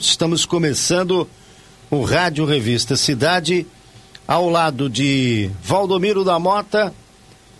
[0.00, 1.28] Estamos começando
[1.90, 3.66] o Rádio Revista Cidade,
[4.28, 6.94] ao lado de Valdomiro da Mota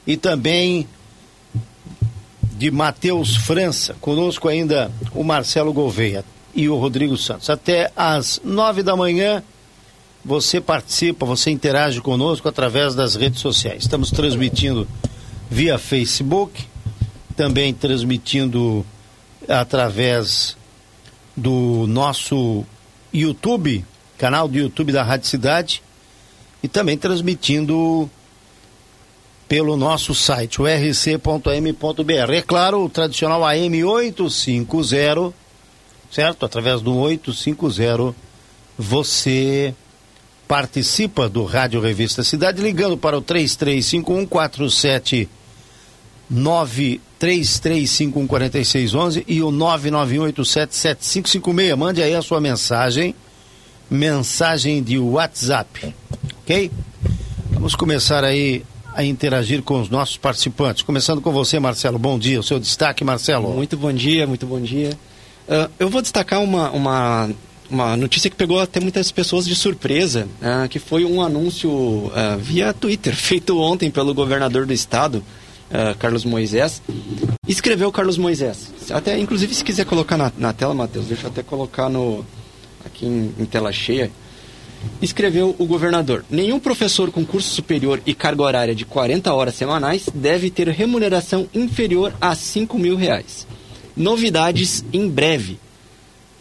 [0.07, 0.87] e também
[2.53, 3.97] de Matheus França.
[4.01, 6.25] Conosco ainda o Marcelo Gouveia
[6.55, 7.51] e o Rodrigo Santos.
[7.51, 9.43] Até às nove da manhã
[10.25, 13.83] você participa, você interage conosco através das redes sociais.
[13.83, 14.87] Estamos transmitindo
[15.51, 16.65] via Facebook,
[17.37, 18.87] também transmitindo
[19.49, 20.57] através
[21.39, 22.67] do nosso
[23.15, 23.85] YouTube,
[24.19, 25.83] canal do YouTube da Rádio Cidade,
[26.63, 28.11] e também transmitindo
[29.49, 32.33] pelo nosso site, o rc.am.br.
[32.35, 35.33] É claro, o tradicional AM 850,
[36.11, 36.45] certo?
[36.45, 38.13] Através do 850,
[38.77, 39.73] você
[40.47, 45.29] participa do Rádio Revista Cidade ligando para o 335147
[47.21, 51.77] 933514611 e o 991877556.
[51.77, 53.15] Mande aí a sua mensagem,
[53.91, 55.95] mensagem de WhatsApp,
[56.43, 56.71] ok?
[57.51, 58.63] Vamos começar aí
[58.95, 60.83] a interagir com os nossos participantes.
[60.83, 61.99] Começando com você, Marcelo.
[61.99, 62.41] Bom dia.
[62.41, 63.53] O seu destaque, Marcelo.
[63.53, 64.91] Muito bom dia, muito bom dia.
[65.49, 67.31] Uh, eu vou destacar uma, uma,
[67.71, 72.39] uma notícia que pegou até muitas pessoas de surpresa, uh, que foi um anúncio uh,
[72.39, 75.23] via Twitter, feito ontem pelo governador do estado,
[75.71, 76.83] uh, Carlos Moisés,
[77.47, 78.73] escreveu Carlos Moisés.
[78.91, 82.25] Até, inclusive, se quiser colocar na, na tela, Matheus, deixa eu até colocar no,
[82.85, 84.11] aqui em, em tela cheia.
[85.03, 90.09] Escreveu o governador: Nenhum professor com curso superior e carga horária de 40 horas semanais
[90.15, 93.47] deve ter remuneração inferior a 5 mil reais.
[93.97, 95.59] Novidades em breve.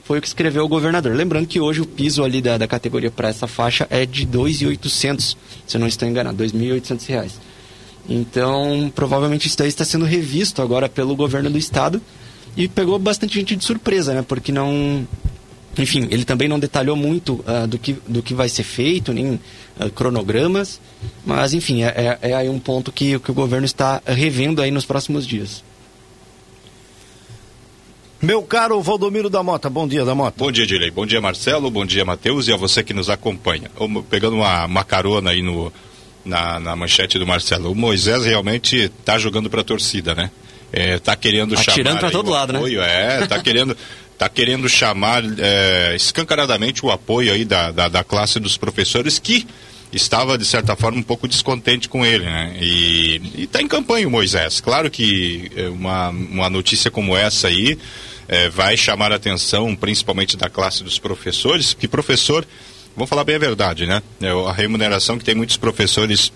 [0.04, 1.14] Foi o que escreveu o governador.
[1.14, 5.36] Lembrando que hoje o piso ali da, da categoria para essa faixa é de 2.800,
[5.66, 7.47] se eu não estou enganado, 2.800 reais.
[8.10, 12.02] Então, provavelmente isso daí está sendo revisto agora pelo governo do estado
[12.56, 14.22] e pegou bastante gente de surpresa, né?
[14.22, 15.08] Porque não.
[15.78, 19.34] Enfim, ele também não detalhou muito uh, do, que, do que vai ser feito, nem
[19.34, 20.82] uh, cronogramas,
[21.24, 24.72] mas enfim, é, é, é, aí um ponto que, que o governo está revendo aí
[24.72, 25.64] nos próximos dias.
[28.20, 30.44] Meu caro Valdomiro da Mota, bom dia da Mota.
[30.44, 30.90] Bom dia, Direi.
[30.90, 31.70] Bom dia, Marcelo.
[31.70, 33.70] Bom dia, Matheus, e a você que nos acompanha.
[34.10, 35.72] Pegando uma, uma carona aí no,
[36.28, 37.72] na, na manchete do Marcelo.
[37.72, 40.30] O Moisés realmente está jogando para a torcida, né?
[40.72, 41.74] É, tá querendo Atirando chamar.
[41.74, 42.60] Atirando para todo lado, né?
[42.60, 43.24] apoio, né?
[43.24, 43.78] É, tá querendo.
[44.18, 49.48] tá querendo chamar é, escancaradamente o apoio aí da, da, da, classe dos professores que
[49.94, 52.58] estava, de certa forma, um pouco descontente com ele, né?
[52.60, 54.60] E está em campanha o Moisés.
[54.60, 57.78] Claro que é, uma, uma notícia como essa aí
[58.28, 62.46] é, vai chamar a atenção, principalmente da classe dos professores, que professor
[62.98, 64.02] vamos falar bem a verdade, né?
[64.20, 66.34] É, a remuneração que tem muitos professores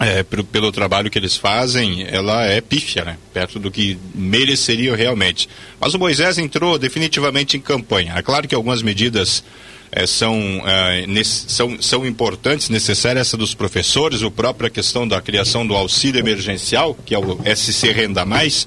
[0.00, 3.16] é, pelo, pelo, trabalho que eles fazem, ela é pífia, né?
[3.32, 5.48] Perto do que mereceria realmente.
[5.80, 8.14] Mas o Moisés entrou definitivamente em campanha.
[8.16, 9.44] É claro que algumas medidas
[9.92, 10.34] é, são,
[10.66, 15.76] é, nesse, são, são importantes, necessárias, essa dos professores, a própria questão da criação do
[15.76, 18.66] auxílio emergencial, que é o SC Renda Mais,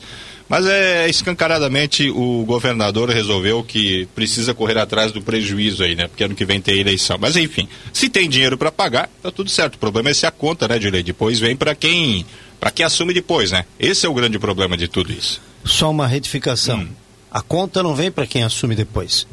[0.50, 6.08] mas é escancaradamente o governador resolveu que precisa correr atrás do prejuízo aí, né?
[6.08, 7.18] Porque ano que vem tem eleição.
[7.20, 9.76] Mas enfim, se tem dinheiro para pagar, tá tudo certo.
[9.76, 12.26] O problema é se a conta, né, Dilei, depois vem para quem
[12.60, 13.66] para quem assume depois, né?
[13.80, 15.42] Esse é o grande problema de tudo isso.
[15.64, 16.80] Só uma retificação.
[16.80, 16.90] Hum.
[17.30, 19.28] A conta não vem para quem assume depois.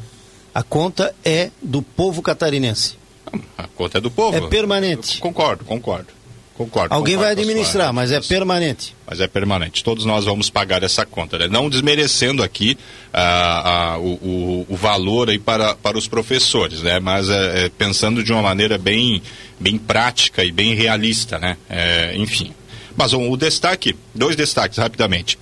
[0.53, 2.95] A conta é do povo catarinense.
[3.57, 4.37] A conta é do povo.
[4.37, 5.15] É permanente.
[5.15, 6.07] Eu concordo, concordo.
[6.57, 6.95] Concordo.
[6.95, 8.95] Alguém concordo vai administrar, mas é permanente.
[9.05, 9.83] Mas é permanente.
[9.83, 11.47] Todos nós vamos pagar essa conta, né?
[11.49, 12.77] Não desmerecendo aqui
[13.13, 16.97] ah, ah, o, o, o, valor aí para, para os professores, né?
[16.97, 19.21] Mas é, é, pensando de uma maneira bem,
[19.59, 21.57] bem prática e bem realista, né?
[21.69, 22.53] É, enfim.
[22.95, 25.37] Mas um, o destaque, dois destaques rapidamente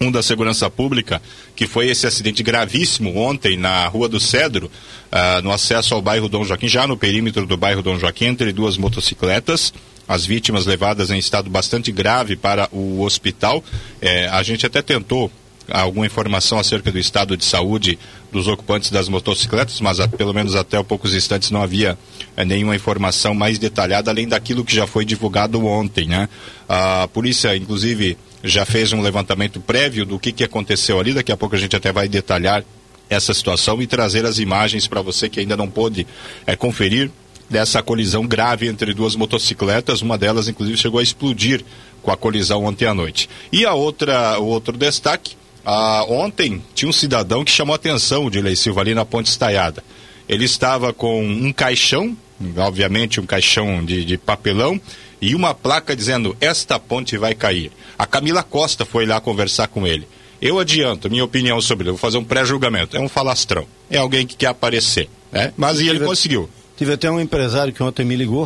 [0.00, 1.22] um da segurança pública,
[1.54, 6.28] que foi esse acidente gravíssimo ontem na Rua do Cedro, uh, no acesso ao bairro
[6.28, 9.72] Dom Joaquim, já no perímetro do bairro Dom Joaquim, entre duas motocicletas
[10.12, 13.64] as vítimas levadas em estado bastante grave para o hospital.
[14.00, 15.30] É, a gente até tentou
[15.70, 17.98] alguma informação acerca do estado de saúde
[18.30, 21.98] dos ocupantes das motocicletas, mas pelo menos até poucos instantes não havia
[22.36, 26.06] é, nenhuma informação mais detalhada, além daquilo que já foi divulgado ontem.
[26.06, 26.28] Né?
[26.68, 31.36] A polícia, inclusive, já fez um levantamento prévio do que, que aconteceu ali, daqui a
[31.36, 32.64] pouco a gente até vai detalhar
[33.08, 36.06] essa situação e trazer as imagens para você que ainda não pôde
[36.46, 37.10] é, conferir
[37.48, 40.02] dessa colisão grave entre duas motocicletas.
[40.02, 41.64] Uma delas, inclusive, chegou a explodir
[42.02, 43.28] com a colisão ontem à noite.
[43.52, 48.28] E a outra, o outro destaque, ah, ontem tinha um cidadão que chamou a atenção
[48.28, 49.82] de Lei Silva ali na Ponte Estaiada.
[50.28, 52.16] Ele estava com um caixão,
[52.56, 54.80] obviamente um caixão de, de papelão,
[55.20, 57.70] e uma placa dizendo: Esta ponte vai cair.
[57.96, 60.06] A Camila Costa foi lá conversar com ele.
[60.40, 62.96] Eu adianto minha opinião sobre ele, vou fazer um pré-julgamento.
[62.96, 63.64] É um falastrão.
[63.88, 65.08] É alguém que quer aparecer.
[65.30, 65.52] Né?
[65.56, 66.50] Mas e ele conseguiu.
[66.82, 68.44] Tive até um empresário que ontem me ligou,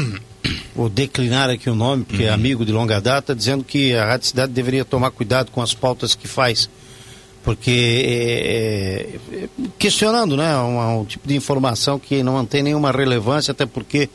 [0.74, 2.30] vou declinar aqui o nome, porque uhum.
[2.30, 5.74] é amigo de longa data, dizendo que a Rádio Cidade deveria tomar cuidado com as
[5.74, 6.70] pautas que faz.
[7.44, 7.70] Porque,
[8.06, 9.48] é, é,
[9.78, 14.08] questionando, né, um, um, tipo de informação que não tem nenhuma relevância, até porque,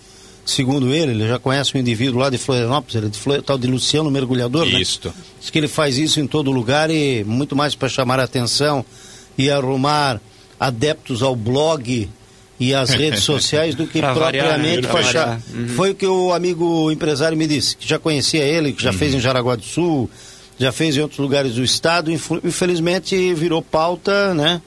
[0.43, 3.59] segundo ele, ele já conhece um indivíduo lá de Florianópolis, ele é de Flor, tal
[3.59, 4.99] de Luciano Mergulhador, isso.
[5.05, 5.13] né?
[5.39, 8.83] Diz que ele faz isso em todo lugar e muito mais para chamar a atenção
[9.37, 10.19] e arrumar
[10.59, 12.09] adeptos ao blog
[12.59, 15.41] e as redes sociais do que propriamente para achar.
[15.53, 15.67] Uhum.
[15.69, 18.97] Foi o que o amigo empresário me disse, que já conhecia ele, que já uhum.
[18.97, 20.09] fez em Jaraguá do Sul,
[20.57, 24.61] já fez em outros lugares do estado, infelizmente virou pauta, né?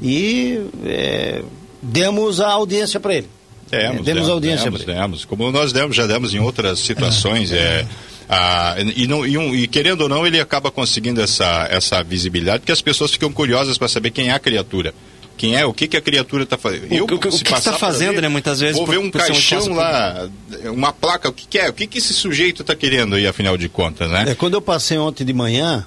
[0.00, 1.42] E é,
[1.82, 3.28] demos a audiência para ele.
[3.68, 5.24] Demos, é, demos, audiência demos, demos.
[5.24, 7.52] Como nós demos, já demos em outras situações.
[7.52, 7.56] É.
[7.56, 7.86] é
[8.28, 12.60] ah, e, não, e, um, e, querendo ou não, ele acaba conseguindo essa, essa visibilidade,
[12.60, 14.94] porque as pessoas ficam curiosas para saber quem é a criatura
[15.40, 16.92] quem é, o que, que a criatura está fazendo.
[16.92, 18.28] Eu, o, o, o que está fazendo, ali, né?
[18.28, 18.76] Muitas vezes.
[18.76, 20.28] Vou por, ver um caixão lá,
[20.64, 21.70] uma placa, o que, que é?
[21.70, 24.24] O que, que esse sujeito está querendo aí, afinal de contas, né?
[24.28, 25.86] É, quando eu passei ontem de manhã,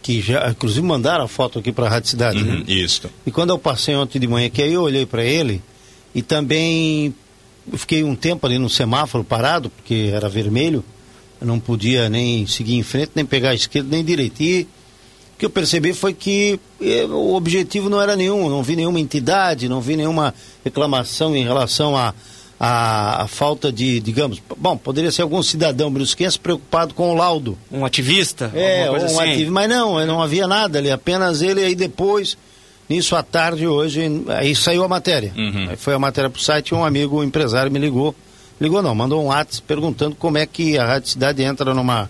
[0.00, 2.64] que já, inclusive mandaram a foto aqui para a Rádio Cidade, uhum, né?
[2.66, 3.10] Isso.
[3.26, 5.60] E quando eu passei ontem de manhã, que aí eu olhei para ele
[6.14, 7.14] e também
[7.74, 10.82] fiquei um tempo ali no semáforo parado, porque era vermelho,
[11.42, 14.42] eu não podia nem seguir em frente, nem pegar a esquerda, nem direita.
[14.42, 14.66] E
[15.42, 19.68] que eu percebi foi que eh, o objetivo não era nenhum, não vi nenhuma entidade,
[19.68, 20.32] não vi nenhuma
[20.64, 22.14] reclamação em relação a,
[22.60, 27.58] a, a, falta de, digamos, bom, poderia ser algum cidadão brusquense preocupado com o laudo.
[27.72, 28.52] Um ativista?
[28.54, 29.18] É, um assim.
[29.18, 32.38] ativista, mas não, não havia nada ali, apenas ele aí depois,
[32.88, 35.32] nisso à tarde hoje, aí saiu a matéria.
[35.36, 35.70] Uhum.
[35.70, 38.14] Aí foi a matéria para o site e um amigo, um empresário me ligou,
[38.60, 42.08] ligou não, mandou um WhatsApp perguntando como é que a Rádio Cidade entra numa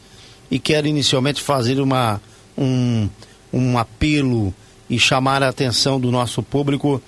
[0.48, 2.22] e quero inicialmente fazer uma,
[2.56, 3.08] um,
[3.52, 4.54] um apelo
[4.88, 7.02] e chamar a atenção do nosso público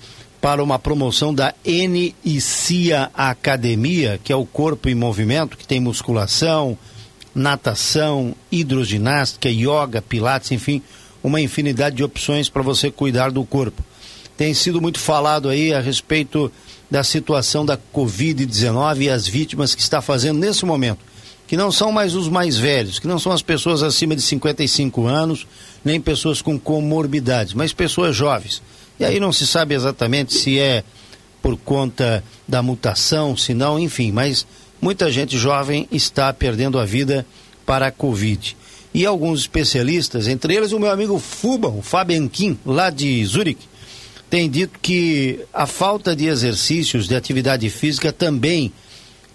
[0.47, 6.77] para uma promoção da NICIA Academia, que é o corpo em movimento, que tem musculação,
[7.35, 10.81] natação, hidroginástica, yoga, pilates, enfim,
[11.21, 13.83] uma infinidade de opções para você cuidar do corpo.
[14.37, 16.49] Tem sido muito falado aí a respeito
[16.89, 20.99] da situação da Covid-19 e as vítimas que está fazendo nesse momento,
[21.45, 25.07] que não são mais os mais velhos, que não são as pessoas acima de 55
[25.07, 25.45] anos,
[25.83, 28.61] nem pessoas com comorbidades, mas pessoas jovens
[28.99, 30.83] e aí não se sabe exatamente se é
[31.41, 34.45] por conta da mutação, se não, enfim, mas
[34.81, 37.25] muita gente jovem está perdendo a vida
[37.65, 38.57] para a Covid.
[38.93, 43.67] E alguns especialistas, entre eles o meu amigo Fuba, o Fabenquim, lá de Zurique,
[44.29, 48.73] tem dito que a falta de exercícios, de atividade física também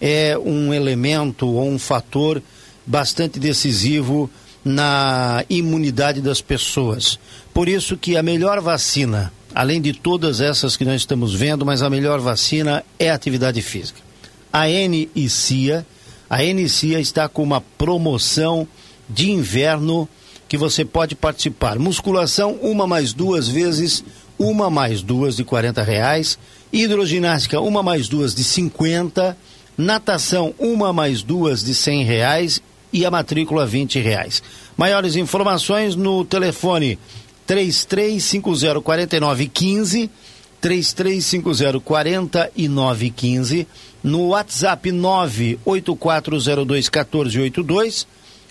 [0.00, 2.42] é um elemento ou um fator
[2.84, 4.28] bastante decisivo
[4.64, 7.18] na imunidade das pessoas.
[7.54, 11.82] Por isso que a melhor vacina além de todas essas que nós estamos vendo, mas
[11.82, 14.00] a melhor vacina é a atividade física.
[14.52, 15.86] A NICIA,
[16.28, 18.66] a NICIA está com uma promoção
[19.08, 20.08] de inverno
[20.48, 21.78] que você pode participar.
[21.78, 24.04] Musculação, uma mais duas vezes,
[24.38, 26.38] uma mais duas de 40 reais.
[26.72, 29.36] Hidroginástica, uma mais duas de 50.
[29.78, 32.62] Natação, uma mais duas de 100 reais.
[32.92, 34.42] E a matrícula, 20 reais.
[34.76, 36.98] Maiores informações no telefone
[37.52, 40.08] 3350 4915
[40.58, 43.66] 3350 4915
[44.02, 48.06] no WhatsApp 98402 1482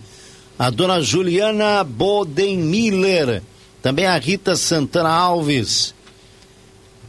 [0.58, 3.42] a dona Juliana Bodenmiller,
[3.82, 5.94] também a Rita Santana Alves.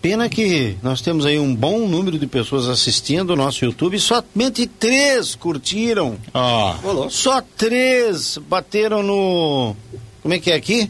[0.02, 4.66] Pena que nós temos aí um bom número de pessoas assistindo o nosso YouTube somente
[4.66, 6.18] três curtiram.
[6.34, 6.78] Ah,
[7.10, 9.76] Só três bateram no.
[10.22, 10.90] Como é que é aqui?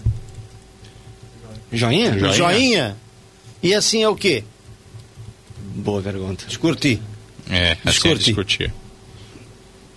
[1.71, 2.11] Joinha?
[2.15, 2.97] No joinha.
[3.61, 4.43] E assim é o quê?
[5.75, 6.45] Boa pergunta.
[6.57, 6.99] Curtir.
[7.49, 8.73] é, assim é discutir.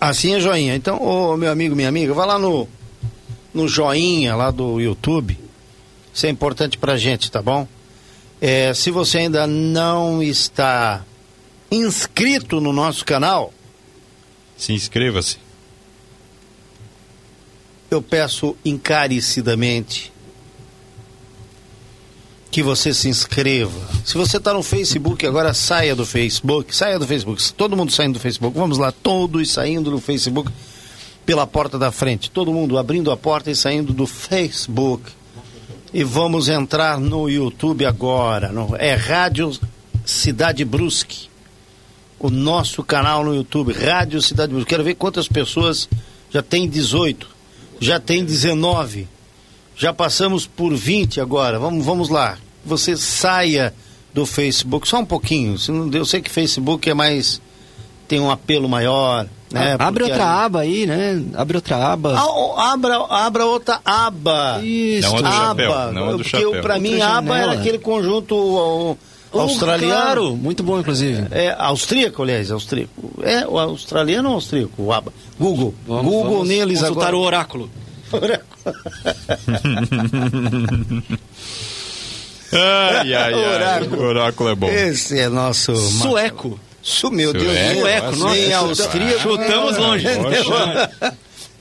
[0.01, 0.75] Assim é joinha.
[0.75, 2.69] Então, ô meu amigo, minha amiga, vai lá no,
[3.55, 5.39] no joinha lá do YouTube.
[6.13, 7.67] Isso é importante pra gente, tá bom?
[8.41, 11.05] É, se você ainda não está
[11.71, 13.53] inscrito no nosso canal,
[14.59, 15.39] Se inscreva-se.
[17.91, 20.12] eu peço encarecidamente
[22.53, 23.73] que você se inscreva.
[24.05, 27.43] Se você está no Facebook, agora saia do Facebook, saia do Facebook.
[27.55, 28.57] Todo mundo saindo do Facebook.
[28.57, 30.53] Vamos lá, todos saindo do Facebook
[31.25, 32.31] pela porta da frente.
[32.31, 35.11] Todo mundo abrindo a porta e saindo do Facebook.
[35.95, 38.53] E vamos entrar no YouTube agora.
[38.53, 39.51] no- é Rádio
[40.05, 41.29] Cidade Brusque.
[42.19, 44.69] O nosso canal no YouTube, Rádio Cidade Brusque.
[44.69, 45.89] Quero ver quantas pessoas
[46.31, 47.27] já tem 18,
[47.81, 49.09] já tem 19.
[49.77, 51.59] Já passamos por 20 agora.
[51.59, 52.37] Vamos, vamos lá.
[52.65, 53.75] Você saia
[54.15, 55.57] do Facebook só um pouquinho.
[55.93, 57.41] Eu sei que Facebook é mais
[58.07, 59.75] tem um apelo maior, né?
[59.79, 61.23] Ah, Abre Porque outra ali- aba aí, né?
[61.35, 62.15] Abre outra aba.
[62.19, 64.61] Ah, abra, abra outra aba.
[64.63, 65.09] Isso.
[65.09, 65.47] Não a do aba.
[65.65, 66.61] chapéu, não a do porque chapéu.
[66.63, 68.95] para mim Outra aba era aquele conjunto ó,
[69.35, 69.95] Oh, australiano.
[69.95, 71.27] Claro, muito bom, inclusive.
[71.31, 73.15] É austríaco, aliás, austríaco.
[73.23, 74.83] É o australiano ou austríaco?
[74.83, 75.11] O aba.
[75.41, 75.75] Google.
[75.89, 77.17] Vamos, Google vamos neles consultar agora.
[77.17, 77.71] o oráculo.
[82.53, 83.55] Ai, ai, ai.
[83.55, 84.03] Oráculo.
[84.03, 84.69] Oráculo é bom.
[84.69, 85.75] Esse é nosso.
[85.75, 86.61] Sueco.
[86.83, 87.47] Su, meu Deus.
[87.79, 88.35] Sueco, nossa.
[88.35, 89.21] Nem austríaco.
[89.21, 90.07] Chutamos longe.
[90.17, 90.91] Poxa.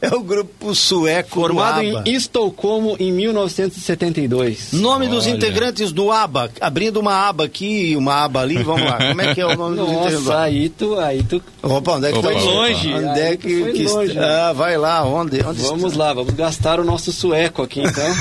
[0.02, 4.74] É o grupo sueco Formado em Estocolmo em 1972.
[4.74, 5.36] Nome dos Olha.
[5.36, 6.50] integrantes do ABBA.
[6.60, 8.64] Abrindo uma aba aqui e uma aba ali.
[8.64, 8.98] Vamos lá.
[8.98, 10.44] Como é que é o nome dos integrantes do Nossa, ABBA?
[10.44, 11.44] aí tu, aí tu...
[11.62, 12.44] Opa, onde é que Opa, tá opa.
[12.44, 12.94] longe.
[12.94, 14.26] Onde é que, foi que longe, né?
[14.26, 15.04] Ah, vai lá.
[15.06, 15.46] Onde?
[15.46, 18.12] onde Vamos lá, vamos gastar o nosso sueco aqui, então.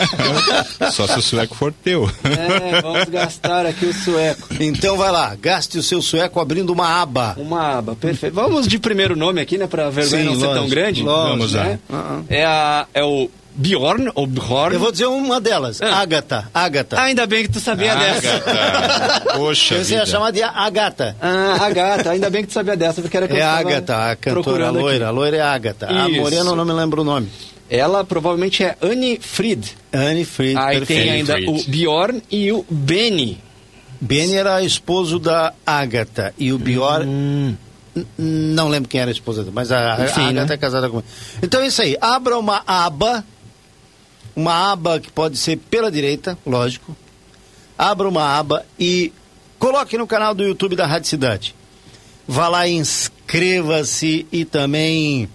[0.90, 2.10] Só se o sueco for teu.
[2.24, 4.48] É, vamos gastar aqui o sueco.
[4.58, 5.36] Então vai lá.
[5.38, 7.34] Gaste o seu sueco abrindo uma aba.
[7.38, 8.32] Uma aba, perfeito.
[8.32, 9.66] Vamos de primeiro nome aqui, né?
[9.66, 11.09] Pra vergonha Sim, não ser tão grande.
[11.28, 11.64] Vamos lá.
[11.64, 11.78] né?
[11.88, 12.24] Uh-uh.
[12.28, 14.74] É, a, é o Bjorn, ou Bjorn.
[14.74, 15.82] Eu vou dizer uma delas.
[15.82, 15.96] Ah.
[16.00, 16.48] Agatha.
[16.54, 17.00] Agatha.
[17.00, 18.28] Ainda bem que tu sabia dessa.
[18.36, 19.20] Agatha.
[19.36, 21.16] Poxa Eu ia chamar de Agatha.
[21.20, 24.10] Ah, a gata, ainda bem que tu sabia dessa, porque era que É a Agatha,
[24.12, 24.78] a cantora aqui.
[24.78, 25.08] loira.
[25.08, 25.88] A loira é a Agatha.
[25.90, 26.20] A Isso.
[26.20, 27.28] morena eu não me lembro o nome.
[27.68, 29.76] Ela provavelmente é Anne Fried.
[29.92, 30.56] Anne Fried.
[30.56, 31.02] Aí perfeito.
[31.02, 33.38] tem ainda o Bjorn e o Benny.
[34.00, 36.32] Benny era esposo da Agatha.
[36.38, 37.02] E o Bior.
[37.06, 37.54] Hum.
[38.16, 40.54] Não lembro quem era a esposa dele, mas a, a Enfim, Agatha né?
[40.54, 41.06] é casada com ele.
[41.42, 41.96] Então é isso aí.
[42.00, 43.24] Abra uma aba.
[44.36, 46.96] Uma aba que pode ser pela direita, lógico.
[47.76, 49.12] Abra uma aba e
[49.58, 51.54] coloque no canal do YouTube da Rádio Cidade.
[52.28, 55.28] Vá lá e inscreva-se e também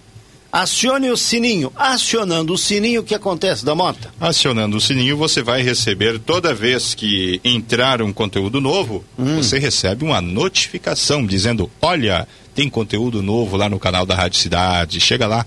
[0.50, 1.70] acione o sininho.
[1.76, 4.10] Acionando o sininho, o que acontece da mota?
[4.18, 9.36] Acionando o sininho, você vai receber toda vez que entrar um conteúdo novo, Hum.
[9.36, 14.98] você recebe uma notificação dizendo: Olha, tem conteúdo novo lá no canal da Rádio Cidade.
[14.98, 15.44] Chega lá,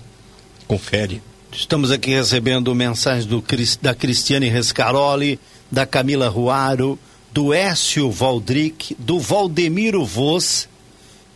[0.68, 1.20] confere.
[1.50, 3.42] Estamos aqui recebendo mensagens do,
[3.82, 5.36] da Cristiane Rescaroli,
[5.68, 6.96] da Camila Ruaro,
[7.32, 10.68] do Écio Valdric, do Valdemiro Voz,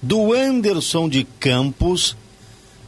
[0.01, 2.17] do Anderson de Campos,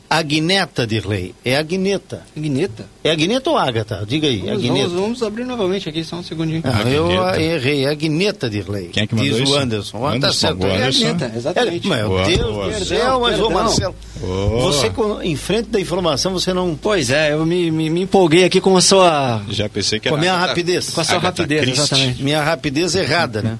[0.08, 1.34] Agneta Dirley.
[1.44, 2.22] É Agneta.
[2.36, 2.86] Agneta?
[3.02, 4.04] É Agneta ou Agatha?
[4.06, 4.88] Diga aí, vamos, Agneta.
[4.88, 6.62] Vamos, vamos, abrir novamente aqui, só um segundinho.
[6.64, 7.10] Ah, eu
[7.40, 8.88] errei, é Agneta Dirley.
[8.88, 9.52] Quem é que mandou Diz isso?
[9.54, 10.06] o Anderson.
[10.06, 10.66] Anderson, tá certo.
[10.66, 11.06] É Anderson.
[11.08, 11.86] Agneta, exatamente.
[11.92, 12.70] É, meu Boa, Deus boa.
[12.70, 13.50] do céu, mas ô.
[13.50, 14.72] Marcelo, Boa.
[14.72, 16.76] você com- em frente da informação, você não...
[16.80, 20.14] Pois é, eu me, me, me empolguei aqui com a sua, Já pensei que Com
[20.16, 20.18] era.
[20.18, 20.90] a minha Agatha- rapidez.
[20.90, 21.80] com a sua Agatha rapidez, Christie.
[21.82, 22.22] exatamente.
[22.22, 23.58] Minha rapidez errada, né?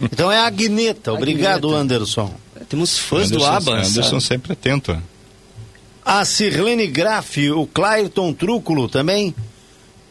[0.00, 1.12] Então é Agneta.
[1.12, 1.82] Obrigado, Agneta.
[1.82, 2.34] Anderson.
[2.68, 3.72] Temos fãs do Anderson- ABBA.
[3.78, 4.22] Anderson sabe?
[4.22, 4.96] sempre atento.
[6.04, 9.34] A Sirlene Graff, o Clairton Trúculo também.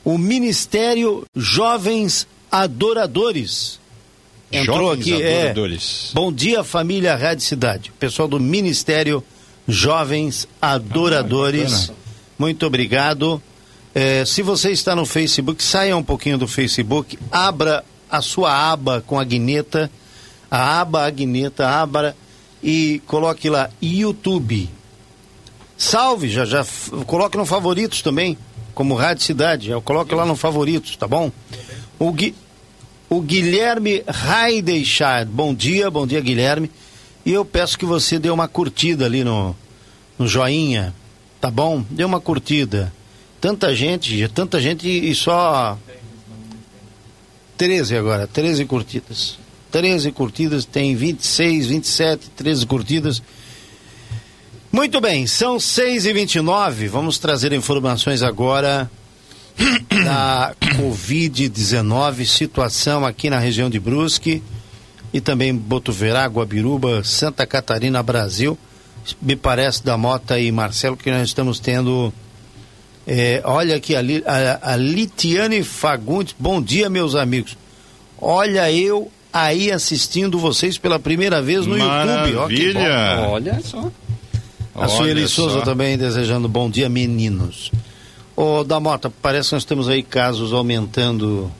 [0.03, 3.79] O Ministério Jovens Adoradores.
[4.51, 5.41] Entrou Jovens aqui, é.
[5.41, 6.11] adoradores.
[6.13, 7.91] Bom dia, família Rádio Cidade.
[7.99, 9.23] Pessoal do Ministério
[9.67, 11.89] Jovens Adoradores.
[11.89, 11.93] Ah.
[12.39, 13.41] Muito obrigado.
[13.93, 19.03] É, se você está no Facebook, saia um pouquinho do Facebook, abra a sua aba
[19.05, 19.91] com a guineta,
[20.49, 22.15] a aba Agneta, abra
[22.63, 24.69] e coloque lá YouTube.
[25.81, 26.63] Salve, já já
[27.07, 28.37] coloque no favoritos também,
[28.75, 31.31] como Rádio Cidade, eu coloque lá no favoritos, tá bom?
[31.97, 32.35] O, Gui,
[33.09, 36.69] o Guilherme Raideixar, bom dia, bom dia Guilherme.
[37.25, 39.55] E eu peço que você dê uma curtida ali no,
[40.19, 40.93] no joinha,
[41.41, 41.83] tá bom?
[41.89, 42.93] Dê uma curtida.
[43.41, 45.79] Tanta gente, tanta gente e só
[47.57, 49.39] 13 agora, 13 curtidas.
[49.71, 53.23] 13 curtidas, tem 26, 27, 13 curtidas.
[54.71, 58.89] Muito bem, são 6 e 29 Vamos trazer informações agora
[60.05, 64.41] da Covid-19, situação aqui na região de Brusque
[65.13, 68.57] e também Botuverá, Guabiruba, Santa Catarina, Brasil.
[69.21, 72.13] Me parece da Mota e Marcelo que nós estamos tendo.
[73.05, 76.33] é, olha aqui a, a, a Litiane Fagundes.
[76.39, 77.57] Bom dia, meus amigos.
[78.17, 82.35] Olha eu aí assistindo vocês pela primeira vez no YouTube.
[82.37, 82.79] Ó, que bom.
[82.79, 83.29] Maravilha.
[83.29, 83.91] Olha só.
[84.75, 87.71] A Sueli Souza também desejando bom dia, meninos.
[88.35, 91.51] Ô, Damota, parece que nós temos aí casos aumentando.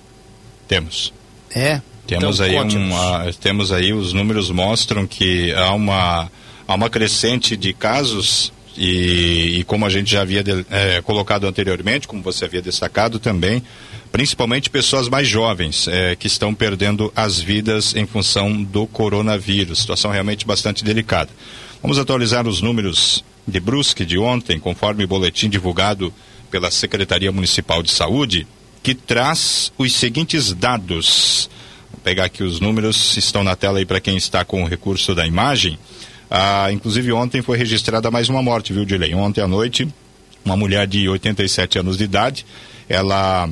[0.68, 1.13] Temos.
[1.53, 1.82] É?
[2.08, 6.32] Temos Então, aí um, ah, temos aí os números mostram que há uma
[6.68, 11.46] há uma crescente de casos e, e como a gente já havia de- eh, colocado
[11.46, 13.62] anteriormente, como você havia destacado também,
[14.12, 19.80] principalmente pessoas mais jovens eh, que estão perdendo as vidas em função do coronavírus.
[19.80, 21.30] Situação realmente bastante delicada.
[21.82, 26.14] Vamos atualizar os números de Brusque de ontem, conforme o boletim divulgado
[26.52, 28.46] pela Secretaria Municipal de Saúde,
[28.84, 31.50] que traz os seguintes dados.
[31.90, 35.16] Vou pegar aqui os números, estão na tela aí para quem está com o recurso
[35.16, 35.79] da imagem.
[36.29, 39.16] Ah, inclusive ontem foi registrada mais uma morte, viu, Dilei?
[39.16, 39.88] Ontem à noite,
[40.46, 42.46] uma mulher de 87 anos de idade,
[42.88, 43.50] ela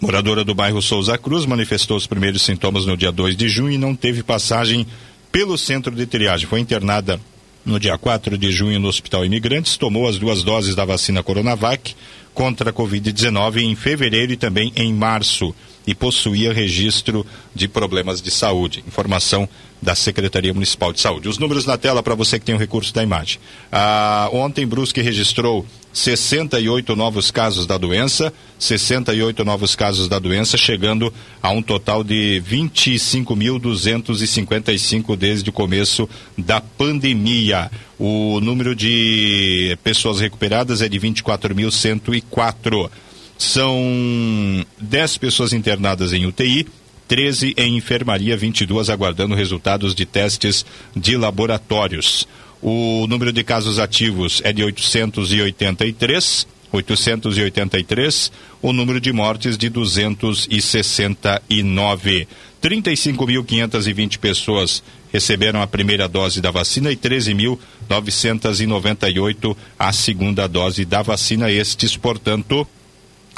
[0.00, 3.78] moradora do bairro Souza Cruz, manifestou os primeiros sintomas no dia 2 de junho e
[3.78, 4.86] não teve passagem
[5.30, 6.46] pelo centro de triagem.
[6.46, 7.20] Foi internada
[7.64, 11.94] no dia 4 de junho no Hospital Imigrantes, tomou as duas doses da vacina Coronavac
[12.34, 15.54] contra a Covid-19 em fevereiro e também em março
[15.86, 17.24] e possuía registro
[17.54, 18.82] de problemas de saúde.
[18.86, 19.48] Informação
[19.80, 21.28] da Secretaria Municipal de Saúde.
[21.28, 23.38] Os números na tela para você que tem o recurso da imagem.
[23.70, 31.14] Ah, ontem, Brusque registrou 68 novos casos da doença, 68 novos casos da doença, chegando
[31.40, 37.70] a um total de 25.255 desde o começo da pandemia.
[37.96, 42.90] O número de pessoas recuperadas é de 24.104.
[43.38, 46.66] São 10 pessoas internadas em UTI,
[47.06, 52.26] 13 em enfermaria, 22 aguardando resultados de testes de laboratórios.
[52.66, 56.46] O número de casos ativos é de 883.
[56.72, 62.26] 883, o número de mortes de 269.
[62.62, 71.50] 35.520 pessoas receberam a primeira dose da vacina e 13.998 a segunda dose da vacina.
[71.50, 72.66] Estes, portanto,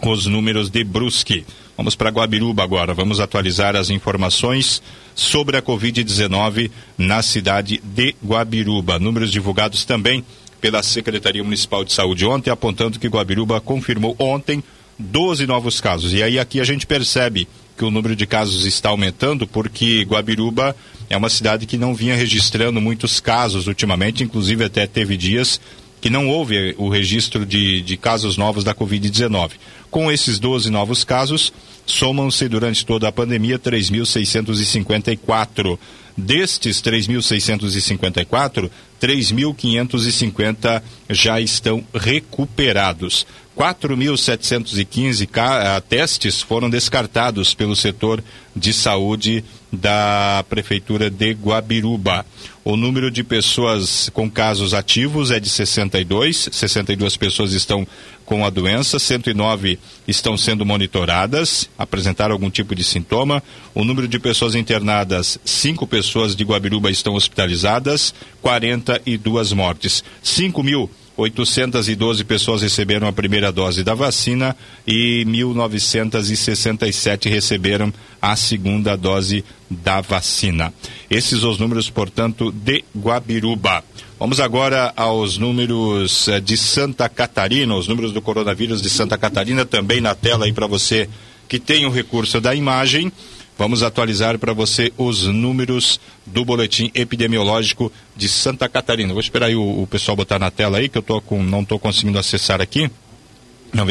[0.04, 1.44] os números de Brusque.
[1.76, 2.94] Vamos para Guabiruba agora.
[2.94, 4.82] Vamos atualizar as informações
[5.14, 8.98] sobre a Covid-19 na cidade de Guabiruba.
[8.98, 10.24] Números divulgados também
[10.60, 14.64] pela Secretaria Municipal de Saúde ontem, apontando que Guabiruba confirmou ontem
[14.98, 16.14] 12 novos casos.
[16.14, 20.74] E aí aqui a gente percebe que o número de casos está aumentando porque Guabiruba
[21.10, 25.60] é uma cidade que não vinha registrando muitos casos ultimamente, inclusive até teve dias
[26.00, 29.52] que não houve o registro de, de casos novos da Covid-19.
[29.90, 31.52] Com esses 12 novos casos,
[31.86, 35.78] somam-se durante toda a pandemia 3.654.
[36.18, 38.70] Destes 3.654,
[39.00, 43.26] 3.550 já estão recuperados.
[43.56, 48.22] 4.715 ca- ah, testes foram descartados pelo setor
[48.54, 52.24] de saúde da Prefeitura de Guabiruba.
[52.64, 57.86] O número de pessoas com casos ativos é de 62, 62 pessoas estão
[58.24, 63.42] com a doença, 109 estão sendo monitoradas, apresentaram algum tipo de sintoma.
[63.72, 70.02] O número de pessoas internadas, 5 pessoas de Guabiruba estão hospitalizadas, 42 mortes.
[70.22, 74.54] 5 mil 812 pessoas receberam a primeira dose da vacina
[74.86, 80.72] e 1.967 receberam a segunda dose da vacina.
[81.10, 83.82] Esses os números, portanto, de Guabiruba.
[84.18, 89.66] Vamos agora aos números eh, de Santa Catarina, os números do coronavírus de Santa Catarina,
[89.66, 91.08] também na tela aí para você
[91.48, 93.12] que tem o recurso da imagem.
[93.58, 99.14] Vamos atualizar para você os números do boletim epidemiológico de Santa Catarina.
[99.14, 101.62] Vou esperar aí o, o pessoal botar na tela aí, que eu tô com, não
[101.62, 102.90] estou conseguindo acessar aqui.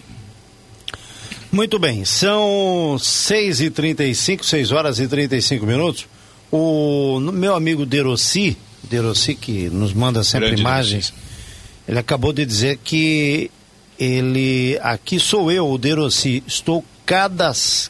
[1.51, 6.07] Muito bem, são 6 e 35 6 horas e 35 minutos.
[6.51, 11.88] O meu amigo Derossi, Derossi que nos manda sempre Grande imagens, Derossi.
[11.88, 13.49] ele acabou de dizer que
[13.97, 17.89] ele, aqui sou eu, o Derossi, estou cadas,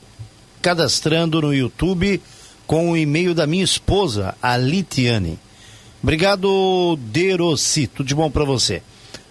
[0.62, 2.22] cadastrando no YouTube
[2.68, 5.40] com o e-mail da minha esposa, a Litiane.
[6.06, 7.88] Obrigado, Derossi.
[7.88, 8.84] Tudo de bom para você.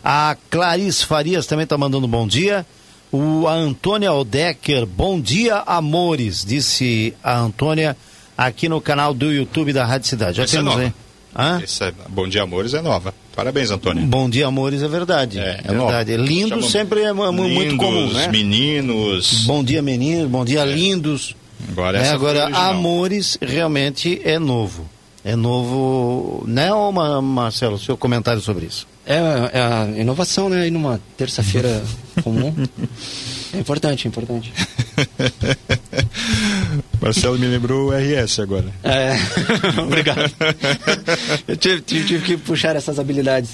[0.03, 2.67] A Clarice Farias também está mandando bom dia.
[3.13, 7.97] O, a Antônia Odecker, bom dia, amores, disse a Antônia
[8.37, 10.39] aqui no canal do YouTube da Rádio Cidade.
[10.39, 10.93] Já Essa é temos é aí.
[11.37, 11.63] Hã?
[11.63, 13.15] É, bom dia, amores é nova.
[13.37, 14.05] Parabéns, Antônia.
[14.05, 15.39] Bom dia, amores é verdade.
[15.39, 16.17] É, é verdade.
[16.17, 16.29] Nova.
[16.29, 16.63] Lindo Chama...
[16.69, 18.27] sempre é lindos, muito comum, né?
[18.27, 19.45] meninos.
[19.47, 20.29] Bom dia, meninos.
[20.29, 20.67] Bom dia, é.
[20.67, 21.37] lindos.
[21.69, 24.93] Agora, é, agora amores realmente é novo.
[25.25, 26.69] É novo, né,
[27.23, 28.87] Marcelo, seu comentário sobre isso?
[29.07, 29.17] É,
[29.55, 31.83] é a inovação, né, aí numa terça-feira
[32.23, 32.55] comum.
[33.55, 34.53] É importante, é importante.
[37.01, 38.67] Marcelo me lembrou o RS agora.
[38.83, 39.15] É,
[39.81, 40.31] obrigado.
[41.49, 43.51] Eu tive, tive, tive que puxar essas habilidades.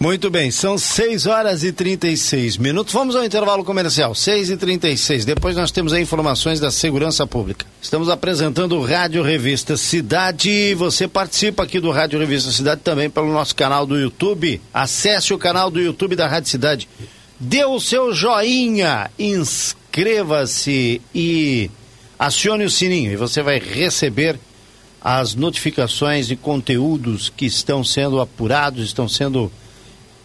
[0.00, 2.94] Muito bem, são 6 horas e 36 minutos.
[2.94, 7.66] Vamos ao intervalo comercial, 6 e 36 Depois nós temos aí informações da segurança pública.
[7.82, 10.72] Estamos apresentando o Rádio Revista Cidade.
[10.76, 14.60] Você participa aqui do Rádio Revista Cidade também pelo nosso canal do YouTube.
[14.72, 16.88] Acesse o canal do YouTube da Rádio Cidade.
[17.40, 21.72] Dê o seu joinha, inscreva-se e
[22.16, 24.38] acione o sininho e você vai receber
[25.00, 29.50] as notificações de conteúdos que estão sendo apurados, estão sendo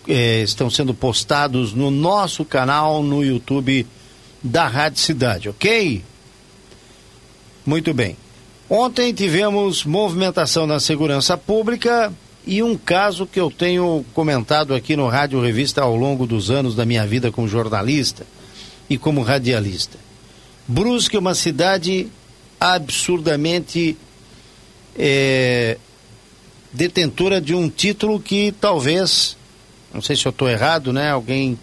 [0.08, 3.86] eh, estão sendo postados no nosso canal no YouTube
[4.44, 6.04] da Rádio Cidade, ok?
[7.66, 8.18] Muito bem.
[8.70, 12.12] Ontem tivemos movimentação na segurança pública
[12.46, 16.76] e um caso que eu tenho comentado aqui no Rádio Revista ao longo dos anos
[16.76, 18.26] da minha vida como jornalista
[18.90, 19.98] e como radialista.
[20.68, 22.08] Brusque é uma cidade
[22.60, 23.98] absurdamente
[24.98, 25.78] é,
[26.72, 29.38] detentora de um título que talvez,
[29.94, 31.12] não sei se eu estou errado, né?
[31.12, 31.58] Alguém,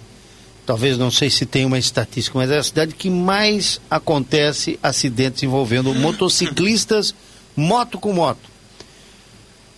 [0.64, 5.42] talvez não sei se tem uma estatística, mas é a cidade que mais acontece acidentes
[5.42, 7.14] envolvendo motociclistas,
[7.56, 8.50] moto com moto.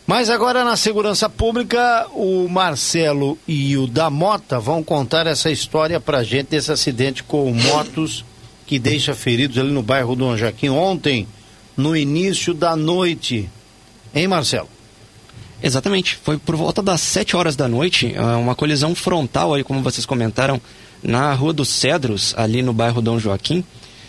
[0.07, 6.01] Mas agora na segurança pública, o Marcelo e o da Mota vão contar essa história
[6.01, 8.25] pra gente desse acidente com motos
[8.67, 11.27] que deixa feridos ali no bairro Dom Joaquim ontem,
[11.77, 13.49] no início da noite.
[14.15, 14.69] Hein, Marcelo?
[15.63, 16.19] Exatamente.
[16.23, 20.05] Foi por volta das 7 horas da noite, ah, uma colisão frontal aí, como vocês
[20.05, 20.61] comentaram,
[21.03, 23.65] na Rua dos Cedros, ali no bairro Dom Joaquim,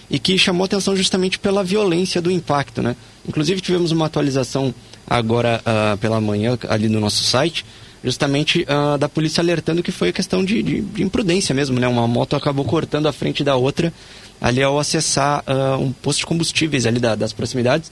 [0.10, 2.96] e que chamou atenção justamente pela violência do impacto, né?
[3.28, 4.74] Inclusive tivemos uma atualização
[5.08, 7.66] agora uh, pela manhã ali no nosso site,
[8.04, 11.88] justamente uh, da polícia alertando que foi questão de, de, de, imprudência mesmo, né?
[11.88, 13.94] Uma moto acabou cortando a frente da outra
[14.42, 17.92] ali ao acessar uh, um posto de combustíveis ali da, das proximidades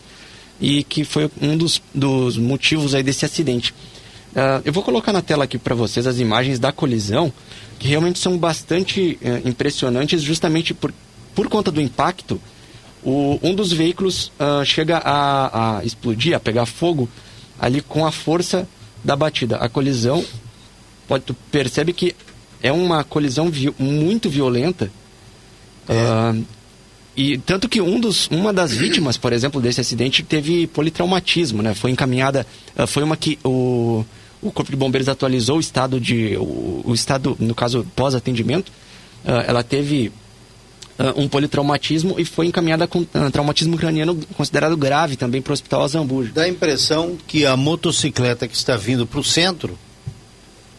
[0.62, 3.74] e que foi um dos, dos motivos aí desse acidente.
[4.32, 7.34] Uh, eu vou colocar na tela aqui para vocês as imagens da colisão,
[7.80, 10.94] que realmente são bastante uh, impressionantes, justamente por,
[11.34, 12.40] por conta do impacto.
[13.04, 17.10] O, um dos veículos uh, chega a, a, explodir, a pegar fogo,
[17.60, 18.68] ali com a força
[19.04, 19.58] da batida.
[19.58, 20.24] A colisão,
[21.08, 22.16] pode, tu percebe que
[22.62, 24.92] é uma colisão vi muito violenta.
[25.90, 26.61] É.
[27.22, 31.76] E tanto que um dos, uma das vítimas, por exemplo, desse acidente teve politraumatismo, né?
[31.76, 34.04] Foi encaminhada, uh, foi uma que o,
[34.42, 38.70] o Corpo de Bombeiros atualizou o estado de, o, o estado, no caso, pós-atendimento.
[39.24, 40.12] Uh, ela teve
[40.98, 45.84] uh, um politraumatismo e foi encaminhada com traumatismo craniano considerado grave também para o Hospital
[45.84, 46.32] Azambuja.
[46.34, 49.78] Dá a impressão que a motocicleta que está vindo para o centro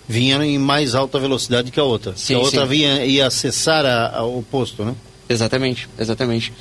[0.09, 2.15] vinha em mais alta velocidade que a outra.
[2.17, 2.67] Sim, a outra sim.
[2.67, 4.97] vinha ia acessar a, a, o posto, né?
[5.33, 6.53] Exatamente, exatamente.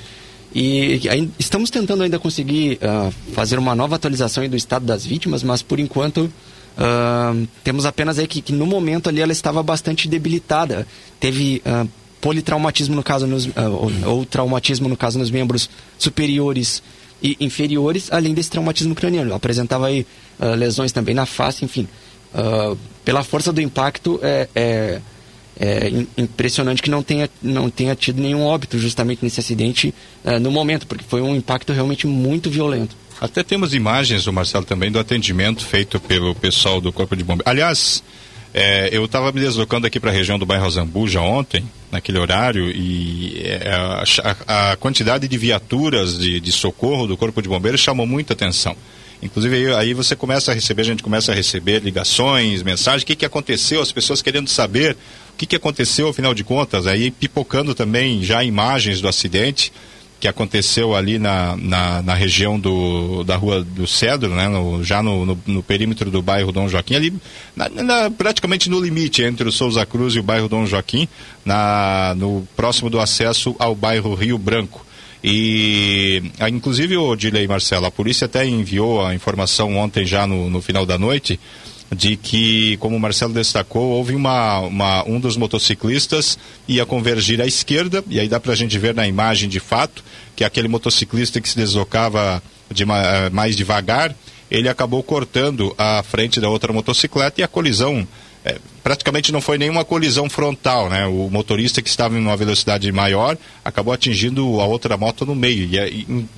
[0.54, 1.00] E
[1.40, 5.80] estamos tentando ainda conseguir uh, fazer uma nova atualização do estado das vítimas, mas por
[5.80, 10.86] enquanto uh, temos apenas aí que, que, no momento ali ela estava bastante debilitada.
[11.22, 11.88] Teve uh,
[12.20, 16.84] politraumatismo no caso nos, ou, ou, traumatismo no caso nos membros superiores
[17.24, 19.34] e inferiores, além desse traumatismo craniano.
[19.34, 20.06] Apresentava aí
[20.58, 21.88] lesões também na face, enfim.
[23.06, 25.02] pela força do impacto, é, é
[25.64, 29.94] é impressionante que não tenha, não tenha tido nenhum óbito justamente nesse acidente
[30.26, 32.96] uh, no momento, porque foi um impacto realmente muito violento.
[33.22, 37.46] Até temos imagens, do Marcelo, também do atendimento feito pelo pessoal do Corpo de Bombeiros.
[37.46, 38.04] Aliás,
[38.52, 42.72] é, eu estava me deslocando aqui para a região do bairro Zambuja ontem, naquele horário,
[42.72, 48.08] e é, a, a, quantidade de viaturas de, de socorro do Corpo de Bombeiros chamou
[48.08, 48.76] muita atenção.
[49.22, 53.16] Inclusive aí, você começa a receber, a gente começa a receber ligações, mensagens, o que,
[53.16, 54.98] que aconteceu, as pessoas querendo saber
[55.31, 59.74] o que, que aconteceu, afinal de contas, aí pipocando também já imagens do acidente
[60.20, 65.02] que aconteceu ali na, na, na região do, da rua do Cedro, né, no, já
[65.02, 67.14] no, no, no, perímetro do bairro Dom Joaquim, ali
[67.56, 71.08] na, na, praticamente no limite entre o Souza Cruz e o bairro Dom Joaquim,
[71.44, 74.86] na, no próximo do acesso ao bairro Rio Branco.
[75.24, 80.62] E, inclusive, o Dilei Marcelo, a polícia até enviou a informação ontem já no, no
[80.62, 81.40] final da noite
[81.94, 87.46] de que, como o Marcelo destacou, houve uma, uma, um dos motociclistas ia convergir à
[87.46, 90.04] esquerda, e aí dá para a gente ver na imagem de fato
[90.36, 94.16] que aquele motociclista que se deslocava de, eh, mais devagar,
[94.50, 98.08] ele acabou cortando a frente da outra motocicleta e a colisão
[98.44, 101.06] é, praticamente não foi nenhuma colisão frontal, né?
[101.06, 105.66] O motorista que estava em uma velocidade maior acabou atingindo a outra moto no meio.
[105.66, 105.90] E é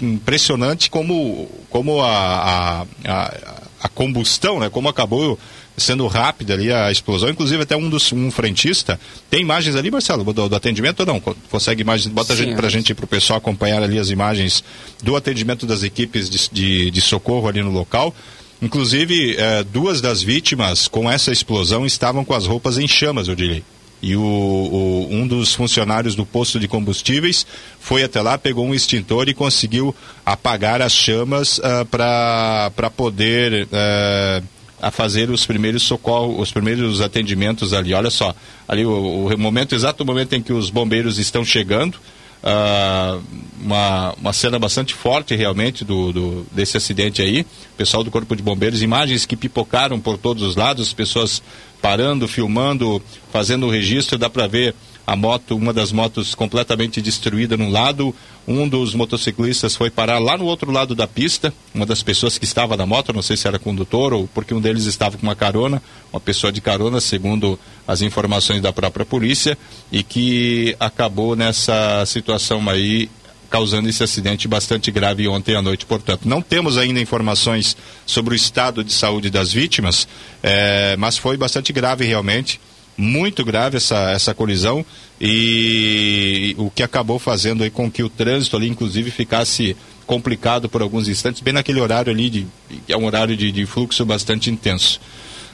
[0.01, 4.69] impressionante como, como a, a, a a combustão, né?
[4.69, 5.37] Como acabou
[5.75, 7.29] sendo rápida ali a explosão.
[7.29, 8.97] Inclusive até um dos um frentista
[9.29, 11.19] tem imagens ali, Marcelo, do, do atendimento ou não?
[11.19, 12.07] Consegue imagens?
[12.07, 14.63] Bota Sim, a gente, pra gente para o pessoal acompanhar ali as imagens
[15.01, 18.15] do atendimento das equipes de, de, de socorro ali no local.
[18.63, 23.35] Inclusive, eh, duas das vítimas com essa explosão estavam com as roupas em chamas, eu
[23.35, 23.61] diria
[24.03, 27.47] e o, o, um dos funcionários do posto de combustíveis
[27.79, 29.95] foi até lá, pegou um extintor e conseguiu
[30.25, 31.61] apagar as chamas uh,
[31.93, 34.43] ah, para poder uh,
[34.81, 37.93] a fazer os primeiros socorros, os primeiros atendimentos ali.
[37.93, 38.35] Olha só,
[38.67, 41.97] ali o, o momento, exato momento em que os bombeiros estão chegando,
[42.43, 43.23] Uh,
[43.61, 47.45] uma, uma cena bastante forte realmente do, do, desse acidente aí.
[47.77, 51.41] Pessoal do Corpo de Bombeiros, imagens que pipocaram por todos os lados, pessoas
[51.81, 53.01] parando, filmando,
[53.31, 54.75] fazendo o registro, dá para ver
[55.05, 58.15] a moto, uma das motos completamente destruída num lado,
[58.47, 62.45] um dos motociclistas foi parar lá no outro lado da pista, uma das pessoas que
[62.45, 65.35] estava na moto, não sei se era condutor ou porque um deles estava com uma
[65.35, 69.57] carona, uma pessoa de carona, segundo as informações da própria polícia,
[69.91, 73.09] e que acabou nessa situação aí
[73.49, 76.27] causando esse acidente bastante grave ontem à noite, portanto.
[76.27, 80.07] Não temos ainda informações sobre o estado de saúde das vítimas,
[80.41, 82.59] é, mas foi bastante grave realmente,
[82.97, 84.85] muito grave essa, essa colisão
[85.19, 89.75] e o que acabou fazendo aí com que o trânsito ali, inclusive, ficasse
[90.05, 92.47] complicado por alguns instantes, bem naquele horário ali, de,
[92.87, 94.99] é um horário de, de fluxo bastante intenso.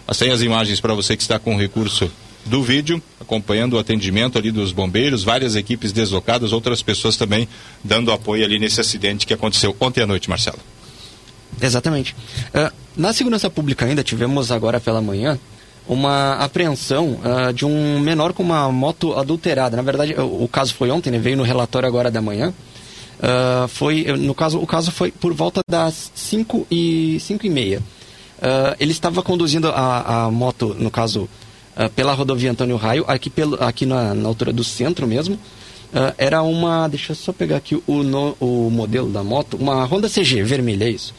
[0.07, 2.11] Mas tem as imagens para você que está com recurso
[2.45, 7.47] do vídeo, acompanhando o atendimento ali dos bombeiros, várias equipes deslocadas, outras pessoas também
[7.83, 10.57] dando apoio ali nesse acidente que aconteceu ontem à noite, Marcelo.
[11.61, 12.15] Exatamente.
[12.53, 15.37] Uh, na segurança pública ainda tivemos agora pela manhã
[15.89, 19.75] uma apreensão uh, de um menor com uma moto adulterada.
[19.75, 21.17] Na verdade, o, o caso foi ontem, né?
[21.17, 22.53] veio no relatório agora da manhã.
[23.19, 27.81] Uh, foi, no caso, o caso foi por volta das 5 e, 5 e meia.
[28.79, 31.27] ele estava conduzindo a, a moto, no caso,
[31.75, 35.35] uh, pela rodovia Antônio Raio, aqui, pelo, aqui na, na altura do centro mesmo.
[35.35, 39.83] Uh, era uma, deixa eu só pegar aqui o, no, o modelo da moto, uma
[39.85, 41.15] Honda CG vermelha, é isso.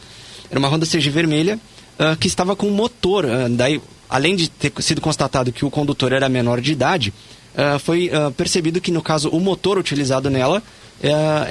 [0.49, 1.59] Era uma Honda CG vermelha
[1.99, 3.27] uh, que estava com motor.
[3.51, 3.81] daí,
[4.11, 7.15] além de ter sido constatado que o condutor era menor de idade,
[7.81, 10.63] foi percebido que, no caso, o motor utilizado nela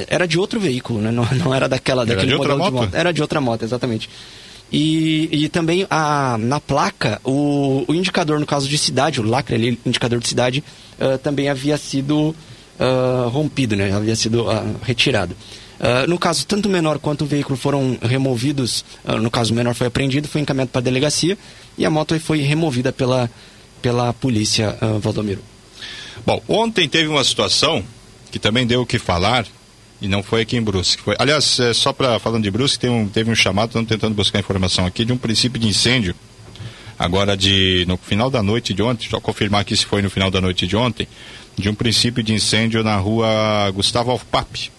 [0.07, 1.11] era de outro veículo, né?
[1.11, 2.95] não, não era daquela, era daquele modelo de moto.
[2.95, 4.09] Era de outra moto, exatamente.
[4.71, 9.55] E, e também a, na placa, o, o indicador, no caso de cidade, o lacre
[9.55, 10.63] ali, indicador de cidade,
[10.99, 12.35] uh, também havia sido
[12.79, 13.91] uh, rompido, né?
[13.91, 15.35] havia sido uh, retirado.
[16.07, 18.83] no caso, tanto o menor quanto o veículo foram removidos,
[19.21, 21.37] no caso o menor foi apreendido, foi encaminhado para a delegacia
[21.77, 23.29] e a moto foi removida pela,
[23.81, 25.41] pela polícia, Valdomiro.
[26.25, 27.83] Bom, ontem teve uma situação
[28.31, 29.45] que também deu o que falar,
[30.01, 31.01] e não foi aqui em Brusque.
[31.01, 34.39] Foi, aliás, é, só para falando de Brusque, um, teve um chamado, estamos tentando buscar
[34.39, 36.15] informação aqui, de um princípio de incêndio.
[36.97, 40.29] Agora, de, no final da noite de ontem, só confirmar aqui se foi no final
[40.29, 41.07] da noite de ontem,
[41.57, 44.71] de um princípio de incêndio na rua Gustavo Alfpap,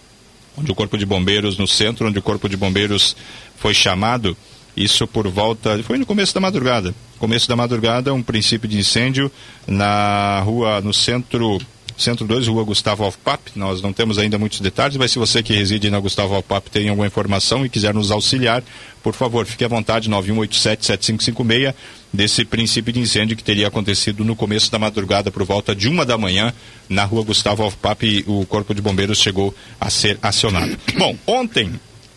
[0.57, 3.15] onde o Corpo de Bombeiros, no centro, onde o Corpo de Bombeiros
[3.57, 4.37] foi chamado,
[4.75, 6.93] isso por volta, foi no começo da madrugada.
[7.19, 9.31] Começo da madrugada, um princípio de incêndio
[9.67, 11.59] na rua, no centro
[12.01, 13.51] Centro 2, Rua Gustavo Alpap.
[13.55, 16.89] Nós não temos ainda muitos detalhes, mas se você que reside na Gustavo Alpap tem
[16.89, 18.63] alguma informação e quiser nos auxiliar,
[19.03, 21.73] por favor, fique à vontade, 9187-7556,
[22.11, 26.05] desse princípio de incêndio que teria acontecido no começo da madrugada, por volta de uma
[26.05, 26.53] da manhã,
[26.89, 30.77] na Rua Gustavo Alpap, o Corpo de Bombeiros chegou a ser acionado.
[30.97, 31.71] Bom, ontem,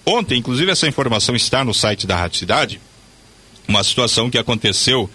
[0.06, 2.80] ontem, inclusive essa informação está no site da Rádio Cidade,
[3.66, 5.08] uma situação que aconteceu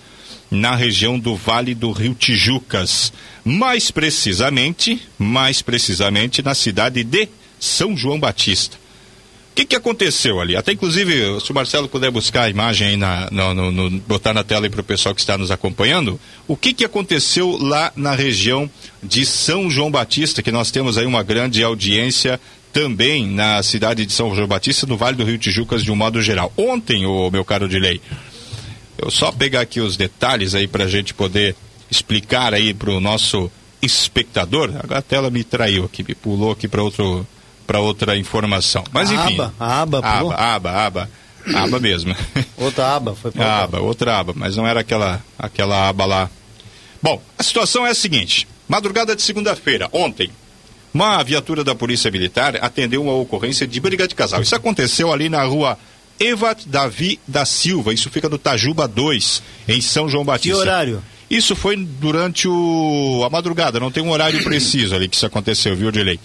[0.50, 3.14] na região do Vale do Rio Tijucas,
[3.46, 8.78] mais precisamente, mais precisamente na cidade de São João Batista.
[9.52, 10.56] O que, que aconteceu ali?
[10.56, 14.34] Até inclusive, se o Marcelo puder buscar a imagem aí, na, no, no, no, botar
[14.34, 18.16] na tela para o pessoal que está nos acompanhando, o que, que aconteceu lá na
[18.16, 18.70] região
[19.04, 22.40] de São João Batista, que nós temos aí uma grande audiência
[22.72, 26.22] também na cidade de São João Batista, no Vale do Rio Tijucas, de um modo
[26.22, 26.52] geral.
[26.58, 28.02] Ontem, o meu caro Dilei,
[28.98, 31.56] eu só pegar aqui os detalhes aí para a gente poder
[31.90, 33.52] explicar aí para o nosso
[33.82, 34.72] espectador.
[34.82, 37.26] Agora a tela me traiu aqui, me pulou aqui para outro
[37.66, 38.84] para outra informação.
[38.92, 39.36] Mas enfim.
[39.36, 41.10] Aba, aba, aba, aba, aba,
[41.54, 42.16] aba mesmo.
[42.58, 46.30] Outra aba, foi para aba, outra aba, mas não era aquela aquela aba lá.
[47.02, 50.30] Bom, a situação é a seguinte: madrugada de segunda-feira, ontem,
[50.94, 54.42] uma viatura da Polícia Militar atendeu uma ocorrência de briga de casal.
[54.42, 55.78] Isso aconteceu ali na rua
[56.20, 57.94] Evat Davi da Silva.
[57.94, 60.56] Isso fica no Tajuba 2, em São João Batista.
[60.56, 61.04] Que horário?
[61.30, 65.76] Isso foi durante o, a madrugada, não tem um horário preciso ali que isso aconteceu,
[65.76, 66.20] viu, Dilei?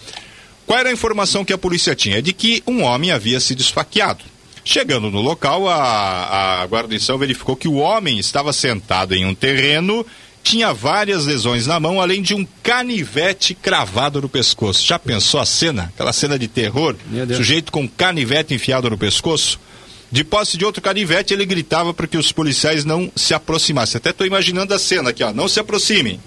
[0.66, 2.22] Qual era a informação que a polícia tinha?
[2.22, 4.24] De que um homem havia sido esfaqueado.
[4.64, 10.06] Chegando no local, a, a guarnição verificou que o homem estava sentado em um terreno,
[10.44, 14.86] tinha várias lesões na mão, além de um canivete cravado no pescoço.
[14.86, 15.90] Já pensou a cena?
[15.94, 16.94] Aquela cena de terror?
[17.34, 19.58] Sujeito com canivete enfiado no pescoço?
[20.12, 23.96] De posse de outro canivete, ele gritava para que os policiais não se aproximassem.
[23.96, 25.32] Até estou imaginando a cena aqui, ó.
[25.32, 26.20] Não se aproximem.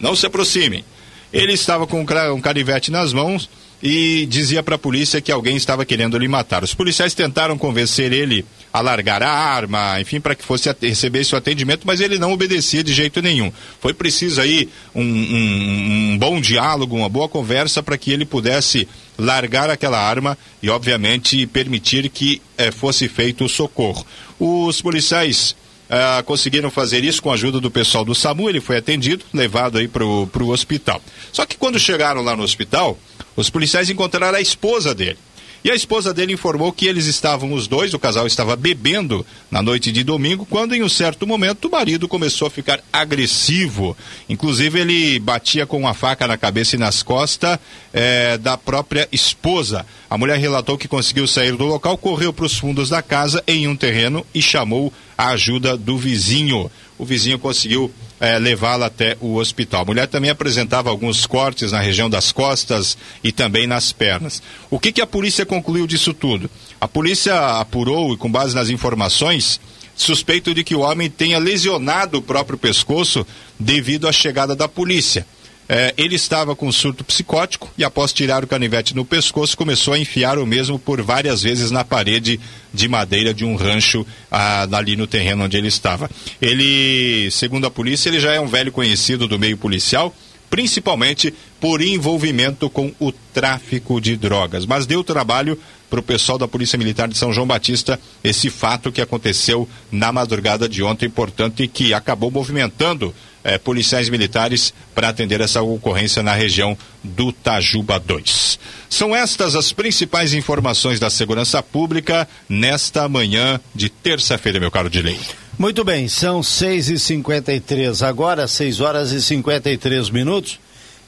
[0.00, 0.84] Não se aproximem.
[1.32, 3.48] Ele estava com um canivete nas mãos
[3.82, 6.62] e dizia para a polícia que alguém estava querendo lhe matar.
[6.62, 11.36] Os policiais tentaram convencer ele a largar a arma, enfim, para que fosse receber o
[11.36, 13.50] atendimento, mas ele não obedecia de jeito nenhum.
[13.80, 18.86] Foi preciso aí um, um, um bom diálogo, uma boa conversa para que ele pudesse
[19.18, 24.06] largar aquela arma e, obviamente, permitir que eh, fosse feito o socorro.
[24.38, 25.54] Os policiais
[25.90, 29.76] ah, conseguiram fazer isso com a ajuda do pessoal do SAMU, ele foi atendido, levado
[29.76, 31.02] aí para o hospital.
[31.32, 32.96] Só que quando chegaram lá no hospital,
[33.36, 35.18] os policiais encontraram a esposa dele.
[35.62, 39.60] E a esposa dele informou que eles estavam os dois, o casal estava bebendo na
[39.60, 43.94] noite de domingo, quando em um certo momento o marido começou a ficar agressivo.
[44.26, 47.58] Inclusive ele batia com uma faca na cabeça e nas costas
[47.92, 49.84] eh, da própria esposa.
[50.08, 53.68] A mulher relatou que conseguiu sair do local, correu para os fundos da casa em
[53.68, 56.70] um terreno e chamou a ajuda do vizinho.
[56.96, 59.82] O vizinho conseguiu é, levá-la até o hospital.
[59.82, 64.42] A mulher também apresentava alguns cortes na região das costas e também nas pernas.
[64.68, 66.50] O que, que a polícia concluiu disso tudo?
[66.78, 69.58] A polícia apurou e, com base nas informações,
[69.96, 73.26] suspeito de que o homem tenha lesionado o próprio pescoço
[73.58, 75.26] devido à chegada da polícia.
[75.72, 79.98] É, ele estava com surto psicótico e, após tirar o canivete no pescoço, começou a
[80.00, 82.40] enfiar o mesmo por várias vezes na parede
[82.74, 86.10] de madeira de um rancho ah, ali no terreno onde ele estava.
[86.42, 90.12] Ele, segundo a polícia, ele já é um velho conhecido do meio policial
[90.50, 94.66] principalmente por envolvimento com o tráfico de drogas.
[94.66, 95.56] Mas deu trabalho
[95.88, 100.10] para o pessoal da Polícia Militar de São João Batista esse fato que aconteceu na
[100.10, 103.14] madrugada de ontem, portanto, e que acabou movimentando
[103.44, 108.58] eh, policiais militares para atender essa ocorrência na região do Tajuba 2.
[108.88, 115.18] São estas as principais informações da segurança pública nesta manhã de terça-feira, meu caro Dilei.
[115.58, 120.58] Muito bem, são 6 e 53 agora, 6 horas e 53 minutos.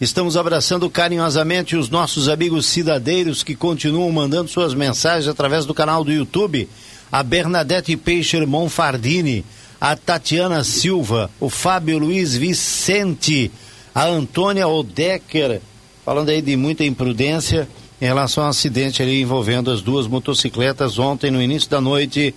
[0.01, 6.03] Estamos abraçando carinhosamente os nossos amigos cidadeiros que continuam mandando suas mensagens através do canal
[6.03, 6.69] do YouTube.
[7.11, 9.45] A Bernadette Peixer Monfardini,
[9.83, 13.51] a Tatiana Silva, o Fábio Luiz Vicente,
[13.93, 15.61] a Antônia Odecker,
[16.05, 17.69] falando aí de muita imprudência
[18.01, 22.33] em relação ao acidente ali envolvendo as duas motocicletas ontem no início da noite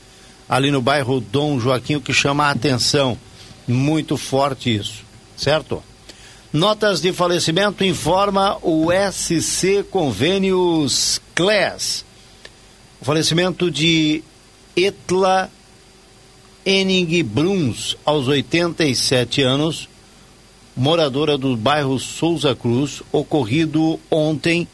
[0.50, 3.16] ali no bairro Dom Joaquim, o que chama a atenção.
[3.68, 5.04] Muito forte isso,
[5.38, 5.84] certo?
[6.52, 12.04] Notas de falecimento informa o SC Convênios CLES.
[13.00, 14.24] O falecimento de
[14.76, 15.52] Etla
[16.66, 19.88] Enig Bruns, aos 87 anos,
[20.76, 24.68] moradora do bairro Souza Cruz, ocorrido ontem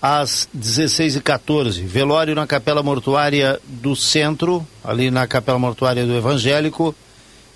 [0.00, 1.82] às 16h14.
[1.84, 6.94] Velório na Capela Mortuária do Centro, ali na Capela Mortuária do Evangélico,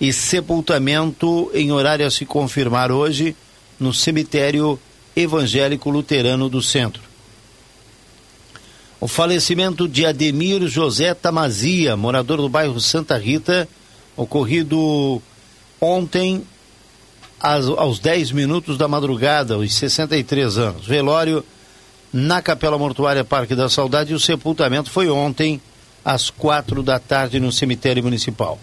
[0.01, 3.37] e sepultamento em horário a se confirmar hoje
[3.79, 4.77] no Cemitério
[5.15, 7.14] Evangélico Luterano do Centro.
[9.05, 13.69] O falecimento de Ademir José Tamazia, morador do bairro Santa Rita,
[14.17, 15.21] ocorrido
[15.79, 16.43] ontem
[17.39, 20.87] aos 10 minutos da madrugada, aos 63 anos.
[20.87, 21.45] Velório
[22.11, 25.61] na Capela Mortuária Parque da Saudade e o sepultamento foi ontem,
[26.03, 28.59] às quatro da tarde, no cemitério municipal.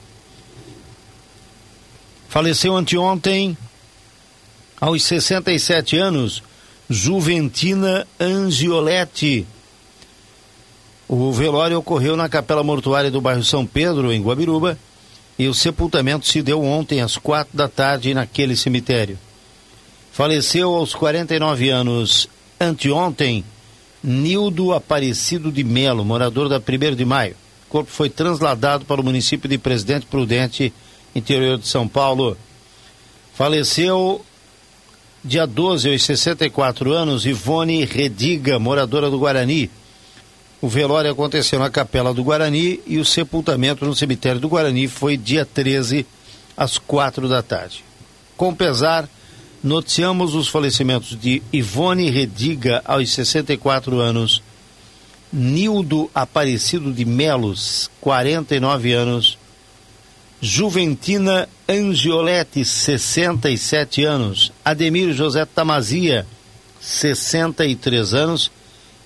[2.30, 3.56] Faleceu anteontem,
[4.80, 6.42] aos 67 anos,
[6.89, 9.46] Juventina Angioletti.
[11.14, 14.78] O velório ocorreu na Capela Mortuária do bairro São Pedro, em Guabiruba,
[15.38, 19.20] e o sepultamento se deu ontem às quatro da tarde naquele cemitério.
[20.14, 23.43] Faleceu aos 49 anos anteontem,
[24.01, 27.36] Nildo Aparecido de Melo, morador da 1 de Maio.
[27.68, 30.72] O corpo foi transladado para o município de Presidente Prudente,
[31.14, 32.38] interior de São Paulo.
[33.34, 34.26] Faleceu
[35.22, 39.70] dia 12, aos 64 anos, Ivone Rediga, moradora do Guarani.
[40.62, 45.18] O velório aconteceu na Capela do Guarani e o sepultamento no cemitério do Guarani foi
[45.18, 46.05] dia 13,
[46.55, 47.84] às quatro da tarde.
[48.38, 49.09] Com pesar,
[49.64, 54.43] noticiamos os falecimentos de Ivone Rediga, aos 64 anos,
[55.34, 59.39] Nildo Aparecido de Melos, 49 anos,
[60.39, 66.28] Juventina Angioletti, 67 anos, Ademir José Tamazia,
[66.80, 68.51] 63 anos,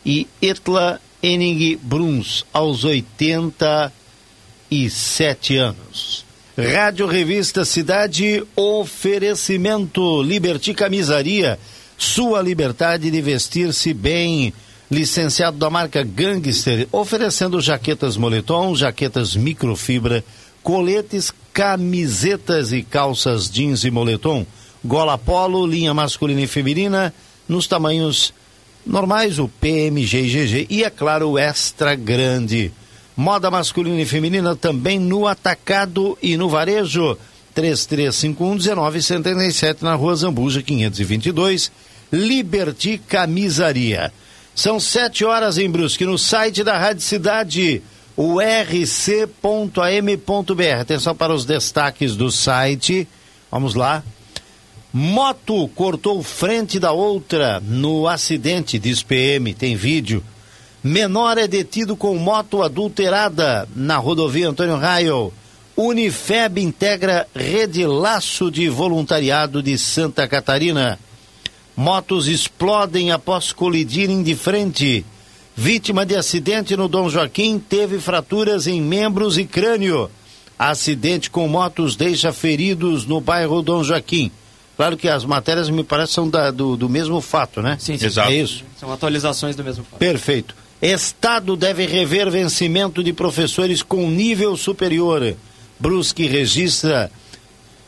[0.06, 6.26] e Etla Enig Bruns, aos 87 anos.
[6.58, 11.60] Rádio Revista Cidade, oferecimento Liberty Camisaria,
[11.98, 14.54] sua liberdade de vestir-se bem.
[14.90, 20.24] Licenciado da marca Gangster, oferecendo jaquetas moletom, jaquetas microfibra,
[20.62, 24.46] coletes, camisetas e calças jeans e moletom,
[24.84, 27.12] gola polo, linha masculina e feminina,
[27.48, 28.32] nos tamanhos
[28.86, 32.72] normais, o PMG e GG, e é claro, o extra grande.
[33.16, 37.18] Moda masculina e feminina também no atacado e no varejo.
[37.56, 41.72] 3351-1977 na rua Zambuja 522,
[42.12, 44.12] Liberty Camisaria.
[44.54, 47.82] São sete horas em Brusque, no site da Rádio Cidade,
[48.16, 49.30] o rc.am.br.
[50.80, 53.08] Atenção para os destaques do site.
[53.52, 54.04] Vamos lá.
[54.98, 60.24] Moto cortou frente da outra no acidente, diz PM, tem vídeo
[60.86, 65.34] Menor é detido com moto adulterada na rodovia Antônio Raio.
[65.76, 71.00] Unifeb integra rede laço de voluntariado de Santa Catarina.
[71.76, 75.04] Motos explodem após colidirem de frente.
[75.56, 80.08] Vítima de acidente no Dom Joaquim teve fraturas em membros e crânio.
[80.58, 84.32] Acidente com motos deixa feridos no bairro Dom Joaquim.
[84.76, 87.78] Claro que as matérias me parecem são da, do, do mesmo fato, né?
[87.80, 88.06] Sim, sim.
[88.06, 88.32] Exato.
[88.32, 88.64] É isso.
[88.80, 90.00] São atualizações do mesmo fato.
[90.00, 90.56] Perfeito.
[90.82, 95.36] Estado deve rever vencimento de professores com nível superior.
[95.80, 97.10] Brusque registra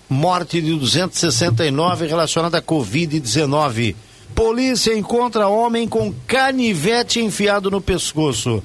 [0.09, 3.95] morte de 269 relacionada à Covid-19.
[4.33, 8.63] Polícia encontra homem com canivete enfiado no pescoço.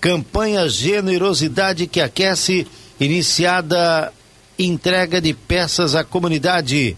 [0.00, 2.66] Campanha Generosidade que aquece,
[3.00, 4.12] iniciada
[4.58, 6.96] entrega de peças à comunidade.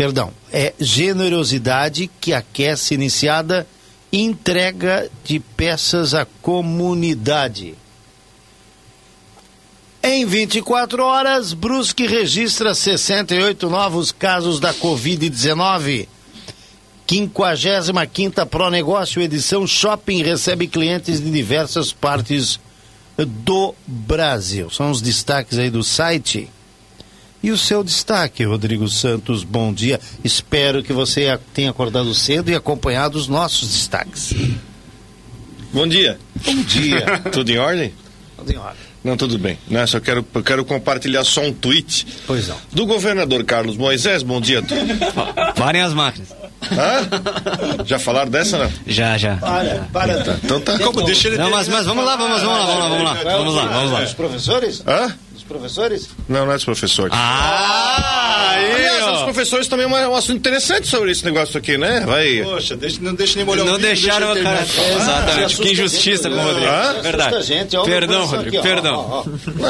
[0.00, 3.66] Perdão, é Generosidade que aquece, iniciada
[4.10, 7.74] entrega de peças à comunidade.
[10.02, 16.08] Em 24 horas, Brusque registra 68 novos casos da Covid-19.
[17.06, 22.58] 55ª Pronegócio edição Shopping recebe clientes de diversas partes
[23.18, 24.70] do Brasil.
[24.70, 26.48] São os destaques aí do site.
[27.42, 29.98] E o seu destaque, Rodrigo Santos, bom dia.
[30.22, 34.34] Espero que você tenha acordado cedo e acompanhado os nossos destaques.
[35.72, 36.18] Bom dia.
[36.44, 37.18] Bom dia.
[37.32, 37.94] Tudo em ordem?
[38.36, 38.90] Tudo em ordem.
[39.02, 39.58] Não, tudo bem.
[39.66, 39.86] Né?
[39.86, 42.56] Só quero, eu quero compartilhar só um tweet Pois não.
[42.70, 44.22] do governador Carlos Moisés.
[44.22, 44.62] Bom dia.
[45.56, 46.28] Parem as máquinas.
[46.70, 47.86] Hã?
[47.86, 48.70] Já falaram dessa, não?
[48.86, 49.36] Já, já.
[49.36, 50.38] Para, para.
[50.44, 50.78] Então tá.
[50.78, 53.32] Como deixa ele Não, mas, mas vamos lá, vamos, vamos lá, vamos lá, vamos lá.
[53.38, 54.02] Vamos lá, vamos lá.
[54.02, 54.82] Os professores?
[54.86, 55.16] Hã?
[55.50, 56.08] Os professores?
[56.28, 57.12] Não, não é dos professores.
[57.12, 59.24] Ah, aí, Aliás, os ó.
[59.24, 62.04] professores também é um assunto interessante sobre esse negócio aqui, né?
[62.06, 62.40] Vai.
[62.44, 64.62] Poxa, deixa, não deixa nem molhar Não o vídeo, deixaram deixa o cara.
[64.94, 65.56] Exatamente.
[65.56, 66.44] Que a injustiça gente, com o né?
[66.52, 66.70] Rodrigo.
[66.72, 67.02] Hã?
[67.02, 67.34] Verdade.
[67.34, 68.94] A gente, ó, Perdão, Rodrigo, aqui, ó, perdão.
[68.94, 69.24] ó, ó.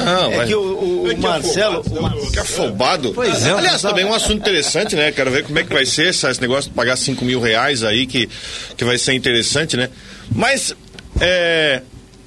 [0.04, 0.46] Não, É vai.
[0.48, 1.82] que o, o- o Marcelo.
[1.90, 3.12] o Mar- Que afobado.
[3.14, 5.10] Pois é, Aliás, também é um assunto interessante, né?
[5.12, 8.06] Quero ver como é que vai ser esse negócio de pagar 5 mil reais aí,
[8.06, 8.28] que,
[8.76, 9.88] que vai ser interessante, né?
[10.30, 10.74] Mas,
[11.20, 11.80] é,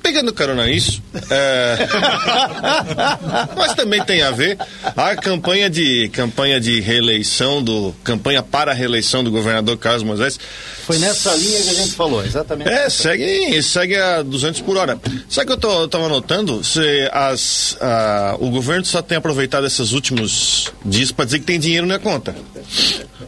[0.03, 1.77] pegando carona nisso, é,
[3.57, 4.57] mas também tem a ver
[4.95, 10.37] a campanha de campanha de reeleição do campanha para a reeleição do governador Carlos Moisés.
[10.85, 12.69] Foi nessa linha que a gente falou, exatamente.
[12.69, 14.99] É, segue, segue a 200 por hora.
[15.29, 16.61] Sabe o que eu, tô, eu tava notando?
[16.63, 21.57] Se as, a- o governo só tem aproveitado esses últimos dias para dizer que tem
[21.59, 22.35] dinheiro na conta.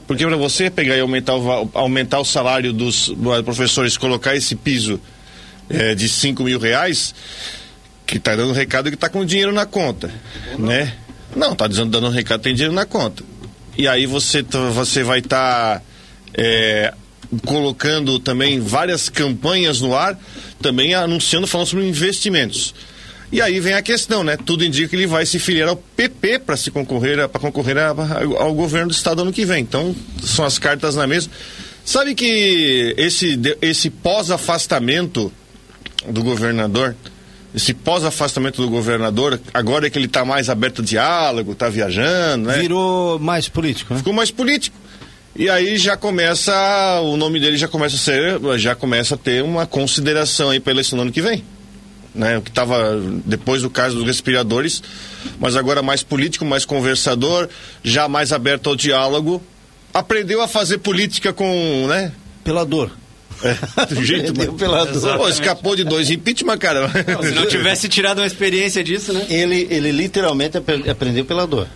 [0.05, 4.55] Porque para você pegar e aumentar o, aumentar o salário dos dos professores, colocar esse
[4.55, 4.99] piso
[5.69, 7.13] é, de 5 mil reais,
[8.05, 10.11] que tá dando recado que tá com dinheiro na conta,
[10.59, 10.93] né?
[11.35, 13.23] Não, tá dizendo, dando um recado tem dinheiro na conta.
[13.77, 15.81] E aí você, tá- você vai estar
[17.45, 20.17] colocando também várias campanhas no ar,
[20.61, 22.73] também anunciando, falando sobre investimentos.
[23.31, 24.37] E aí vem a questão, né?
[24.37, 27.89] Tudo indica que ele vai se filiar ao PP para se concorrer, para concorrer a-
[28.39, 29.61] ao governo do estado ano que vem.
[29.61, 31.29] Então, são as cartas na mesa.
[31.83, 35.33] Sabe que esse, esse pós-afastamento
[36.09, 36.95] do governador,
[37.55, 42.59] esse pós-afastamento do governador, agora que ele está mais aberto ao diálogo, está viajando, né?
[42.59, 43.99] Virou mais político, né?
[43.99, 44.77] ficou mais político.
[45.37, 46.53] E aí já começa,
[47.01, 50.71] o nome dele já começa a ser, já começa a ter uma consideração aí para
[50.71, 51.43] eleição no ano que vem.
[52.13, 52.37] Né?
[52.37, 54.81] O que estava depois do caso dos respiradores,
[55.39, 57.49] mas agora mais político, mais conversador,
[57.83, 59.41] já mais aberto ao diálogo.
[59.93, 62.13] Aprendeu a fazer política com, né?
[62.43, 62.91] Pela dor.
[63.43, 65.17] É, do jeito, dor.
[65.17, 66.89] Pô, escapou de dois impeachment, cara.
[67.21, 69.25] Se não tivesse tirado uma experiência disso, né?
[69.29, 71.67] Ele, ele literalmente apre- aprendeu pela dor.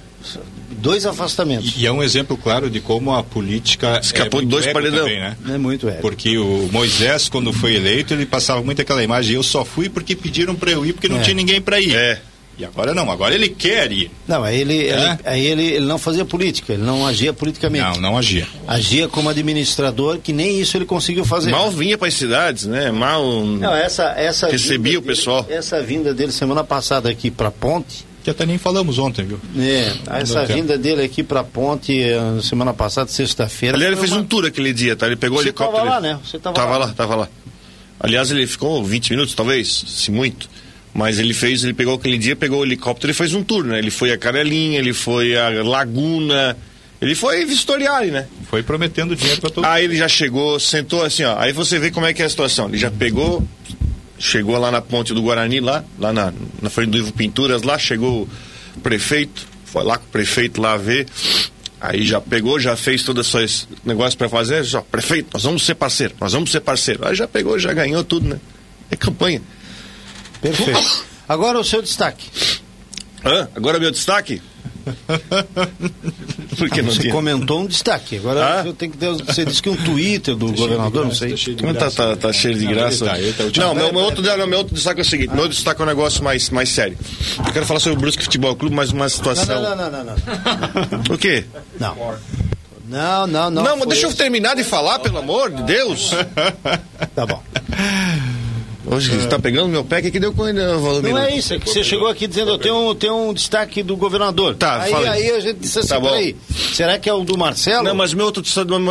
[0.72, 1.74] Dois afastamentos.
[1.78, 4.99] E é um exemplo claro de como a política Escapou é de dois paredão.
[4.99, 5.36] também, né?
[5.49, 5.93] É muito é.
[5.93, 10.16] Porque o Moisés, quando foi eleito, ele passava muito aquela imagem, eu só fui porque
[10.16, 11.22] pediram para eu ir, porque não É.
[11.22, 11.93] tinha ninguém para ir.
[11.93, 12.22] É.
[12.60, 14.12] E agora não, agora ele quer ir.
[14.28, 14.91] Não, aí ele, É?
[14.91, 17.86] ele- aí ele, ele não fazia política, ele não agia politicamente.
[17.86, 18.45] Não, não agia.
[18.68, 21.51] Agia como administrador, que nem isso ele conseguiu fazer.
[21.51, 22.91] Mal vinha para as cidades, né?
[22.91, 23.24] Mal.
[23.45, 25.43] Não, essa, essa Recebia o pessoal.
[25.43, 28.05] Dele, essa vinda dele semana passada aqui pra ponte.
[28.26, 29.39] Que até nem falamos ontem, viu?
[29.57, 33.78] É, essa vinda dele aqui pra ponte eh, semana passada, sexta-feira.
[33.78, 35.07] Aliás, ele fez uma- um tour aquele dia, tá?
[35.07, 35.78] Ele pegou o Você helicóptero.
[35.86, 36.20] tava lá, né?
[36.26, 36.86] Você tava tava lá.
[36.88, 37.30] lá, tava lá.
[37.97, 40.49] Aliás, ele ficou 20 minutos, talvez, se muito.
[40.93, 43.77] Mas ele fez, ele pegou aquele dia, pegou o helicóptero e fez um tour, né?
[43.77, 46.57] Ele foi a Canelinha, ele foi a Laguna,
[47.01, 48.27] ele foi vistoriar, né?
[48.49, 51.37] Foi prometendo dinheiro para todo Aí ele já chegou, sentou assim, ó.
[51.39, 52.67] Aí você vê como é que é a situação.
[52.67, 53.47] Ele já pegou,
[54.17, 57.77] chegou lá na ponte do Guarani, lá, lá na, na frente do Ivo Pinturas, lá
[57.77, 58.27] chegou
[58.75, 61.07] o prefeito, foi lá com o prefeito lá ver.
[61.79, 65.75] Aí já pegou, já fez todos esses negócios para fazer, já, prefeito, nós vamos ser
[65.75, 67.07] parceiro, nós vamos ser parceiro.
[67.07, 68.39] Aí já pegou, já ganhou tudo, né?
[68.91, 69.41] É campanha.
[70.41, 71.05] Perfeito.
[71.27, 72.25] Agora o seu destaque.
[73.25, 73.47] Hã?
[73.55, 74.41] Agora meu destaque?
[76.57, 77.13] Por que não Você tinha?
[77.13, 78.17] comentou um destaque.
[78.17, 78.65] Agora Ah?
[78.65, 81.35] eu tenho que ter, você disse que um Twitter do governador, não sei.
[81.59, 83.05] Como tá, tá, tá cheio de graça.
[83.05, 83.61] tá, tá, tá.
[83.61, 85.83] não, meu, meu outro, não, meu outro destaque é o seguinte: meu outro destaque é
[85.83, 86.97] um negócio mais, mais sério.
[87.45, 89.61] Eu quero falar sobre o Brusque Futebol Clube, mas uma situação.
[89.61, 91.15] não, não, não, não, não.
[91.15, 91.45] O quê?
[91.79, 91.95] Não.
[92.87, 93.63] Não, não, não.
[93.63, 96.09] Não, mas deixa eu terminar de falar, pelo amor de Deus.
[97.13, 97.43] Tá bom.
[98.91, 101.15] Hoje você tá pegando meu pé, que, que deu com ele, Valdomiro?
[101.15, 103.95] Não é isso, é que você chegou aqui dizendo eu tenho, tenho um destaque do
[103.95, 104.55] governador.
[104.55, 105.29] Tá, aí, fala aí.
[105.29, 106.35] a gente disse assim, Tá peraí,
[106.73, 107.83] será que é o do Marcelo?
[107.83, 108.43] Não, mas meu outro,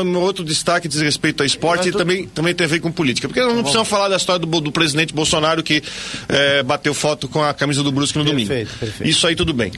[0.05, 2.93] meu, outro destaque diz respeito ao esporte e tu- também, também tem a ver com
[2.93, 3.27] política.
[3.29, 5.83] Porque nós não precisamos falar da história do, do presidente Bolsonaro que
[6.29, 8.49] eh, bateu foto com a camisa do Brusque no domingo.
[8.49, 9.11] Perfeito, perfeito.
[9.11, 9.73] Isso aí tudo bem.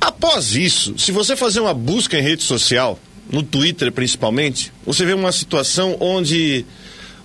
[0.00, 2.98] Após isso, se você fazer uma busca em rede social,
[3.30, 6.64] no Twitter principalmente, você vê uma situação onde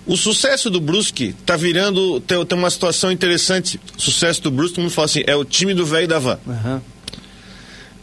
[0.06, 2.20] o sucesso do Brusque tá virando.
[2.20, 3.80] Tem, tem uma situação interessante.
[3.96, 6.38] O sucesso do Brusque, todo mundo fala assim, é o time do velho da van.
[6.48, 6.82] Aham.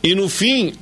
[0.03, 0.73] E no fim,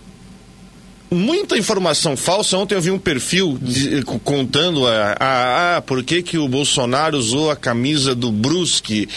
[1.09, 2.57] muita informação falsa.
[2.57, 6.47] Ontem eu vi um perfil de- co- contando a, a, a por que, que o
[6.47, 9.07] Bolsonaro usou a camisa do Brusque.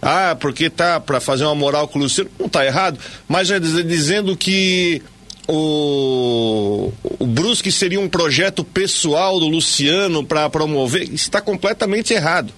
[0.00, 2.30] Ah, porque tá para fazer uma moral com o Luciano.
[2.38, 2.98] Não tá errado,
[3.28, 5.02] mas já diz- dizendo que
[5.48, 11.12] o, o Brusque seria um projeto pessoal do Luciano para promover.
[11.12, 12.52] Está completamente errado.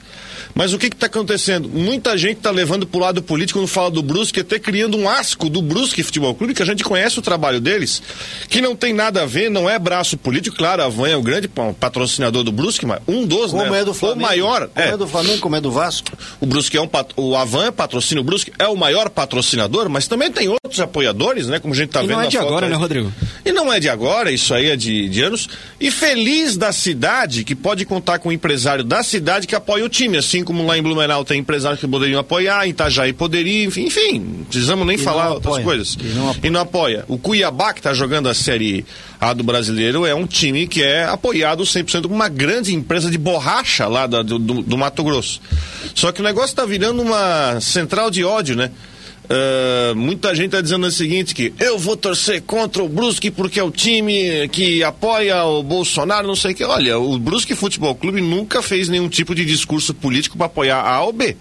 [0.60, 1.70] Mas o que está acontecendo?
[1.70, 5.08] Muita gente está levando para o lado político quando fala do Brusque, até criando um
[5.08, 8.02] asco do Brusque Futebol Clube, que a gente conhece o trabalho deles,
[8.46, 10.54] que não tem nada a ver, não é braço político.
[10.58, 13.80] Claro, a Van é o grande pa- patrocinador do Brusque, mas um dos, Como né?
[13.80, 14.20] é do Flamengo.
[14.20, 14.68] O maior.
[14.68, 14.90] Como é.
[14.90, 14.96] é.
[14.98, 16.10] do Flamengo, como é do Vasco.
[16.38, 17.10] O Brusque é um pat...
[17.16, 21.58] o Avan patrocina o Brusque, é o maior patrocinador, mas também tem outros apoiadores, né?
[21.58, 22.72] Como a gente está vendo não é na de foto agora, aí.
[22.72, 23.10] né, Rodrigo?
[23.46, 25.48] E não é de agora, isso aí é de, de anos.
[25.80, 29.88] E feliz da cidade que pode contar com um empresário da cidade que apoia o
[29.88, 33.84] time, assim como lá em Blumenau tem empresários que poderiam apoiar, em Itajaí poderia, enfim,
[33.84, 35.96] enfim, não precisamos nem E falar outras coisas.
[36.00, 36.40] E não apoia.
[36.46, 37.04] E não apoia.
[37.06, 38.84] O Cuiabá, que está jogando a Série
[39.20, 43.16] A do Brasileiro, é um time que é apoiado 100% por uma grande empresa de
[43.16, 45.40] borracha lá do, do- do Mato Grosso.
[45.94, 48.70] Só que o negócio está virando uma central de ódio, né?
[49.32, 53.60] Ah, muita gente está dizendo o seguinte, que eu vou torcer contra o Brusque porque
[53.60, 56.64] é o time que apoia o Bolsonaro, não sei o que.
[56.64, 61.02] Olha, o Brusque Futebol Clube nunca fez nenhum tipo de discurso político para apoiar A
[61.02, 61.36] ou B.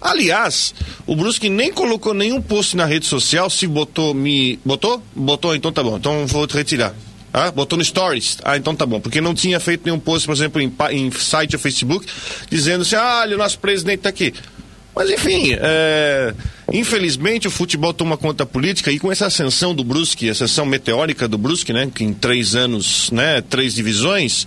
[0.00, 0.74] Aliás,
[1.06, 4.58] o Brusque nem colocou nenhum post na rede social, se botou, me...
[4.64, 5.02] Botou?
[5.16, 6.94] Botou, então tá bom, então vou retirar.
[7.32, 8.38] Ah, botou no Stories.
[8.44, 9.00] Ah, então tá bom.
[9.00, 12.06] Porque não tinha feito nenhum post, por exemplo, em, em site ou Facebook,
[12.50, 14.32] dizendo assim, ah, olha, o nosso presidente tá aqui.
[14.94, 16.34] Mas enfim, é,
[16.72, 21.38] infelizmente o futebol toma conta política e com essa ascensão do Brusque, ascensão meteórica do
[21.38, 24.46] Brusque, né, que em três anos, né, três divisões,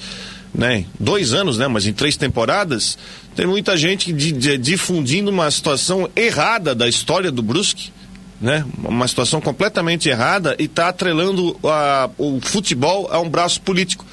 [0.54, 2.98] né, dois anos, né, mas em três temporadas,
[3.36, 7.92] tem muita gente di- di- difundindo uma situação errada da história do Brusque,
[8.40, 14.06] né, uma situação completamente errada e está atrelando a- o futebol a um braço político.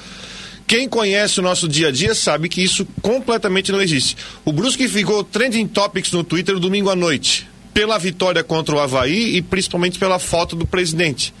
[0.65, 4.15] Quem conhece o nosso dia a dia sabe que isso completamente não existe.
[4.45, 7.47] O Brusque ficou trending topics no Twitter domingo à noite,
[7.79, 11.33] pela vitória contra o Havaí e principalmente pela foto do presidente.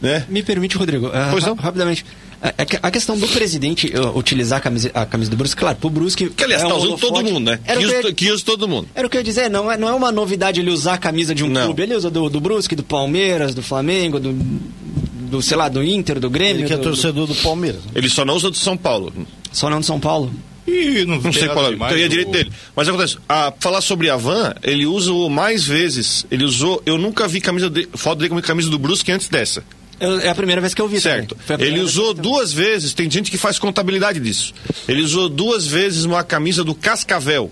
[0.00, 0.26] Né?
[0.28, 1.54] Me permite, Rodrigo, Pois não.
[1.54, 2.04] ra- rapidamente.
[2.42, 5.60] A, a que- a questão do presidente uh, utilizar a camisa, a camisa do Brusque,
[5.60, 6.28] claro, pro Brusque.
[6.30, 7.60] Que aliás, é está um usando todo mundo, né?
[7.64, 8.88] Era o Que eu usa, ia- que usa todo mundo.
[8.96, 10.98] Era o que eu ia dizer, não é, não é uma novidade ele usar a
[10.98, 11.66] camisa de um Não.
[11.66, 11.82] clube.
[11.82, 16.18] Ele usa do, do Brusque, do Palmeiras, do Flamengo, do, do, sei lá, do Inter,
[16.18, 16.62] do Grêmio.
[16.62, 17.84] Ele que é do- torcedor do Palmeiras.
[17.84, 17.92] né?
[17.94, 19.12] Ele só não usa do São Paulo.
[19.52, 20.32] Só não de São Paulo.
[20.66, 22.52] Ih, não, Não sei qual é, teria o- direito dele.
[22.76, 26.24] Mas acontece, a falar sobre a van, ele usa o mais vezes.
[26.30, 29.64] Ele usou, eu nunca vi camisa de, foto dele com camisa do Brusque antes dessa.
[30.00, 31.00] Eu- é a primeira vez que eu vi.
[31.00, 31.36] Certo.
[31.58, 34.52] Ele usou duas vezes, tem gente que faz contabilidade disso.
[34.88, 37.50] Ele usou duas vezes uma camisa do Cascavel,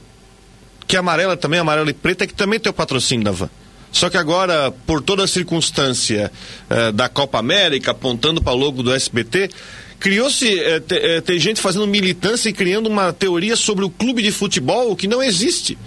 [0.87, 3.51] que é amarela também, amarela e preta, que também tem o patrocínio da van.
[3.93, 6.31] Só que agora, por toda a circunstância
[6.69, 9.51] eh, da Copa América, apontando para o logo do SBT,
[10.01, 10.49] criou-se.
[10.59, 14.33] eh, te- eh, tem gente fazendo militância e criando uma teoria sobre o clube de
[14.33, 15.79] futebol que não existe.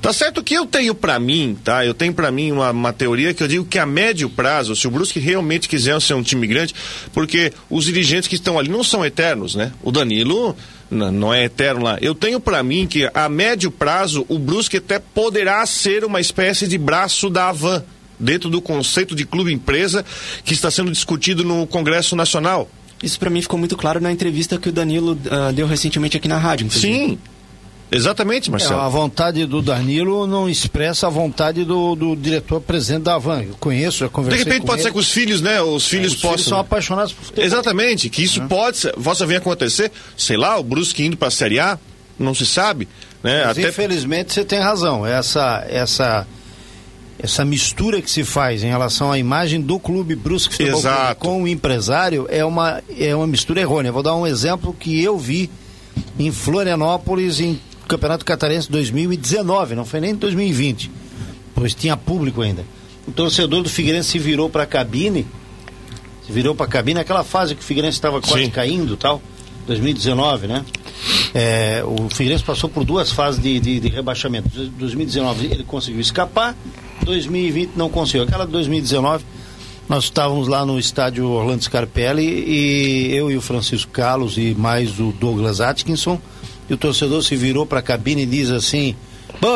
[0.00, 1.84] Tá certo que eu tenho pra mim, tá?
[1.84, 4.86] Eu tenho pra mim uma, uma teoria que eu digo que a médio prazo, se
[4.88, 6.74] o Brusque realmente quiser ser um time grande,
[7.12, 9.72] porque os dirigentes que estão ali não são eternos, né?
[9.82, 10.56] O Danilo
[10.90, 11.98] não é eterno lá.
[12.00, 16.66] Eu tenho pra mim que a médio prazo o Brusque até poderá ser uma espécie
[16.66, 17.84] de braço da Avan
[18.18, 20.04] dentro do conceito de clube empresa
[20.44, 22.70] que está sendo discutido no Congresso Nacional.
[23.02, 26.28] Isso pra mim ficou muito claro na entrevista que o Danilo ah, deu recentemente aqui
[26.28, 26.66] na rádio.
[26.66, 26.92] inclusive.
[26.94, 27.18] Sim.
[27.92, 28.80] Exatamente, É, Marcelo.
[28.80, 33.42] a vontade do Danilo não expressa a vontade do, do diretor-presidente da Avan.
[33.42, 34.88] Eu conheço, já De conversei repente com pode ele.
[34.88, 35.60] ser que os filhos, né?
[35.60, 36.30] Os filhos Os possam.
[36.36, 37.44] filhos são apaixonados por futebol.
[37.44, 41.28] Exatamente, que isso pode ser, possa vir a acontecer, sei lá, o Brusque indo para
[41.28, 41.76] a Série A,
[42.16, 42.86] não se sabe,
[43.24, 43.42] Né?
[43.42, 43.68] Até...
[43.68, 45.04] Infelizmente você tem razão.
[45.04, 46.24] Essa, essa,
[47.22, 51.42] essa mistura que se faz em relação à imagem do clube Brusque Futebol Clube com
[51.42, 53.92] o empresário é uma, é uma mistura errônea.
[53.92, 55.50] Vou dar um exemplo que eu vi
[56.18, 60.90] em Florianópolis em Campeonato Catarense 2019, não foi nem 2020,
[61.54, 62.64] pois tinha público ainda.
[63.06, 65.26] O torcedor do Figueirense se virou para a cabine,
[66.24, 68.50] se virou para a cabine, aquela fase que o Figueirense estava quase Sim.
[68.50, 69.20] caindo tal,
[69.66, 70.64] 2019, né?
[71.34, 74.48] É, o Figueirense passou por duas fases de, de, de rebaixamento.
[74.48, 76.56] 2019 ele conseguiu escapar,
[77.04, 78.24] 2020 não conseguiu.
[78.24, 79.24] Aquela de 2019
[79.88, 85.00] nós estávamos lá no estádio Orlando Scarpelli e eu e o Francisco Carlos e mais
[85.00, 86.20] o Douglas Atkinson
[86.70, 88.94] e o torcedor se virou para a cabine e diz assim: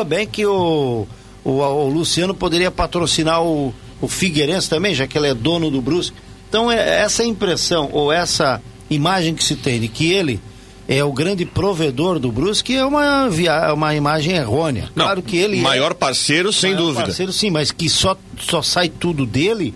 [0.06, 1.06] bem que o,
[1.44, 5.80] o, o, Luciano poderia patrocinar o, o Figueirense também, já que ele é dono do
[5.80, 6.16] Brusque.
[6.48, 10.40] Então, é, essa impressão ou essa imagem que se tem de que ele
[10.86, 13.72] é o grande provedor do Brusque é uma, via...
[13.72, 14.90] uma imagem errônea.
[14.94, 15.94] Não, claro que ele maior é...
[15.94, 17.04] parceiro, sem maior dúvida.
[17.04, 19.74] parceiro, sim, mas que só, só sai tudo dele.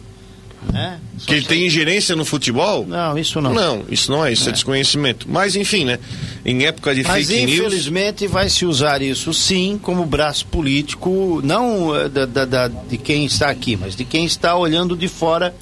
[0.72, 0.98] Né?
[1.26, 2.84] Que ele tem ingerência no futebol?
[2.86, 3.54] Não, isso não.
[3.54, 5.26] Não, isso não é, isso é, é desconhecimento.
[5.28, 5.98] Mas enfim, né?
[6.44, 7.50] Em época de Mas, fake news.
[7.50, 12.68] Mas infelizmente vai se usar isso sim como braço político, não eh, da, da, da,
[12.68, 15.54] de quem está aqui, mas de quem está olhando de fora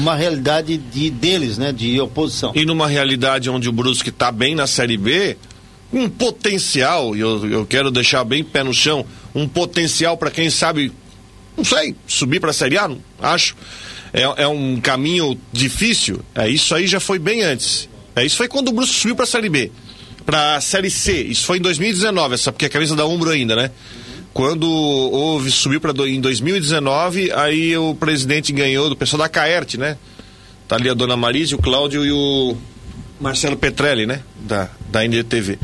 [0.00, 1.72] uma realidade de, deles, né?
[1.72, 2.52] De oposição.
[2.54, 5.36] E numa realidade onde o Brusque está bem na Série B,
[5.92, 10.48] um potencial, e eu, eu quero deixar bem pé no chão, um potencial para quem
[10.48, 10.92] sabe,
[11.56, 13.54] não sei, subir para a Série A, não, acho.
[14.12, 16.20] É, é, um caminho difícil.
[16.34, 17.88] É, isso aí já foi bem antes.
[18.16, 19.70] É, isso foi quando o Brusque subiu para a Série B.
[20.26, 21.22] Para a Série C.
[21.22, 23.70] Isso foi em 2019, essa porque a camisa da Umbro ainda, né?
[24.32, 29.96] Quando houve, subiu para em 2019, aí o presidente ganhou do pessoal da Caerte, né?
[30.68, 32.56] Tá ali a dona Marise, o Cláudio e o
[33.20, 34.22] Marcelo Petrelli, né?
[34.40, 35.58] Da, da NDTV.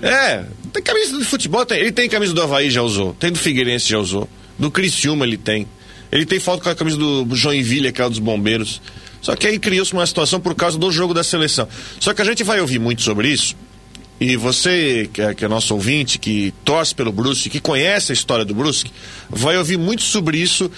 [0.00, 3.12] É, tem camisa de futebol, tem, ele tem camisa do Havaí, já usou.
[3.14, 4.28] Tem do Figueirense, já usou.
[4.58, 5.66] Do Criciúma ele tem.
[6.10, 8.80] Ele tem foto com a camisa do Joinville, aquela dos bombeiros.
[9.20, 11.68] Só que aí criou-se uma situação por causa do jogo da seleção.
[12.00, 13.54] Só que a gente vai ouvir muito sobre isso
[14.20, 18.14] e você, que é, que é nosso ouvinte, que torce pelo Brusque, que conhece a
[18.14, 18.92] história do Brusque,
[19.28, 20.70] vai ouvir muito sobre isso,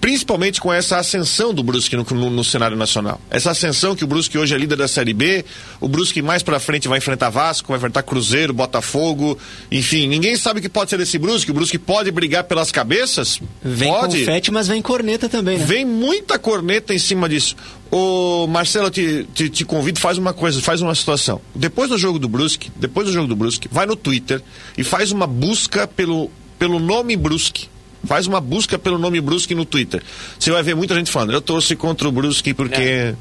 [0.00, 3.20] principalmente com essa ascensão do Brusque no, no, no, cenário nacional.
[3.30, 5.44] Essa ascensão que o Brusque hoje é líder da Série B,
[5.80, 9.38] o Brusque mais pra frente vai enfrentar Vasco, vai enfrentar Cruzeiro, Botafogo,
[9.70, 11.50] enfim, ninguém sabe o que pode ser desse Brusque.
[11.50, 13.40] O Brusque pode brigar pelas cabeças?
[13.62, 14.20] Vem pode.
[14.20, 15.64] confete, mas vem corneta também, né?
[15.64, 17.56] Vem muita corneta em cima disso.
[17.90, 21.40] Ô, Marcelo, te, te, te, convido, faz uma coisa, faz uma situação.
[21.54, 24.42] Depois do jogo do Brusque, depois do jogo do Brusque, vai no Twitter
[24.78, 27.71] e faz uma busca pelo, pelo nome Brusque.
[28.04, 30.02] Faz uma busca pelo nome Brusque no Twitter.
[30.38, 32.82] Você vai ver muita gente falando, eu torço contra o Brusque porque.
[32.82, 33.14] É.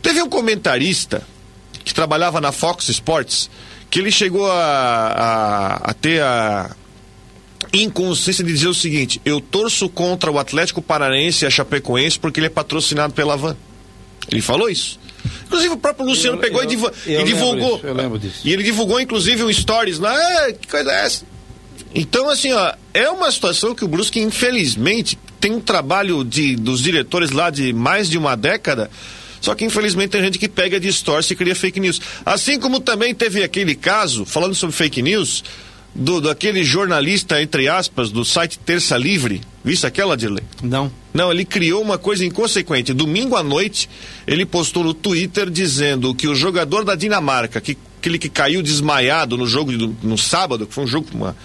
[0.00, 1.22] Teve um comentarista
[1.84, 3.50] que trabalhava na Fox Sports
[3.90, 6.70] que ele chegou a, a, a ter a
[7.72, 12.40] inconsciência de dizer o seguinte: eu torço contra o Atlético Paranaense e a Chapecoense porque
[12.40, 13.56] ele é patrocinado pela Van.
[14.30, 14.98] Ele falou isso.
[15.44, 17.76] Inclusive o próprio Luciano eu, pegou eu, e, div e divulgou.
[17.76, 18.40] Isso, eu lembro disso.
[18.44, 20.14] E ele divulgou, inclusive, um stories lá.
[20.14, 21.24] Ah, que coisa é essa?
[21.94, 26.80] Então, assim, ó, é uma situação que o Brusque, infelizmente, tem um trabalho de, dos
[26.80, 28.90] diretores lá de mais de uma década.
[29.40, 32.00] Só que infelizmente tem gente que pega, distorce e cria fake news.
[32.24, 35.42] Assim como também teve aquele caso, falando sobre fake news,
[35.94, 39.40] do daquele jornalista, entre aspas, do site Terça Livre.
[39.64, 40.44] Viste aquela, Dirley?
[40.62, 40.92] Não.
[41.12, 42.92] Não, ele criou uma coisa inconsequente.
[42.92, 43.88] Domingo à noite,
[44.26, 49.36] ele postou no Twitter dizendo que o jogador da Dinamarca, que, aquele que caiu desmaiado
[49.36, 51.36] no jogo do, no sábado, que foi um jogo, uma,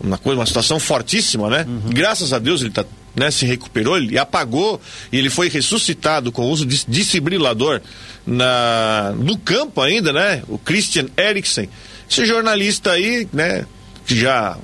[0.00, 1.64] uma coisa, uma situação fortíssima, né?
[1.68, 1.90] Uhum.
[1.90, 2.84] Graças a Deus ele tá,
[3.14, 4.80] né, se recuperou, ele apagou
[5.12, 7.80] e ele foi ressuscitado com o uso de desfibrilador
[8.26, 10.42] na, no campo ainda, né?
[10.48, 11.68] O Christian Eriksen.
[12.10, 13.66] Esse jornalista aí, né?
[14.08, 14.56] que já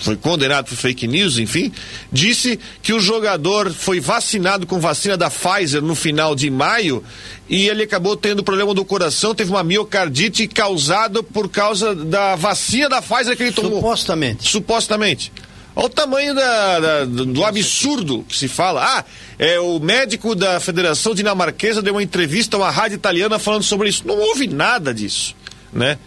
[0.00, 1.72] foi condenado por fake news, enfim,
[2.10, 7.04] disse que o jogador foi vacinado com vacina da Pfizer no final de maio
[7.48, 12.88] e ele acabou tendo problema do coração, teve uma miocardite causada por causa da vacina
[12.88, 13.80] da Pfizer que ele tomou.
[13.80, 14.48] Supostamente.
[14.48, 15.32] Supostamente.
[15.76, 18.82] Olha o tamanho da, da, do absurdo que se fala.
[18.84, 19.04] Ah,
[19.38, 23.88] é, o médico da Federação Dinamarquesa deu uma entrevista a uma rádio italiana falando sobre
[23.88, 24.06] isso.
[24.06, 25.34] Não houve nada disso,
[25.72, 25.98] né?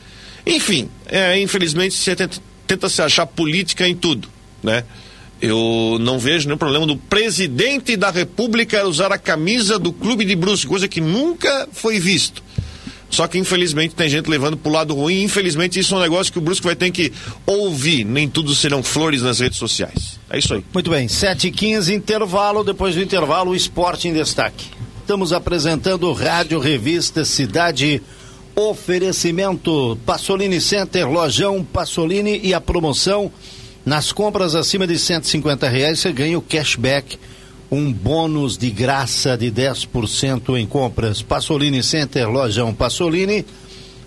[0.46, 2.16] Enfim, é, infelizmente você
[2.74, 4.28] tenta, se achar política em tudo,
[4.62, 4.84] né?
[5.42, 10.36] Eu não vejo nenhum problema do presidente da República usar a camisa do clube de
[10.36, 12.42] Brusque, coisa que nunca foi visto.
[13.10, 15.22] Só que infelizmente tem gente levando pro lado ruim.
[15.22, 17.12] Infelizmente isso é um negócio que o Brusque vai ter que
[17.46, 18.06] ouvir.
[18.06, 20.20] Nem tudo serão flores nas redes sociais.
[20.30, 20.64] É isso aí.
[20.74, 22.64] Muito bem, 7h15, intervalo.
[22.64, 24.66] Depois do intervalo, o esporte em destaque.
[25.02, 28.02] Estamos apresentando Rádio Revista Cidade
[28.56, 33.32] Oferecimento Passolini Center, Lojão Passolini e a promoção
[33.84, 37.18] nas compras acima de 150 reais você ganha o cashback,
[37.72, 41.22] um bônus de graça de 10% em compras.
[41.22, 43.44] Passolini Center, Lojão Passolini,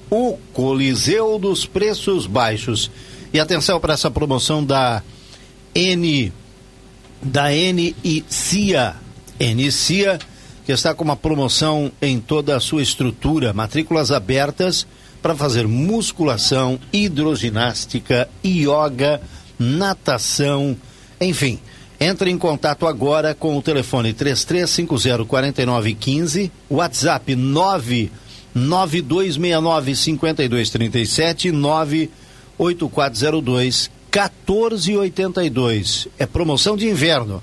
[0.08, 2.90] o Coliseu dos Preços Baixos.
[3.32, 5.02] E atenção para essa promoção da
[5.74, 6.32] N
[7.20, 8.94] da N e CIA.
[9.40, 10.18] N CIA
[10.66, 14.84] que está com uma promoção em toda a sua estrutura, matrículas abertas
[15.22, 19.20] para fazer musculação, hidroginástica, yoga,
[19.56, 20.76] natação,
[21.20, 21.60] enfim.
[22.00, 27.32] Entre em contato agora com o telefone 33504915, WhatsApp
[28.56, 31.52] 992695237
[32.58, 36.08] 98402 1482.
[36.18, 37.40] É promoção de inverno.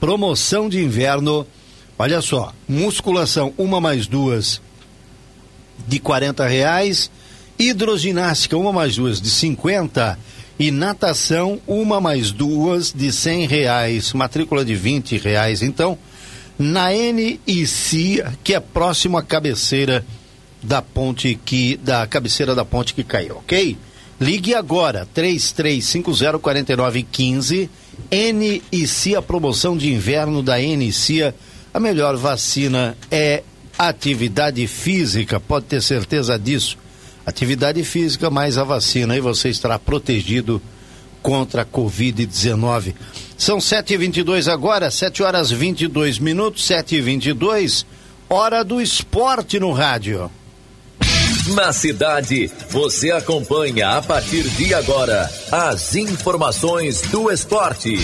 [0.00, 1.46] Promoção de inverno
[1.98, 4.60] Olha só, musculação, uma mais duas
[5.88, 7.10] de quarenta reais,
[7.58, 10.18] hidroginástica, uma mais duas de cinquenta
[10.58, 15.62] e natação, uma mais duas de cem reais, matrícula de vinte reais.
[15.62, 15.98] Então,
[16.58, 20.04] na NIC, que é próximo à cabeceira
[20.62, 23.78] da ponte que, da cabeceira da ponte que caiu, ok?
[24.20, 27.70] Ligue agora, 33504915,
[28.10, 31.32] NIC, a promoção de inverno da NIC
[31.76, 33.42] a melhor vacina é
[33.78, 36.78] atividade física, pode ter certeza disso.
[37.26, 40.62] Atividade física mais a vacina, e você estará protegido
[41.20, 42.94] contra a Covid-19.
[43.36, 47.84] São 7h22 agora, 7 horas 22 minutos, 7h22,
[48.30, 50.30] hora do esporte no rádio.
[51.48, 57.98] Na cidade, você acompanha a partir de agora as informações do esporte.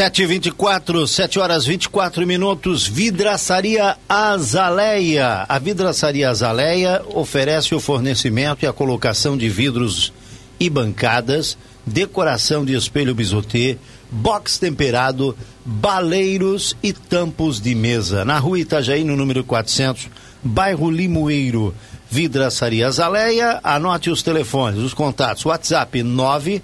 [0.00, 5.44] Sete vinte e quatro, sete horas vinte e quatro minutos, Vidraçaria Azaleia.
[5.46, 10.10] A Vidraçaria Azaleia oferece o fornecimento e a colocação de vidros
[10.58, 13.76] e bancadas, decoração de espelho bisotê,
[14.10, 15.36] box temperado,
[15.66, 18.24] baleiros e tampos de mesa.
[18.24, 20.08] Na rua Itajaí, no número 400,
[20.42, 21.74] bairro Limoeiro.
[22.10, 26.62] Vidraçaria Azaleia, anote os telefones, os contatos, WhatsApp 9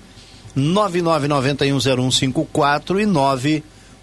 [0.57, 3.07] 99910154 e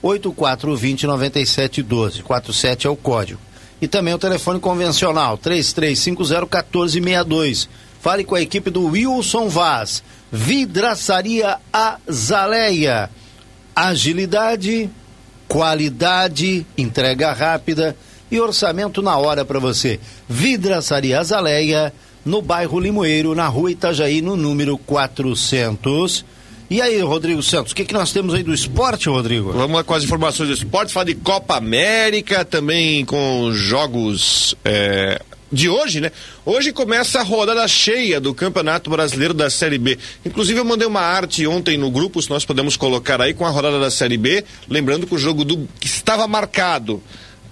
[0.04, 2.22] 984209712.
[2.22, 3.40] 47 é o código.
[3.82, 7.68] E também o telefone convencional 33501462.
[8.00, 10.04] Fale com a equipe do Wilson Vaz.
[10.32, 13.10] Vidraçaria Azaleia.
[13.76, 14.88] Agilidade,
[15.48, 17.98] qualidade, entrega rápida
[18.30, 20.00] e orçamento na hora para você.
[20.30, 21.92] Vidraçaria Azaleia,
[22.26, 26.26] no bairro Limoeiro, na rua Itajaí, no número 400.
[26.74, 29.52] E aí, Rodrigo Santos, o que, que nós temos aí do esporte, Rodrigo?
[29.52, 35.22] Vamos lá com as informações do esporte, falar de Copa América, também com jogos é,
[35.52, 36.12] de hoje, né?
[36.44, 40.00] Hoje começa a rodada cheia do Campeonato Brasileiro da Série B.
[40.26, 43.52] Inclusive eu mandei uma arte ontem no grupo, se nós podemos colocar aí com a
[43.52, 47.04] rodada da Série B, lembrando que o jogo do que estava marcado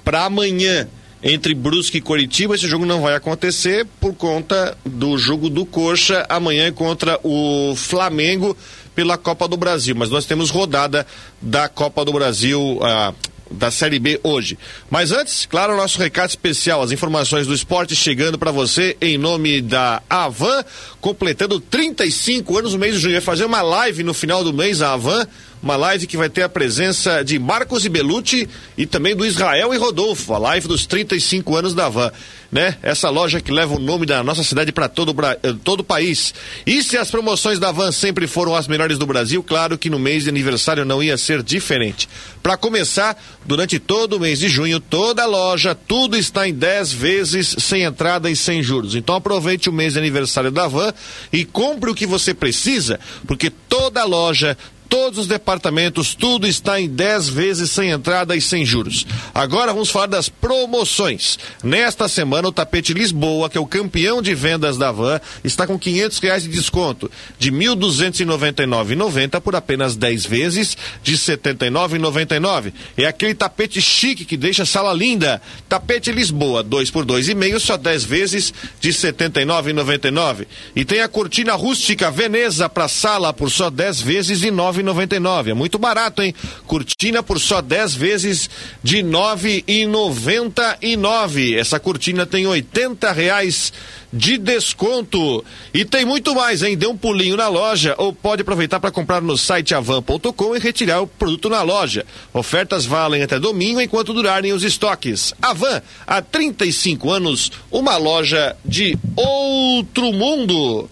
[0.04, 0.90] para amanhã
[1.24, 6.26] entre Brusque e Coritiba, esse jogo não vai acontecer por conta do jogo do Coxa
[6.28, 8.58] amanhã contra o Flamengo
[9.02, 11.08] pela Copa do Brasil, mas nós temos rodada
[11.42, 12.78] da Copa do Brasil.
[12.84, 13.12] Ah,
[13.50, 14.58] da Série B hoje.
[14.90, 19.60] Mas antes, claro, nosso recado especial, as informações do esporte chegando para você em nome
[19.60, 20.64] da Avan,
[21.02, 23.16] completando 35 anos no mês de junho.
[23.16, 25.28] Vai fazer uma live no final do mês, a Avan,
[25.62, 29.74] uma live que vai ter a presença de Marcos e Belucci e também do Israel
[29.74, 32.12] e Rodolfo, a live dos 35 anos da Van,
[32.52, 32.78] né?
[32.82, 36.34] Essa loja que leva o nome da nossa cidade para todo, eh, todo o país.
[36.66, 40.00] E se as promoções da Van sempre foram as melhores do Brasil, claro que no
[40.00, 42.10] mês de aniversário não ia ser diferente.
[42.42, 46.92] Para começar, durante todo o mês de junho, toda a loja, tudo está em 10
[46.92, 48.96] vezes sem entrada e sem juros.
[48.96, 50.92] Então aproveite o mês de aniversário da Van
[51.32, 54.58] e compre o que você precisa, porque toda a loja,
[54.92, 59.08] todos os departamentos, tudo está em 10 vezes sem entrada e sem juros.
[59.34, 61.40] Agora vamos falar das promoções.
[61.64, 65.80] Nesta semana, o tapete Lisboa, que é o campeão de vendas da Van, está com
[65.80, 72.74] 500 reais de desconto, de 1.299,90 por apenas 10 vezes de 79,99.
[72.98, 75.42] É aquele tapete chique que deixa a sala linda.
[75.70, 80.48] Tapete Lisboa, 2 por 2,5, só 10 vezes de 79,99.
[80.76, 85.50] E tem a cortina rústica Veneza para sala por só 10 vezes de 9 9,99.
[85.50, 86.34] É muito barato, hein?
[86.66, 88.50] Cortina por só 10 vezes
[88.84, 91.58] de 9,99.
[91.58, 93.72] Essa cortina tem 80 reais
[94.12, 95.44] de desconto.
[95.74, 96.78] E tem muito mais, hein?
[96.78, 101.02] Dê um pulinho na loja ou pode aproveitar para comprar no site avan.com e retirar
[101.02, 102.06] o produto na loja.
[102.34, 105.34] Ofertas valem até domingo enquanto durarem os estoques.
[105.42, 110.90] Avan, há 35 anos, uma loja de outro mundo.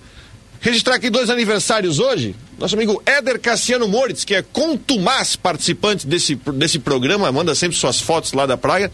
[0.62, 2.36] Registrar aqui dois aniversários hoje.
[2.60, 8.02] Nosso amigo Éder Cassiano Moritz, que é contumaz participante desse, desse programa, manda sempre suas
[8.02, 8.92] fotos lá da praia.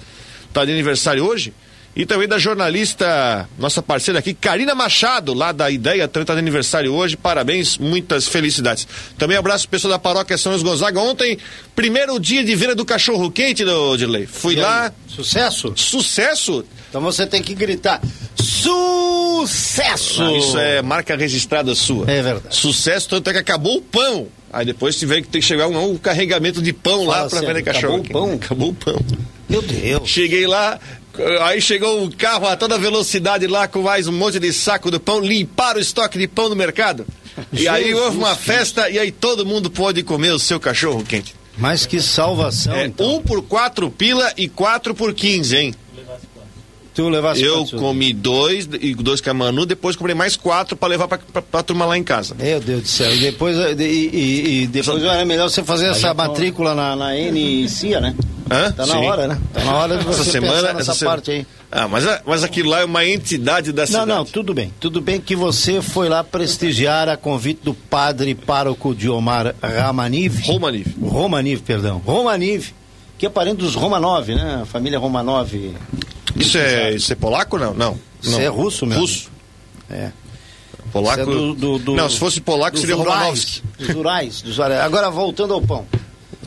[0.54, 1.52] Tá de aniversário hoje.
[1.96, 6.94] E também da jornalista, nossa parceira aqui, Karina Machado, lá da Ideia, está de aniversário
[6.94, 7.16] hoje.
[7.16, 8.86] Parabéns, muitas felicidades.
[9.18, 11.00] Também abraço o pessoal da paróquia São Luís Gonzaga.
[11.00, 11.38] Ontem,
[11.74, 14.26] primeiro dia de venda do cachorro quente, do Dirley.
[14.26, 14.94] Fui E lá.
[15.08, 15.74] Sucesso?
[15.78, 16.66] Sucesso!
[16.90, 18.02] Então você tem que gritar:
[18.66, 20.24] Sucesso!
[20.24, 22.10] Ah, Isso é marca registrada sua.
[22.10, 22.56] É verdade.
[22.56, 24.28] Sucesso, tanto é que acabou o pão.
[24.52, 27.40] Aí depois tiver que ter que chegar um, um carregamento de pão Fala lá para
[27.40, 27.96] sério, vender cachorro.
[27.96, 28.36] acabou o pão?
[28.36, 29.06] Acabou o pão.
[29.50, 30.10] Meu Deus.
[30.10, 30.80] Cheguei lá,
[31.42, 34.98] aí chegou um carro a toda velocidade lá com mais um monte de saco de
[35.00, 37.06] pão, limparam o estoque de pão no mercado.
[37.52, 41.04] E aí Jesus houve uma festa e aí todo mundo pôde comer o seu cachorro
[41.04, 41.36] quente.
[41.58, 42.74] Mas que salvação.
[42.74, 43.16] É, então.
[43.16, 45.76] um por quatro pila e quatro por quinze, hein?
[46.96, 47.80] Tu levasse Eu quantos?
[47.80, 51.42] comi dois e dois com a Manu, depois comprei mais quatro para levar pra, pra,
[51.42, 52.34] pra turma lá em casa.
[52.40, 53.14] Meu Deus do céu.
[53.14, 58.00] E depois, e, e- e depois era melhor você fazer essa matrícula na, na NCIA,
[58.00, 58.16] né?
[58.50, 58.72] Hã?
[58.72, 59.06] Tá na Sim.
[59.06, 59.38] hora, né?
[59.54, 61.46] Tá na hora de você Essa semana, nessa essa parte aí.
[61.72, 64.08] Ah, mas, a- mas aquilo lá é uma entidade da Não, cidade.
[64.08, 64.72] não, tudo bem.
[64.80, 70.40] Tudo bem que você foi lá prestigiar a convite do padre pároco Diomar Ramaniv.
[70.46, 70.88] Romaniv.
[71.02, 72.02] Romaniv, perdão.
[72.06, 72.70] Romaniv,
[73.18, 74.60] que é parente dos Romanov, né?
[74.62, 75.52] A família Romanov.
[76.36, 77.74] Isso é, isso é polaco não?
[77.74, 78.00] Não.
[78.22, 79.02] Isso é russo mesmo.
[79.02, 79.30] Russo.
[79.90, 80.12] É.
[80.92, 81.22] Polaco.
[81.22, 83.64] É do- do- do- não, se fosse polaco seria Urais, Romanovski.
[83.78, 84.82] Dos Urais, dos Urais.
[84.82, 85.86] Agora voltando ao pão.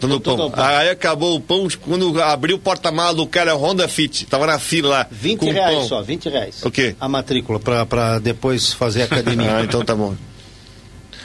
[0.01, 0.51] Voltando ao pão.
[0.51, 0.65] pão.
[0.65, 4.89] Aí acabou o pão, quando abriu o porta-mala do cara Honda Fit, tava na fila
[4.91, 5.07] lá.
[5.11, 5.89] 20 com reais pão.
[5.89, 6.65] só, 20 reais.
[6.65, 6.95] O quê?
[7.01, 9.51] A matrícula, pra, pra depois fazer academia.
[9.59, 10.15] Ah, então tá bom.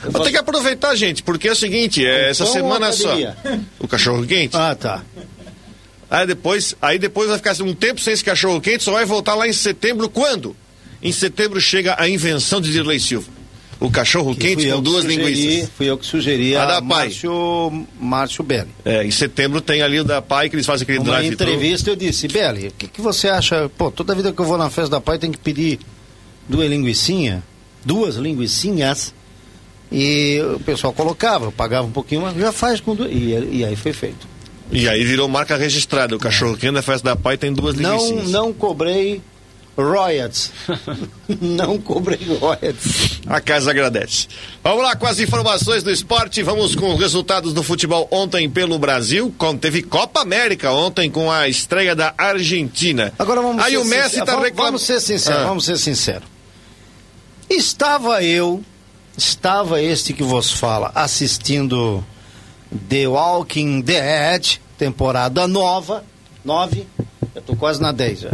[0.03, 3.15] Eu Vou ter que aproveitar, gente, porque é o seguinte, é, essa semana só.
[3.79, 4.55] O cachorro quente.
[4.57, 5.01] Ah, tá.
[6.13, 9.33] Aí depois, aí depois vai ficar um tempo sem esse cachorro quente, só vai voltar
[9.33, 10.55] lá em setembro quando?
[11.01, 13.27] Em setembro chega a invenção de Dirley Silva.
[13.79, 15.69] O cachorro Que quente com que duas sugeri- linguiças.
[15.75, 17.05] Fui eu que sugeri A a da Pai.
[17.05, 18.69] Márcio, Márcio Belli.
[18.85, 21.89] É, em setembro tem ali o da Pai que eles fazem aquele Numa drive entrevista
[21.89, 23.67] eu disse, Belli, o que, que você acha?
[23.75, 25.79] Pô, toda vida que eu vou na festa da Pai tem que pedir
[26.47, 27.41] duas linguiçinhas,
[27.83, 29.13] duas linguiçinhas,
[29.91, 33.11] e o pessoal colocava, pagava um pouquinho, mas já faz com duas.
[33.11, 34.31] E, e aí foi feito.
[34.71, 36.15] E aí virou marca registrada.
[36.15, 39.21] O cachorro quente da festa da Pai tem duas Não, não cobrei
[39.77, 40.51] royalties.
[41.41, 43.21] não cobrei royalties.
[43.27, 44.27] A casa agradece.
[44.63, 46.41] Vamos lá com as informações do esporte.
[46.43, 49.33] Vamos com os resultados do futebol ontem pelo Brasil.
[49.59, 53.11] Teve Copa América ontem com a estreia da Argentina.
[53.19, 54.25] Agora vamos Aí ser o Messi sinceros.
[54.25, 54.71] tá vamos, reclamando.
[54.77, 55.45] vamos ser sinceros, Ah.
[55.47, 56.27] vamos ser sinceros.
[57.49, 58.63] Estava eu,
[59.17, 62.03] estava este que vos fala, assistindo
[62.89, 66.03] The Walking Dead, temporada nova,
[66.43, 66.87] nove,
[67.35, 68.31] eu tô quase na 10 já.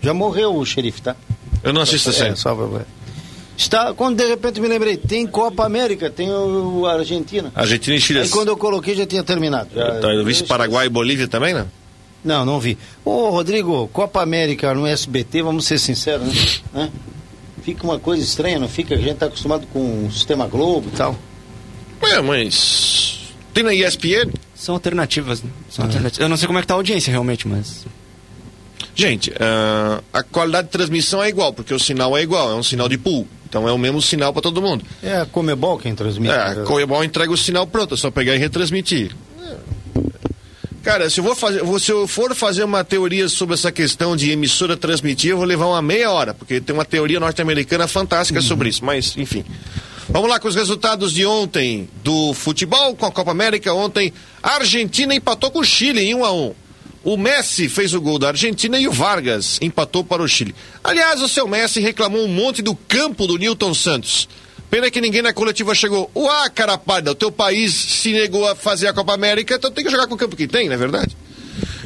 [0.00, 1.16] Já morreu o xerife, tá?
[1.62, 2.84] Eu não assisto a É, só pra...
[3.56, 7.52] Está, quando de repente me lembrei, tem Copa América, tem o, Argentina.
[7.54, 8.20] Argentina e Chile.
[8.20, 9.68] Aí quando eu coloquei já tinha terminado.
[9.74, 11.66] Já, Tá, eu vi Paraguai e Bolívia também, né?
[12.24, 12.78] não, não vi.
[13.04, 16.84] Ô, Rodrigo, Copa América no SBT, vamos ser sinceros, né?
[16.84, 16.90] Hã?
[17.62, 18.94] Fica uma coisa estranha, não fica?
[18.96, 21.16] A gente tá acostumado com o sistema Globo e tal.
[22.02, 23.20] É, mas.
[23.52, 24.32] Tem na ESPN?
[24.54, 25.50] São alternativas, né?
[25.70, 26.20] São alternativas.
[26.20, 27.84] Eu não sei como é que tá a audiência realmente, mas.
[28.94, 32.62] Gente, ah, a qualidade de transmissão é igual, porque o sinal é igual, é um
[32.62, 33.26] sinal de pool.
[33.48, 34.84] Então é o mesmo sinal para todo mundo.
[35.02, 36.32] É a Comebol quem transmite.
[36.32, 39.14] É, a Comebol entrega o sinal pronto, é só pegar e retransmitir.
[40.82, 44.30] Cara, se eu, vou fazer, se eu for fazer uma teoria sobre essa questão de
[44.30, 48.68] emissora transmitir, eu vou levar uma meia hora, porque tem uma teoria norte-americana fantástica sobre
[48.68, 49.44] isso, mas enfim.
[50.08, 53.72] Vamos lá com os resultados de ontem do futebol com a Copa América.
[53.72, 56.54] Ontem, a Argentina empatou com o Chile em 1 a 1
[57.04, 60.54] O Messi fez o gol da Argentina e o Vargas empatou para o Chile.
[60.82, 64.28] Aliás, o seu Messi reclamou um monte do campo do Newton Santos.
[64.68, 66.10] Pena que ninguém na coletiva chegou.
[66.16, 69.84] Uá, cara parda, o teu país se negou a fazer a Copa América, então tem
[69.84, 71.16] que jogar com o campo que tem, não é verdade?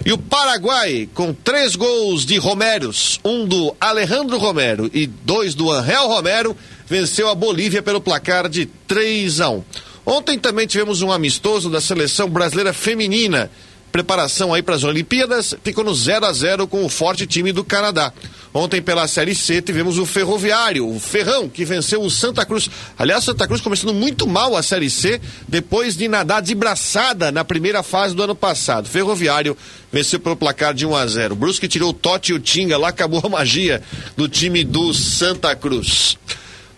[0.07, 5.69] E o Paraguai, com três gols de Romeros, um do Alejandro Romero e dois do
[5.73, 6.57] Angel Romero,
[6.87, 9.65] venceu a Bolívia pelo placar de 3 a 1.
[10.05, 13.51] Ontem também tivemos um amistoso da seleção brasileira feminina.
[13.91, 17.65] Preparação aí para as Olimpíadas, ficou no 0 a 0 com o forte time do
[17.65, 18.13] Canadá.
[18.53, 22.71] Ontem pela Série C tivemos o Ferroviário, o Ferrão, que venceu o Santa Cruz.
[22.97, 27.45] Aliás, Santa Cruz começando muito mal a Série C, depois de nadar de braçada na
[27.45, 28.89] primeira fase do ano passado.
[28.89, 29.57] Ferroviário
[29.93, 32.89] venceu pelo placar de 1 a 0 Brusque tirou o Totti e o Tinga, lá
[32.89, 33.83] acabou a magia
[34.17, 36.17] do time do Santa Cruz.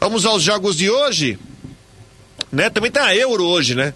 [0.08, 1.38] Vamos aos jogos de hoje.
[2.50, 2.70] Né?
[2.70, 3.92] Também tem a Euro hoje, né?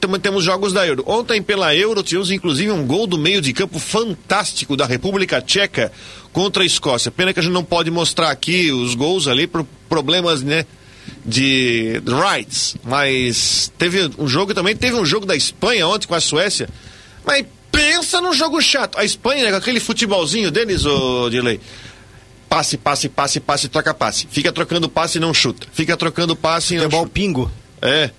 [0.00, 1.02] Também temos jogos da Euro.
[1.04, 5.90] Ontem pela Euro tivemos inclusive um gol do meio de campo fantástico da República Tcheca
[6.32, 7.10] contra a Escócia.
[7.10, 10.64] Pena que a gente não pode mostrar aqui os gols ali por problemas, né?
[11.26, 16.20] De rights, mas teve um jogo também, teve um jogo da Espanha ontem com a
[16.20, 16.68] Suécia,
[17.26, 18.96] mas pensa num jogo chato.
[18.96, 21.58] A Espanha, né, com aquele futebolzinho deles, ô Dilei,
[22.52, 24.26] passe, passe, passe, passe, troca passe.
[24.30, 25.66] Fica trocando passe e não chuta.
[25.72, 27.12] Fica trocando passe e não Futebol chuta.
[27.14, 27.50] pingo.
[27.80, 28.10] É.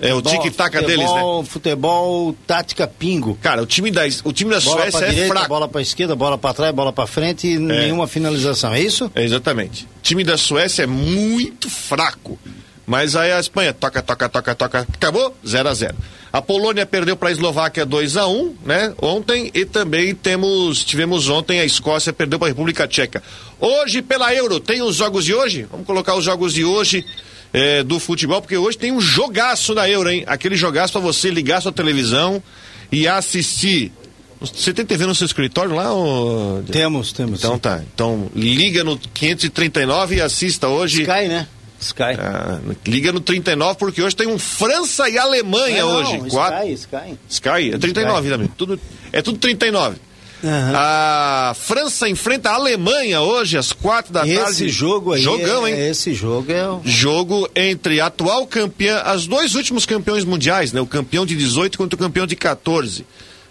[0.00, 1.06] É o tic-tac deles, né?
[1.06, 3.38] Futebol, futebol, tática pingo.
[3.40, 5.48] Cara, o time da, o time da Bola Suécia pra é direita, fraco.
[5.48, 8.72] bola pra esquerda, bola pra trás, bola pra frente e nenhuma finalização.
[8.74, 9.12] É isso?
[9.14, 9.84] É, exatamente.
[9.84, 12.38] O time da Suécia é muito fraco.
[12.84, 14.86] Mas aí a Espanha toca, toca, toca, toca.
[14.92, 15.36] Acabou?
[15.46, 15.94] 0 a 0
[16.32, 18.94] A Polônia perdeu para a Eslováquia 2 a 1 né?
[19.02, 19.50] Ontem.
[19.54, 23.22] E também temos, tivemos ontem a Escócia perdeu para a República Tcheca.
[23.60, 25.66] Hoje, pela Euro, tem os jogos de hoje?
[25.70, 27.04] Vamos colocar os jogos de hoje.
[27.52, 30.24] é, do futebol, porque hoje tem um jogaço da Euro, hein?
[30.26, 32.42] Aquele jogaço para você ligar sua televisão
[32.90, 33.92] e assistir.
[34.40, 35.92] Você tem TV no seu escritório lá?
[35.92, 36.62] Ou...
[36.64, 37.38] Temos, temos.
[37.38, 37.82] Então tá.
[37.94, 41.02] Então liga no 539 e assista hoje.
[41.02, 41.46] Sky, né?
[41.82, 42.02] Sky.
[42.18, 46.16] Ah, liga no 39 porque hoje tem um França e Alemanha É, não, hoje.
[46.16, 46.68] Sky, Quatro...
[46.70, 47.18] Sky.
[47.28, 48.48] Sky, é 39 também.
[48.56, 48.80] Tudo,
[49.12, 49.96] é tudo 39.
[50.44, 50.72] Aham.
[50.74, 54.68] A França enfrenta a Alemanha hoje às quatro da Esse tarde.
[54.70, 55.22] jogo aí.
[55.22, 55.88] Jogão, é- hein?
[55.90, 56.68] Esse jogo é.
[56.68, 60.80] o- Jogo entre a atual campeã, as dois últimos campeões mundiais, né?
[60.80, 63.06] O campeão de 18 contra o campeão de 14,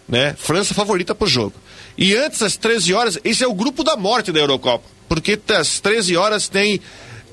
[0.07, 0.35] né?
[0.37, 1.53] França favorita pro jogo.
[1.97, 5.79] E antes às 13 horas, esse é o grupo da morte da Eurocopa, porque às
[5.79, 6.81] 13 horas tem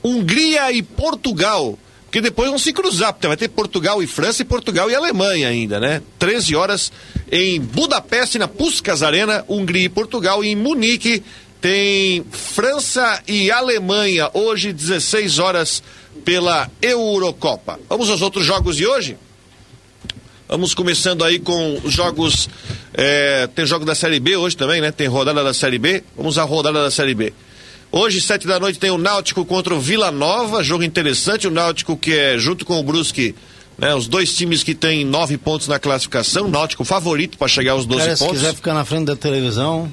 [0.03, 1.79] Hungria e Portugal.
[2.05, 5.47] Porque depois vão se cruzar, porque vai ter Portugal e França e Portugal e Alemanha
[5.49, 6.01] ainda, né?
[6.19, 6.91] 13 horas
[7.31, 10.43] em Budapeste, na Puskas Arena, Hungria e Portugal.
[10.43, 11.23] E em Munique
[11.61, 15.83] tem França e Alemanha, hoje 16 horas
[16.25, 17.79] pela Eurocopa.
[17.91, 19.19] Vamos aos outros jogos de hoje?
[20.49, 22.49] Vamos começando aí com os jogos.
[22.95, 24.91] é, tem jogo da Série B hoje também, né?
[24.91, 26.03] Tem rodada da Série B.
[26.17, 27.35] Vamos à rodada da Série B.
[27.91, 30.63] Hoje, sete da noite, tem o Náutico contra o Vila Nova.
[30.63, 31.47] Jogo interessante.
[31.47, 33.35] O Náutico que é junto com o Brusque.
[33.79, 36.47] Né, os dois times que têm nove pontos na classificação.
[36.47, 38.39] O Náutico favorito para chegar aos 12 Cara, se pontos.
[38.41, 39.91] quiser ficar na frente da televisão,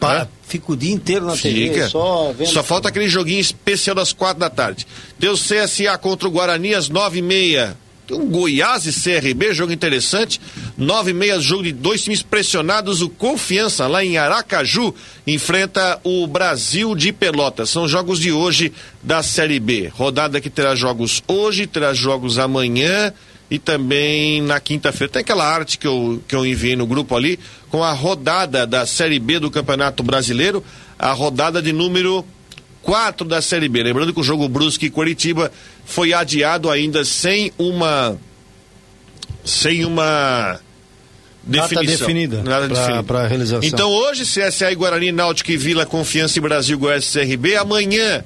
[0.00, 0.28] para, Hã?
[0.42, 1.88] fica o dia inteiro na TV, Fica.
[1.90, 2.48] só vendo.
[2.48, 4.86] Só falta aquele joguinho especial das quatro da tarde.
[5.22, 7.76] O CSA contra o Guarani às nove e meia.
[8.08, 10.40] Tem um Goiás e CRB, jogo interessante.
[10.78, 13.02] Nove e meia, jogo de dois times pressionados.
[13.02, 14.94] O Confiança, lá em Aracaju,
[15.26, 17.68] enfrenta o Brasil de Pelotas.
[17.68, 19.92] São jogos de hoje da Série B.
[19.94, 23.12] Rodada que terá jogos hoje, terá jogos amanhã
[23.50, 25.12] e também na quinta-feira.
[25.12, 27.38] Tem aquela arte que eu, que eu enviei no grupo ali,
[27.68, 30.64] com a rodada da Série B do Campeonato Brasileiro,
[30.98, 32.24] a rodada de número
[32.88, 33.82] 4 da Série B.
[33.82, 35.52] Lembrando que o jogo Brusque e Curitiba
[35.84, 38.16] foi adiado ainda sem uma.
[39.44, 40.58] sem uma.
[41.44, 42.06] Definição.
[42.06, 43.04] definida Nada pra- definido.
[43.04, 43.60] pra realização.
[43.68, 47.56] Então hoje, CSA e Guarani, Náutico e Vila, Confiança e Brasil, Goiás e CRB.
[47.56, 48.24] Amanhã,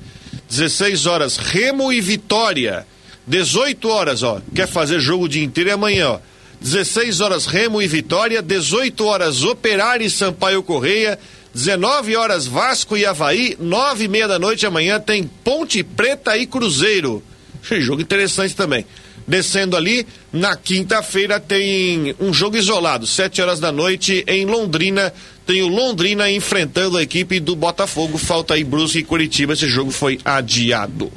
[0.48, 2.86] 16 horas, Remo e Vitória.
[3.26, 4.40] 18 horas, ó.
[4.54, 6.18] Quer fazer jogo o dia inteiro é amanhã, ó.
[6.60, 8.40] 16 horas, Remo e Vitória.
[8.40, 11.18] 18 horas, Operário e Sampaio Correia.
[11.54, 13.56] 19 horas, Vasco e Havaí.
[13.60, 17.22] 9 e meia da noite amanhã tem Ponte Preta e Cruzeiro.
[17.62, 18.86] Jogo interessante também.
[19.26, 25.12] Descendo ali, na quinta-feira tem um jogo isolado, 7 horas da noite, em Londrina.
[25.46, 28.18] Tem o Londrina enfrentando a equipe do Botafogo.
[28.18, 29.52] Falta aí Brusque e Curitiba.
[29.52, 31.12] Esse jogo foi adiado.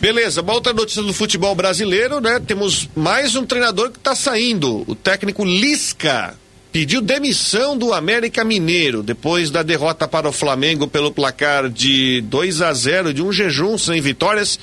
[0.00, 2.40] Beleza, uma outra notícia do futebol brasileiro, né?
[2.44, 4.84] Temos mais um treinador que está saindo.
[4.88, 6.36] O técnico Lisca
[6.72, 12.62] pediu demissão do América Mineiro depois da derrota para o Flamengo pelo placar de 2
[12.62, 14.58] a 0 de um jejum sem vitórias.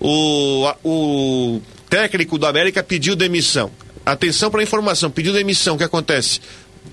[0.00, 3.72] O, o técnico do América pediu demissão.
[4.06, 5.74] Atenção para a informação, pediu demissão.
[5.74, 6.40] O que acontece?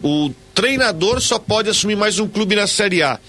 [0.01, 3.19] O treinador só pode assumir mais um clube na Série A.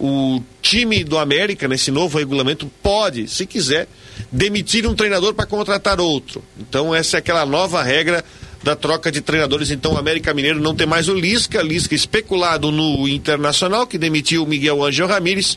[0.00, 3.86] O time do América, nesse novo regulamento, pode, se quiser,
[4.32, 6.42] demitir um treinador para contratar outro.
[6.58, 8.24] Então, essa é aquela nova regra
[8.66, 9.70] da troca de treinadores.
[9.70, 14.42] Então, o América Mineiro não tem mais o Lisca, Lisca especulado no Internacional, que demitiu
[14.42, 15.56] o Miguel Angel Ramírez.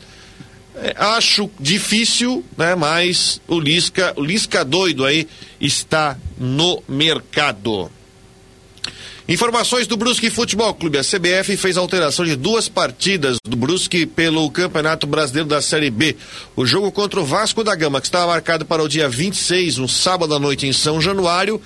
[0.76, 2.76] É, acho difícil, né?
[2.76, 5.26] Mas o Lisca, o Lisca doido aí
[5.60, 7.90] está no mercado.
[9.28, 10.98] Informações do Brusque Futebol Clube.
[10.98, 16.16] A CBF fez alteração de duas partidas do Brusque pelo Campeonato Brasileiro da Série B.
[16.54, 19.88] O jogo contra o Vasco da Gama, que estava marcado para o dia 26, um
[19.88, 21.60] sábado à noite em São Januário,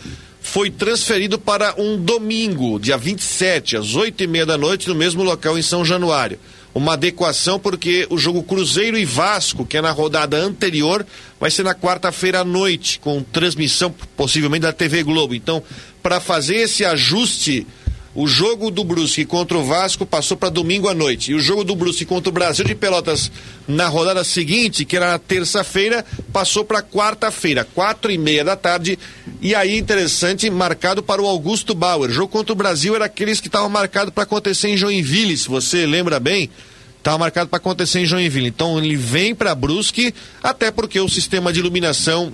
[0.45, 5.23] foi transferido para um domingo, dia 27, às oito e meia da noite, no mesmo
[5.23, 6.39] local em São Januário.
[6.75, 11.05] Uma adequação porque o jogo Cruzeiro e Vasco, que é na rodada anterior,
[11.41, 15.35] vai ser na quarta-feira à noite, com transmissão possivelmente da TV Globo.
[15.35, 15.63] Então,
[16.03, 17.67] para fazer esse ajuste
[18.15, 21.33] o jogo do Brusque contra o Vasco passou para domingo à noite.
[21.33, 23.31] E o jogo do Brusque contra o Brasil de Pelotas
[23.67, 28.97] na rodada seguinte, que era na terça-feira, passou para quarta-feira, quatro e meia da tarde.
[29.43, 32.09] E aí, interessante, marcado para o Augusto Bauer.
[32.09, 35.49] O jogo contra o Brasil era aqueles que estavam marcados para acontecer em Joinville, se
[35.49, 36.49] você lembra bem.
[36.99, 38.47] Estava marcado para acontecer em Joinville.
[38.47, 42.33] Então ele vem para Brusque, até porque o sistema de iluminação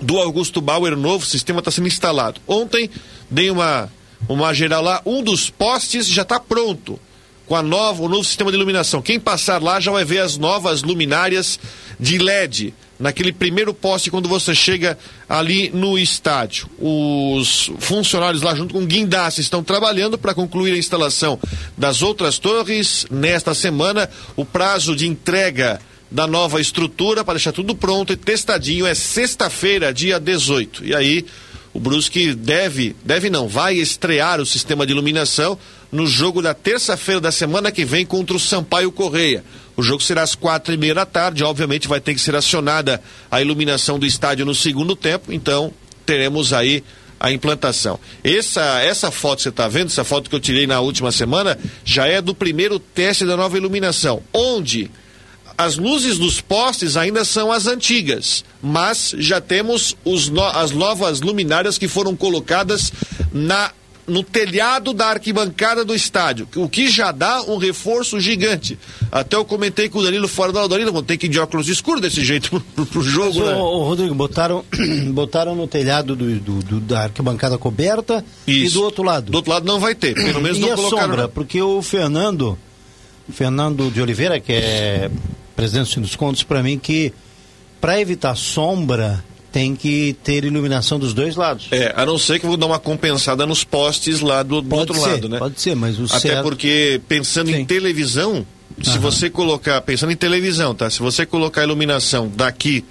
[0.00, 2.40] do Augusto Bauer novo, sistema está sendo instalado.
[2.46, 2.88] Ontem
[3.28, 3.90] dei uma
[4.28, 6.98] uma geral lá, um dos postes já está pronto
[7.46, 9.02] com a nova, o novo sistema de iluminação.
[9.02, 11.58] Quem passar lá já vai ver as novas luminárias
[12.00, 14.96] de LED naquele primeiro poste quando você chega
[15.28, 16.68] ali no estádio.
[16.78, 21.38] Os funcionários lá junto com o guindaste estão trabalhando para concluir a instalação
[21.76, 24.08] das outras torres nesta semana.
[24.36, 25.80] O prazo de entrega
[26.10, 30.84] da nova estrutura para deixar tudo pronto e testadinho é sexta-feira, dia 18.
[30.84, 31.26] E aí
[31.74, 35.58] o Brusque deve, deve não, vai estrear o sistema de iluminação
[35.90, 39.44] no jogo da terça-feira da semana que vem contra o Sampaio Correia.
[39.76, 43.02] O jogo será às quatro e meia da tarde, obviamente vai ter que ser acionada
[43.28, 45.72] a iluminação do estádio no segundo tempo, então
[46.06, 46.84] teremos aí
[47.18, 47.98] a implantação.
[48.22, 51.58] Essa, essa foto que você está vendo, essa foto que eu tirei na última semana,
[51.84, 54.90] já é do primeiro teste da nova iluminação, onde
[55.56, 61.20] as luzes dos postes ainda são as antigas, mas já temos os no, as novas
[61.20, 62.92] luminárias que foram colocadas
[63.32, 63.70] na
[64.06, 68.78] no telhado da arquibancada do estádio, o que já dá um reforço gigante.
[69.10, 71.70] Até eu comentei com o Danilo fora da Danilo, vou ter que ir de óculos
[71.70, 73.54] escuros desse jeito pro, pro jogo, Mas, né?
[73.54, 74.62] ô, ô, Rodrigo, botaram,
[75.08, 78.74] botaram no telhado do, do- do- da arquibancada coberta e Isso.
[78.74, 79.32] do outro lado.
[79.32, 81.08] Do outro lado não vai ter, pelo menos e não a colocaram.
[81.08, 82.58] sombra, porque o Fernando,
[83.32, 85.10] Fernando de Oliveira, que é
[85.56, 87.12] presidente dos contos, para mim que
[87.80, 89.22] para evitar sombra
[89.52, 91.68] tem que ter iluminação dos dois lados.
[91.70, 94.74] É, a não ser que eu vou dar uma compensada nos postes lá do, do
[94.74, 95.38] outro ser, lado, né?
[95.38, 97.64] pode ser, mas o Até certo- porque, pensando em Sim.
[97.64, 98.44] televisão,
[98.82, 98.98] se Aham.
[98.98, 100.90] você colocar, pensando em televisão, tá?
[100.90, 102.84] Se você colocar a iluminação daqui,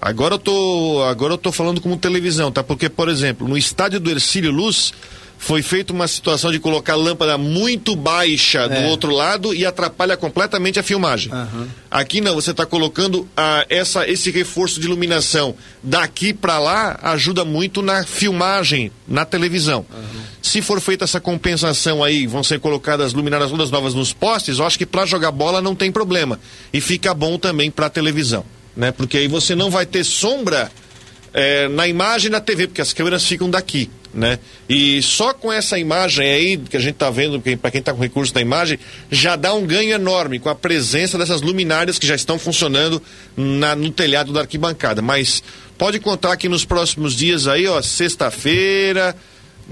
[0.00, 2.62] agora eu tô, agora eu tô falando como televisão, tá?
[2.62, 4.92] Porque, por exemplo, no estádio do Ercílio Luz,
[5.38, 8.86] foi feita uma situação de colocar lâmpada muito baixa do É.
[8.88, 11.30] outro lado e atrapalha completamente a filmagem.
[11.32, 11.68] Aham.
[11.90, 17.44] Aqui não, você está colocando ah, essa, esse reforço de iluminação daqui para lá ajuda
[17.44, 19.86] muito na filmagem na televisão.
[20.42, 24.66] Se for feita essa compensação aí, vão ser colocadas luminárias todas novas nos postes, eu
[24.66, 26.38] acho que para jogar bola não tem problema
[26.72, 28.44] e fica bom também para televisão,
[28.76, 28.90] né?
[28.92, 30.70] Porque aí você não vai ter sombra
[31.34, 34.38] é, na imagem na TV, porque as câmeras ficam daqui, né?
[34.68, 38.00] E só com essa imagem aí, que a gente tá vendo, para quem tá com
[38.00, 38.78] recurso da imagem,
[39.10, 43.02] já dá um ganho enorme com a presença dessas luminárias que já estão funcionando
[43.36, 45.02] na- no telhado da arquibancada.
[45.02, 45.42] Mas
[45.78, 49.14] pode contar que nos próximos dias aí, ó, sexta-feira,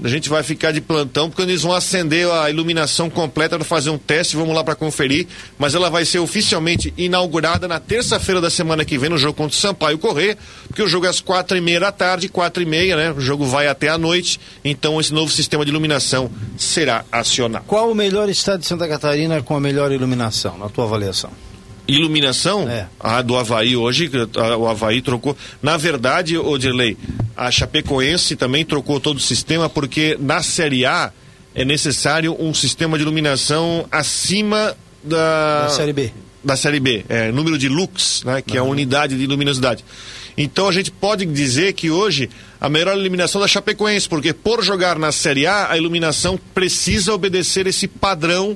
[0.03, 3.89] a gente vai ficar de plantão porque eles vão acender a iluminação completa para fazer
[3.89, 5.25] um teste, vamos lá para conferir,
[5.57, 9.55] mas ela vai ser oficialmente inaugurada na terça-feira da semana que vem no jogo contra
[9.55, 12.65] o Sampaio Correr, porque o jogo é às quatro e meia da tarde, quatro e
[12.65, 13.11] meia, né?
[13.11, 17.63] O jogo vai até a noite, então esse novo sistema de iluminação será acionado.
[17.65, 21.29] Qual o melhor estado de Santa Catarina com a melhor iluminação, na tua avaliação?
[21.87, 22.67] Iluminação?
[22.67, 22.87] É.
[22.99, 25.37] A do Havaí hoje, a- o Havaí trocou.
[25.61, 26.97] Na verdade, ô Dirley,
[27.35, 31.11] a Chapecoense também trocou todo o sistema, porque na Série A
[31.53, 35.63] é necessário um sistema de iluminação acima da.
[35.63, 36.11] Da Série B.
[36.43, 39.83] Da Série B, é, número de lux, né, que é a unidade de luminosidade.
[40.37, 42.29] Então a gente pode dizer que hoje
[42.59, 47.65] a melhor iluminação da Chapecoense, porque por jogar na Série A, a iluminação precisa obedecer
[47.67, 48.55] esse padrão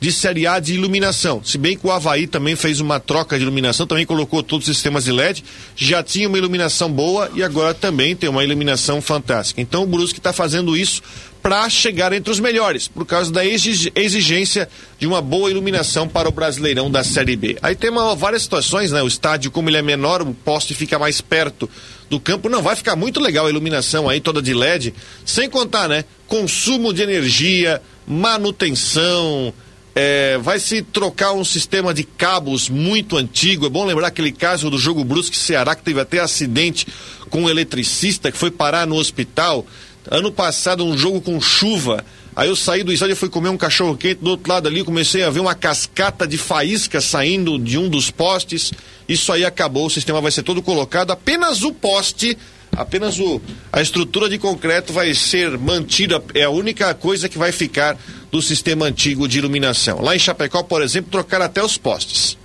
[0.00, 1.42] de Série A de iluminação.
[1.44, 4.74] Se bem que o Havaí também fez uma troca de iluminação, também colocou todos os
[4.74, 5.44] sistemas de LED,
[5.76, 9.60] já tinha uma iluminação boa e agora também tem uma iluminação fantástica.
[9.60, 11.02] Então o Brusque está fazendo isso
[11.42, 14.68] para chegar entre os melhores, por causa da exig- exigência
[14.98, 17.58] de uma boa iluminação para o Brasileirão da Série B.
[17.62, 19.02] Aí tem uma- várias situações, né?
[19.02, 21.68] O estádio, como ele é menor, o poste fica mais perto
[22.10, 22.48] do campo.
[22.48, 24.94] Não, vai ficar muito legal a iluminação aí toda de LED,
[25.24, 26.04] sem contar, né?
[26.26, 29.52] Consumo de energia, manutenção,
[29.94, 33.66] é, vai se trocar um sistema de cabos muito antigo.
[33.66, 36.86] É bom lembrar aquele caso do jogo Brusque Ceará, que teve até acidente
[37.28, 39.66] com um eletricista que foi parar no hospital.
[40.10, 42.04] Ano passado, um jogo com chuva.
[42.34, 45.22] Aí eu saí do estádio fui comer um cachorro quente do outro lado ali, comecei
[45.22, 48.72] a ver uma cascata de faísca saindo de um dos postes.
[49.08, 52.38] Isso aí acabou, o sistema vai ser todo colocado, apenas o poste,
[52.76, 53.40] apenas o,
[53.72, 57.98] a estrutura de concreto vai ser mantida, é a única coisa que vai ficar
[58.30, 60.00] do sistema antigo de iluminação.
[60.00, 62.38] Lá em Chapecó, por exemplo, trocaram até os postes.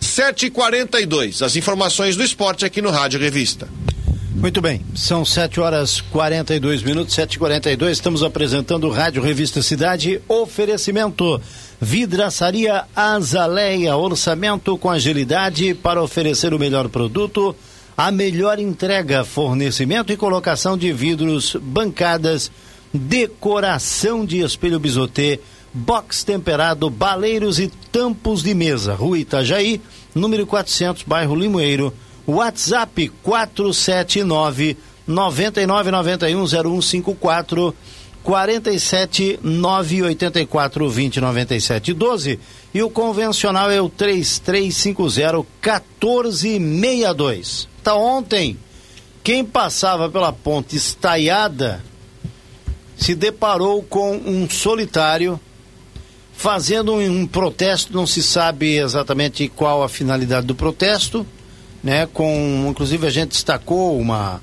[0.00, 3.68] 7h42, as informações do esporte aqui no Rádio Revista.
[4.34, 11.40] Muito bem, são 7 horas 42 minutos, 7h42, estamos apresentando o Rádio Revista Cidade, oferecimento
[11.80, 17.54] Vidraçaria Azaleia, orçamento com agilidade para oferecer o melhor produto,
[17.98, 22.48] a melhor entrega, fornecimento e colocação de vidros, bancadas,
[22.94, 25.40] decoração de espelho bisotê,
[25.74, 29.80] box temperado, baleiros e tampos de mesa, Rua Itajaí,
[30.14, 31.92] número 400, bairro Limoeiro,
[32.24, 37.74] WhatsApp 479 9991 0154
[38.28, 42.38] 47 984 20 97 12
[42.74, 47.66] e o convencional é o 3350 1462.
[47.82, 48.58] Tá ontem,
[49.24, 51.82] quem passava pela ponte estaiada
[52.98, 55.40] se deparou com um solitário
[56.34, 61.26] fazendo um, um protesto, não se sabe exatamente qual a finalidade do protesto
[61.82, 62.06] né?
[62.12, 64.42] Com, inclusive a gente destacou uma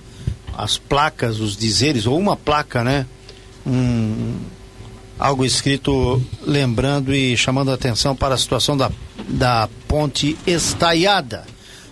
[0.58, 3.06] as placas, os dizeres ou uma placa, né?
[3.66, 4.36] Um,
[5.18, 8.92] algo escrito lembrando e chamando a atenção para a situação da,
[9.28, 11.46] da ponte estaiada.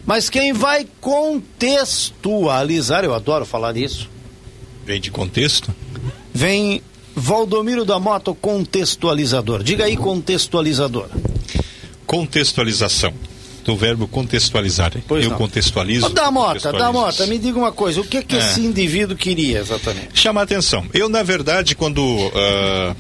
[0.06, 4.10] Mas quem vai contextualizar, eu adoro falar isso.
[4.86, 5.74] Vem de contexto?
[6.34, 6.82] Vem
[7.16, 9.64] Valdomiro da Moto, contextualizador.
[9.64, 11.08] Diga aí, contextualizador.
[12.06, 13.14] Contextualização
[13.64, 14.94] do verbo contextualizar.
[15.08, 15.38] Pois eu não.
[15.38, 16.10] contextualizo.
[16.10, 18.40] Da Mota, da Mota, me diga uma coisa, o que que é.
[18.40, 20.10] esse indivíduo queria exatamente?
[20.14, 20.86] Chamar atenção.
[20.94, 22.96] Eu, na verdade, quando, uh,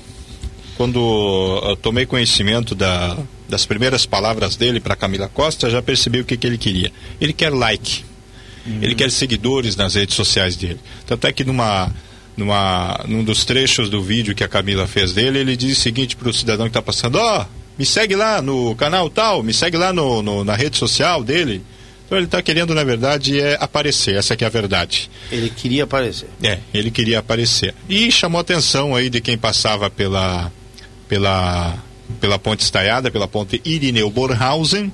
[0.77, 3.17] quando uh, tomei conhecimento da,
[3.49, 6.91] das primeiras palavras dele para Camila Costa, já percebi o que, que ele queria.
[7.19, 8.05] Ele quer like.
[8.65, 8.79] Hum.
[8.81, 10.79] Ele quer seguidores nas redes sociais dele.
[11.05, 11.91] Tanto é que numa
[12.35, 16.15] numa, num dos trechos do vídeo que a Camila fez dele, ele diz o seguinte
[16.15, 17.45] para o cidadão que está passando: Ó, oh,
[17.77, 21.63] me segue lá no canal tal, me segue lá no, no na rede social dele.
[22.05, 25.09] Então ele está querendo, na verdade, é aparecer, essa que é a verdade.
[25.31, 26.29] Ele queria aparecer.
[26.43, 27.73] É, ele queria aparecer.
[27.89, 30.51] E chamou a atenção aí de quem passava pela,
[31.07, 31.75] pela,
[32.19, 34.91] pela ponte estaiada, pela ponte Irineu Borhausen,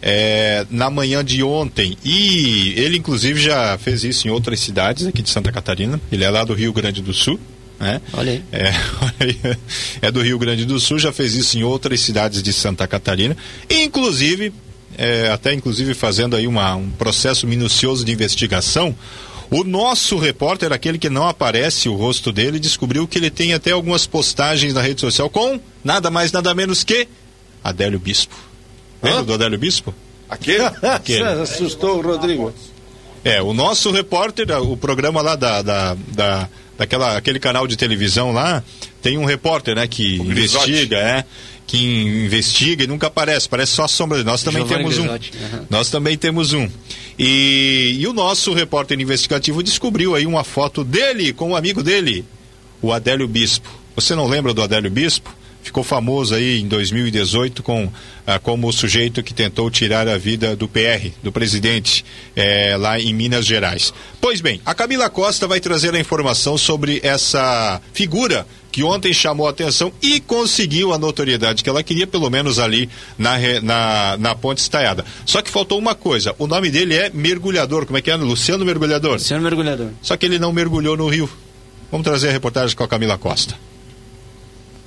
[0.00, 1.98] é, na manhã de ontem.
[2.04, 6.00] E ele, inclusive, já fez isso em outras cidades aqui de Santa Catarina.
[6.10, 7.38] Ele é lá do Rio Grande do Sul.
[7.78, 8.00] Né?
[8.12, 8.42] Olha aí.
[8.52, 8.72] É,
[10.08, 13.36] é do Rio Grande do Sul, já fez isso em outras cidades de Santa Catarina,
[13.70, 14.52] inclusive,
[14.96, 18.94] é, até inclusive fazendo aí uma, um processo minucioso de investigação.
[19.50, 23.70] O nosso repórter, aquele que não aparece o rosto dele, descobriu que ele tem até
[23.70, 27.08] algumas postagens na rede social com nada mais, nada menos que
[27.64, 28.36] Adélio Bispo.
[29.02, 29.94] Lembra do Adélio Bispo?
[30.28, 30.64] Aquele?
[30.82, 31.22] Aquele.
[31.24, 32.52] assustou o Rodrigo.
[33.24, 36.48] É, o nosso repórter, o programa lá da, da, da
[36.78, 38.62] daquela aquele canal de televisão lá,
[39.02, 41.24] tem um repórter, né, que investiga, é,
[41.66, 41.76] que
[42.24, 44.22] investiga e nunca aparece, parece só a sombra.
[44.22, 45.32] Nós também Giovanni temos Grisotti.
[45.36, 45.56] um.
[45.56, 45.66] Uhum.
[45.68, 46.68] Nós também temos um.
[47.18, 52.24] E, e o nosso repórter investigativo descobriu aí uma foto dele com um amigo dele,
[52.80, 53.68] o Adélio Bispo.
[53.96, 55.36] Você não lembra do Adélio Bispo?
[55.68, 57.90] Ficou famoso aí em 2018 com
[58.26, 62.04] ah, como o sujeito que tentou tirar a vida do PR, do presidente,
[62.34, 63.92] eh, lá em Minas Gerais.
[64.20, 69.46] Pois bem, a Camila Costa vai trazer a informação sobre essa figura que ontem chamou
[69.46, 72.88] a atenção e conseguiu a notoriedade que ela queria, pelo menos ali
[73.18, 75.04] na, na, na Ponte Estaiada.
[75.26, 77.86] Só que faltou uma coisa: o nome dele é Mergulhador.
[77.86, 78.16] Como é que é?
[78.16, 79.14] Luciano Mergulhador?
[79.14, 79.90] Luciano Mergulhador.
[80.00, 81.28] Só que ele não mergulhou no rio.
[81.90, 83.67] Vamos trazer a reportagem com a Camila Costa.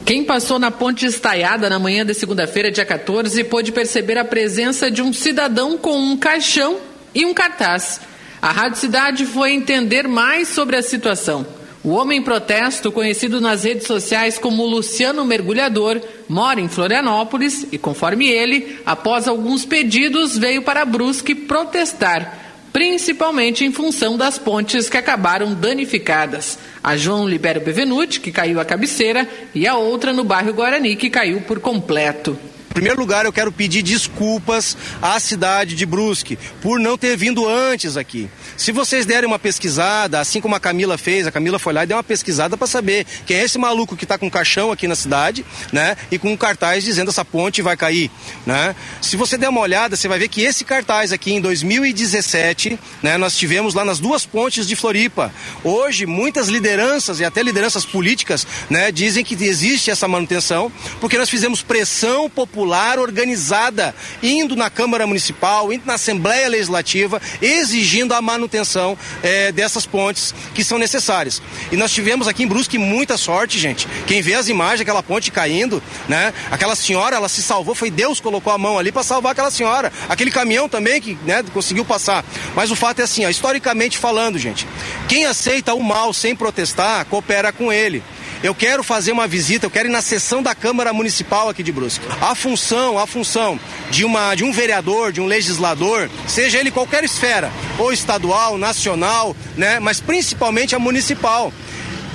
[0.06, 4.90] Quem passou na ponte estaiada na manhã de segunda-feira, dia 14, pôde perceber a presença
[4.90, 6.78] de um cidadão com um caixão
[7.14, 8.02] e um cartaz.
[8.42, 11.46] A Rádio Cidade foi entender mais sobre a situação.
[11.84, 17.78] O homem em protesto, conhecido nas redes sociais como Luciano Mergulhador, mora em Florianópolis e,
[17.78, 22.41] conforme ele, após alguns pedidos, veio para Brusque protestar
[22.72, 26.58] principalmente em função das pontes que acabaram danificadas.
[26.84, 31.10] A João Libero Bevenuti, que caiu a cabeceira, e a outra no bairro Guarani, que
[31.10, 32.38] caiu por completo.
[32.72, 37.46] Em primeiro lugar, eu quero pedir desculpas à cidade de Brusque por não ter vindo
[37.46, 38.30] antes aqui.
[38.56, 41.88] Se vocês derem uma pesquisada, assim como a Camila fez, a Camila foi lá e
[41.88, 44.96] deu uma pesquisada para saber quem é esse maluco que está com caixão aqui na
[44.96, 45.98] cidade, né?
[46.10, 48.10] E com um cartaz dizendo essa ponte vai cair,
[48.46, 48.74] né?
[49.02, 53.18] Se você der uma olhada, você vai ver que esse cartaz aqui em 2017, né?
[53.18, 55.34] Nós tivemos lá nas duas pontes de Floripa.
[55.62, 58.94] Hoje, muitas lideranças e até lideranças políticas, né?
[58.94, 60.72] Dizem que existe essa manutenção,
[61.02, 62.61] porque nós fizemos pressão popular
[63.00, 70.34] organizada, indo na Câmara Municipal, indo na Assembleia Legislativa, exigindo a manutenção é, dessas pontes
[70.54, 71.42] que são necessárias.
[71.72, 73.88] E nós tivemos aqui em Brusque muita sorte, gente.
[74.06, 76.34] Quem vê as imagens, aquela ponte caindo, né?
[76.50, 79.92] Aquela senhora, ela se salvou, foi Deus colocou a mão ali para salvar aquela senhora.
[80.10, 82.24] Aquele caminhão também que, né, conseguiu passar.
[82.56, 84.68] Mas o fato é assim, ó, historicamente falando, gente,
[85.08, 88.04] quem aceita o mal sem protestar, coopera com ele.
[88.44, 91.72] Eu quero fazer uma visita, eu quero ir na sessão da Câmara Municipal aqui de
[91.72, 92.04] Brusque.
[92.20, 93.60] A função, a função
[93.92, 99.36] de, uma, de um vereador, de um legislador, seja ele qualquer esfera, ou estadual, nacional,
[99.56, 101.54] né, mas principalmente a municipal.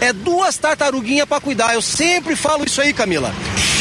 [0.01, 1.74] É duas tartaruguinhas para cuidar.
[1.74, 3.32] Eu sempre falo isso aí, Camila.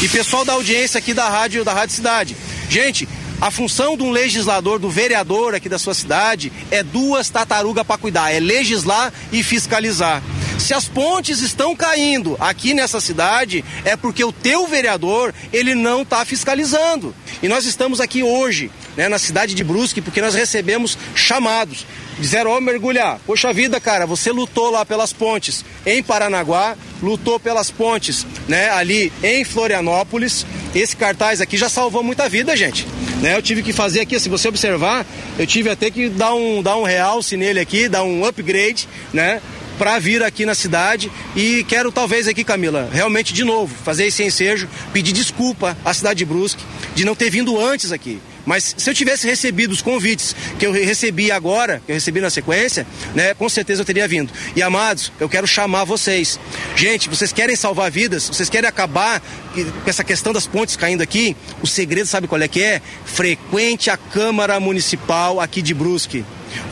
[0.03, 2.37] E pessoal da audiência aqui da rádio, da Rádio Cidade.
[2.69, 3.09] Gente,
[3.41, 7.97] a função de um legislador, do vereador aqui da sua cidade, é duas tartarugas para
[7.97, 10.21] cuidar: é legislar e fiscalizar.
[10.57, 16.01] Se as pontes estão caindo aqui nessa cidade, é porque o teu vereador, ele não
[16.01, 17.13] está fiscalizando.
[17.43, 21.85] E nós estamos aqui hoje, né, na cidade de Brusque, porque nós recebemos chamados.
[22.17, 27.37] Disseram, ó, oh, mergulhar, poxa vida, cara, você lutou lá pelas pontes em Paranaguá, lutou
[27.37, 30.45] pelas pontes, né, ali em Florianópolis.
[30.73, 32.87] Esse cartaz aqui já salvou muita vida, gente.
[33.21, 35.05] Né, eu tive que fazer aqui, se você observar,
[35.37, 39.41] eu tive até que dar um, dar um realce nele aqui, dar um upgrade, né?
[39.77, 44.23] Para vir aqui na cidade e quero talvez aqui, Camila, realmente de novo fazer esse
[44.23, 48.19] ensejo, pedir desculpa à cidade de Brusque de não ter vindo antes aqui.
[48.45, 52.29] Mas se eu tivesse recebido os convites que eu recebi agora, que eu recebi na
[52.29, 52.85] sequência,
[53.15, 54.31] né, com certeza eu teria vindo.
[54.55, 56.39] E amados, eu quero chamar vocês.
[56.75, 58.27] Gente, vocês querem salvar vidas?
[58.27, 61.35] Vocês querem acabar com essa questão das pontes caindo aqui?
[61.61, 62.81] O segredo sabe qual é que é?
[63.03, 66.23] Frequente a Câmara Municipal aqui de Brusque.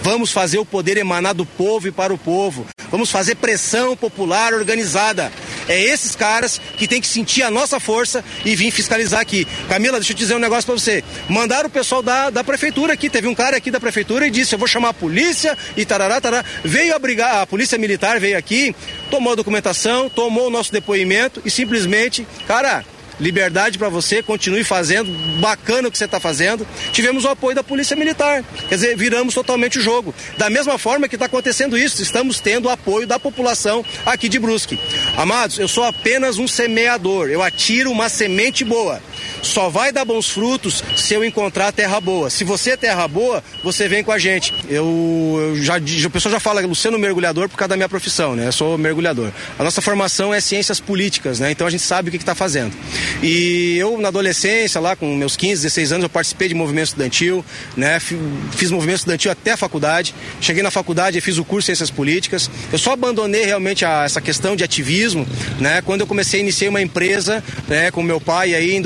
[0.02, 2.66] Vamos fazer o poder emanar do povo e para o povo.
[2.92, 5.32] Vamos fazer pressão popular organizada.
[5.68, 9.48] É esses caras que tem que sentir a nossa força e vir fiscalizar aqui.
[9.70, 11.04] Camila, deixa eu dizer um negócio para você.
[11.30, 13.10] Mandaram o pessoal da, da prefeitura aqui.
[13.10, 16.20] Teve um cara aqui da prefeitura e disse: Eu vou chamar a polícia e tarará,
[16.20, 16.46] tarará.
[16.64, 18.76] Veio abrigar, a polícia militar veio aqui,
[19.10, 22.84] tomou a documentação, tomou o nosso depoimento e simplesmente, cara,
[23.20, 26.66] liberdade para você, continue fazendo, bacana o que você está fazendo.
[26.92, 30.14] Tivemos o apoio da Polícia Militar, quer dizer, viramos totalmente o jogo.
[30.38, 34.40] Da mesma forma que está acontecendo isso, estamos tendo o apoio da população aqui de
[34.40, 34.80] Brusque.
[35.18, 39.02] Amados, eu sou apenas um semeador, eu atiro uma semente boa.
[39.44, 42.30] Só vai dar bons frutos se eu encontrar terra boa.
[42.30, 44.54] Se você é terra boa, você vem com a gente.
[44.70, 48.48] Eu, eu já, o pessoal já fala Luciano mergulhador por causa da minha profissão, né?
[48.48, 49.32] Eu sou mergulhador.
[49.60, 51.52] A nossa formação é ciências políticas, né?
[51.52, 52.74] Então a gente sabe o que está fazendo.
[53.22, 57.44] E eu, na adolescência, lá com meus 15, 16 anos, eu participei de movimento estudantil,
[57.76, 58.00] né?
[58.00, 60.16] Fiz movimento estudantil até a faculdade.
[60.40, 62.50] Cheguei na faculdade e fiz o curso de Ciências Políticas.
[62.72, 65.28] Eu só abandonei realmente a, essa questão de ativismo,
[65.60, 65.82] né?
[65.82, 67.92] Quando eu comecei, iniciei uma empresa, né?
[67.92, 68.82] Com meu pai aí em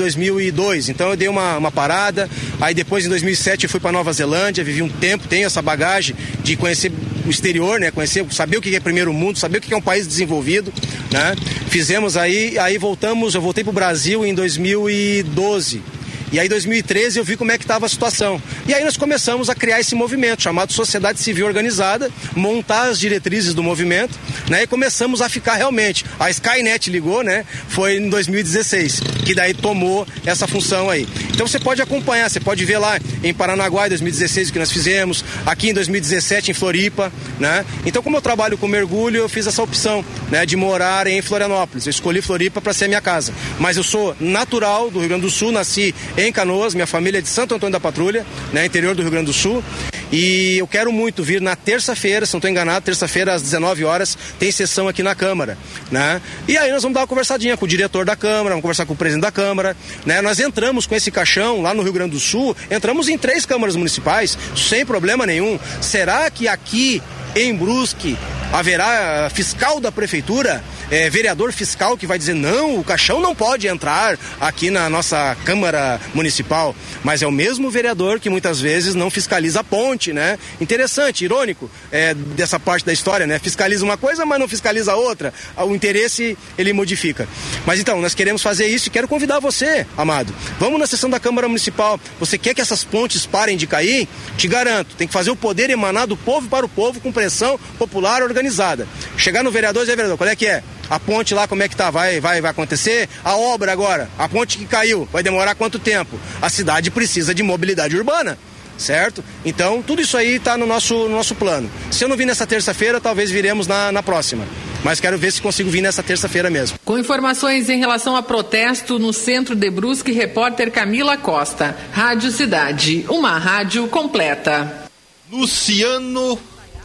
[0.50, 0.88] 2002.
[0.88, 2.28] Então eu dei uma, uma parada.
[2.60, 6.14] Aí depois, em 2007, eu fui para Nova Zelândia, vivi um tempo, tenho essa bagagem
[6.42, 6.92] de conhecer
[7.26, 7.90] o exterior, né?
[7.90, 10.72] Conhecer, saber o que é primeiro mundo, saber o que é um país desenvolvido,
[11.10, 11.34] né?
[11.68, 15.82] Fizemos aí, aí voltamos, eu voltei para o Brasil em 2012.
[16.32, 18.40] E aí, em 2013, eu vi como é que estava a situação.
[18.66, 23.54] E aí nós começamos a criar esse movimento chamado Sociedade Civil Organizada, montar as diretrizes
[23.54, 24.18] do movimento,
[24.48, 24.62] né?
[24.62, 26.04] E começamos a ficar realmente.
[26.18, 27.44] A Skynet ligou, né?
[27.68, 31.08] Foi em 2016, que daí tomou essa função aí.
[31.30, 34.72] Então você pode acompanhar, você pode ver lá em Paranaguá, em 2016, o que nós
[34.72, 37.64] fizemos, aqui em 2017, em Floripa, né?
[37.86, 40.44] Então, como eu trabalho com mergulho, eu fiz essa opção, né?
[40.44, 41.86] De morar em Florianópolis.
[41.86, 43.32] Eu escolhi Floripa para ser minha casa.
[43.58, 47.22] Mas eu sou natural do Rio Grande do Sul, nasci em Canoas, minha família é
[47.22, 49.62] de Santo Antônio da Patrulha, né, interior do Rio Grande do Sul.
[50.10, 54.18] E eu quero muito vir na terça-feira, se não estou enganado, terça-feira às 19 horas
[54.38, 55.56] tem sessão aqui na Câmara,
[55.90, 56.20] né?
[56.48, 58.94] E aí nós vamos dar uma conversadinha com o diretor da Câmara, vamos conversar com
[58.94, 59.76] o presidente da Câmara,
[60.06, 60.20] né?
[60.22, 63.76] Nós entramos com esse caixão lá no Rio Grande do Sul, entramos em três câmaras
[63.76, 65.58] municipais sem problema nenhum.
[65.80, 67.02] Será que aqui
[67.36, 68.16] em Brusque
[68.52, 70.64] haverá fiscal da prefeitura?
[70.90, 75.36] É, vereador fiscal que vai dizer não, o caixão não pode entrar aqui na nossa
[75.44, 80.38] Câmara Municipal, mas é o mesmo vereador que muitas vezes não fiscaliza a ponte, né?
[80.60, 83.38] Interessante, irônico é, dessa parte da história, né?
[83.38, 85.32] Fiscaliza uma coisa, mas não fiscaliza outra.
[85.56, 87.28] O interesse ele modifica.
[87.66, 90.34] Mas então, nós queremos fazer isso e quero convidar você, amado.
[90.58, 92.00] Vamos na sessão da Câmara Municipal.
[92.18, 94.08] Você quer que essas pontes parem de cair?
[94.36, 97.58] Te garanto, tem que fazer o poder emanar do povo para o povo com pressão
[97.78, 98.86] popular organizada.
[99.16, 100.62] Chegar no vereador e dizer, vereador, qual é que é?
[100.90, 101.90] A ponte lá, como é que tá?
[101.90, 103.08] Vai, vai, vai acontecer?
[103.24, 106.18] A obra agora, a ponte que caiu, vai demorar quanto tempo?
[106.40, 108.38] A cidade precisa de mobilidade urbana
[108.78, 109.24] certo?
[109.44, 111.68] Então, tudo isso aí está no nosso, no nosso plano.
[111.90, 114.46] Se eu não vir nessa terça-feira, talvez viremos na, na próxima.
[114.84, 116.78] Mas quero ver se consigo vir nessa terça-feira mesmo.
[116.84, 121.76] Com informações em relação a protesto no centro de Brusque, repórter Camila Costa.
[121.92, 124.88] Rádio Cidade, uma rádio completa.
[125.30, 126.38] Luciano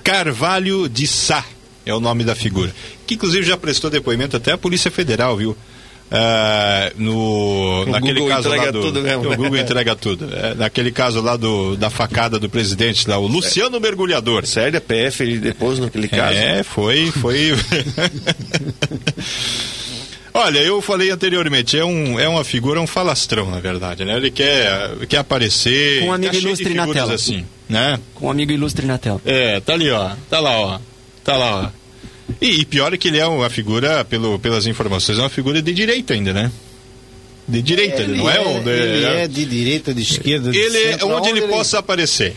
[0.03, 1.45] Carvalho de Sá
[1.85, 2.73] é o nome da figura.
[3.05, 5.57] Que inclusive já prestou depoimento até à Polícia Federal, viu?
[6.13, 9.23] Uh, no, o naquele Google caso lá do, tudo mesmo.
[9.33, 10.29] o Google entrega tudo.
[10.31, 14.45] É, naquele caso lá do, da facada do presidente, lá, o Luciano Mergulhador.
[14.45, 16.37] Sério, a PF ele depois naquele caso.
[16.37, 17.53] É, foi, foi.
[20.35, 24.15] Olha, eu falei anteriormente, é, um, é uma figura, um falastrão, na verdade, né?
[24.17, 26.01] Ele quer, quer aparecer.
[26.01, 27.13] Com um amigo tá ilustre na tela.
[27.13, 27.99] assim, né?
[28.15, 29.21] Com um amigo ilustre na tela.
[29.25, 30.11] É, tá ali, ó.
[30.29, 30.79] Tá lá, ó.
[31.23, 31.83] Tá lá, ó.
[32.41, 35.61] E, e pior é que ele é uma figura, pelo, pelas informações, é uma figura
[35.61, 36.51] de direita ainda, né?
[37.47, 38.63] De direita, ele, não é, um.
[38.63, 41.79] de- Ele é de direita, de esquerda, de ele é centro, onde ele aonde possa
[41.79, 42.35] aparecer.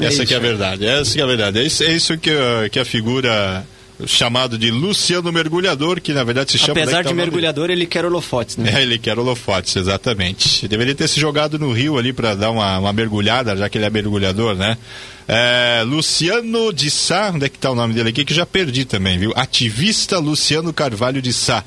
[0.00, 0.86] Essa que é a verdade.
[0.86, 1.58] Essa que é a verdade.
[1.58, 2.30] É isso, é isso que,
[2.70, 3.66] que a figura
[4.06, 7.86] chamado de Luciano Mergulhador, que na verdade se chama Apesar tá de nome mergulhador, ele
[7.86, 8.72] quer holofotes, né?
[8.74, 10.68] é, ele quer holofotes, exatamente.
[10.68, 13.84] Deveria ter se jogado no rio ali para dar uma, uma mergulhada, já que ele
[13.84, 14.78] é mergulhador, né?
[15.26, 18.24] É, Luciano de Sá, onde é que tá o nome dele aqui?
[18.24, 19.32] Que já perdi também, viu?
[19.36, 21.64] Ativista Luciano Carvalho de Sá.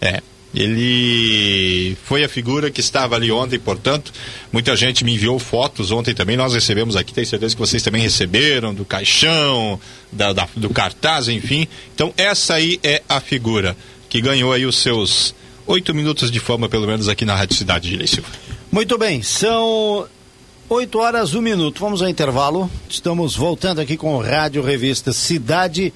[0.00, 0.20] É.
[0.54, 4.12] Ele foi a figura que estava ali ontem, portanto,
[4.52, 6.36] muita gente me enviou fotos ontem também.
[6.36, 11.28] Nós recebemos aqui, tenho certeza que vocês também receberam, do caixão, da, da- do cartaz,
[11.28, 11.66] enfim.
[11.94, 13.76] Então, essa aí é a figura
[14.08, 15.34] que ganhou aí os seus
[15.66, 18.28] oito minutos de fama, pelo menos aqui na Rádio Cidade de Silva.
[18.72, 20.06] Muito bem, são
[20.68, 21.80] 8 horas, um minuto.
[21.80, 22.70] Vamos ao intervalo.
[22.88, 25.92] Estamos voltando aqui com o Rádio Revista Cidade.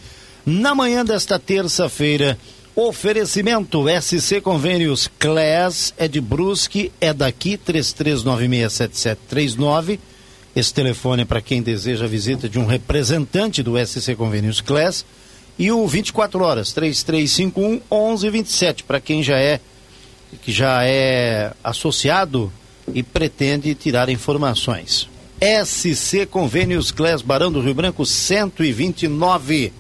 [0.46, 2.36] Na manhã desta terça-feira,
[2.76, 10.00] oferecimento SC Convênios Class é de Brusque, é daqui, 33967739.
[10.56, 15.06] Esse telefone é para quem deseja a visita de um representante do SC Convênios Class.
[15.56, 19.60] E o 24 horas, 3351 1127, para quem já é
[20.42, 22.52] que já é associado
[22.92, 25.08] e pretende tirar informações.
[25.40, 29.72] SC Convênios Class Barão do Rio Branco 129.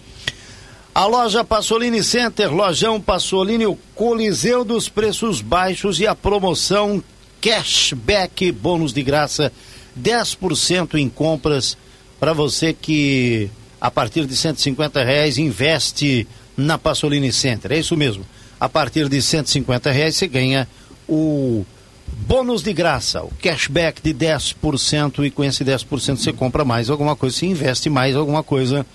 [0.94, 7.02] A loja Passolini Center, lojão Passolini, o Coliseu dos Preços Baixos e a promoção
[7.40, 9.52] Cashback, bônus de graça,
[10.00, 11.76] 10% em compras
[12.20, 13.50] para você que
[13.80, 17.72] a partir de 150 reais investe na Passolini Center.
[17.72, 18.24] É isso mesmo.
[18.60, 20.68] A partir de 150 reais você ganha
[21.08, 21.66] o
[22.24, 27.16] bônus de graça, o cashback de 10% e com esse 10% você compra mais alguma
[27.16, 28.86] coisa, você investe mais alguma coisa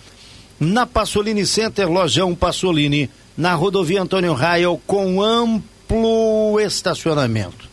[0.60, 7.69] na Passolini Center, lojão Passolini, na rodovia Antônio Raio, com amplo estacionamento.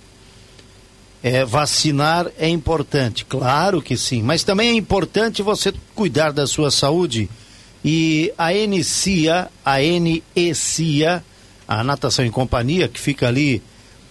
[1.23, 6.71] É, vacinar é importante, claro que sim, mas também é importante você cuidar da sua
[6.71, 7.29] saúde.
[7.85, 11.25] E a NCIA, a NECIA,
[11.67, 13.61] a Natação em Companhia, que fica ali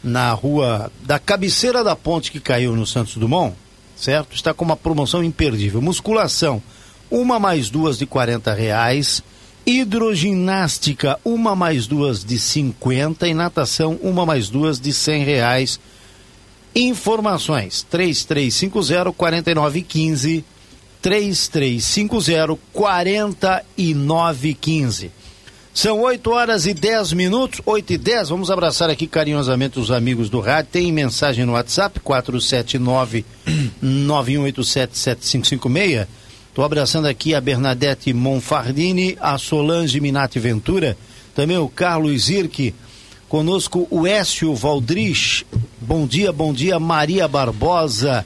[0.04, 3.56] na rua da cabeceira da ponte que caiu no Santos Dumont,
[3.96, 4.36] certo?
[4.36, 5.82] Está com uma promoção imperdível.
[5.82, 6.62] Musculação,
[7.10, 9.24] uma mais duas de 40 reais.
[9.66, 15.80] Hidroginástica, uma mais duas de 50 e natação, uma mais duas de 100 reais.
[16.76, 20.46] Informações 3350 4915
[21.02, 25.12] 3350 4915.
[25.74, 28.30] São 8 horas e 10 minutos, 8 e 10.
[28.30, 30.72] Vamos abraçar aqui carinhosamente os amigos do rádio.
[30.72, 33.26] Tem mensagem no WhatsApp 479
[33.82, 36.25] 9187 7556.
[36.56, 40.98] Estou abraçando aqui a Bernadette Monfardini, a Solange Minati Ventura,
[41.36, 42.74] também o Carlos Irque,
[43.28, 45.46] conosco o Écio Valdrich,
[45.82, 48.26] bom dia, bom dia, Maria Barbosa,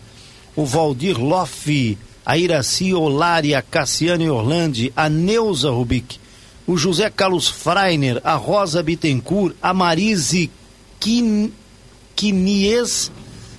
[0.55, 6.19] o Valdir Loff, a Iraci Olari, a Cassiane Orlandi, a Neuza Rubik,
[6.67, 10.51] o José Carlos Freiner, a Rosa Bittencourt, a Marise
[10.99, 11.51] Quin...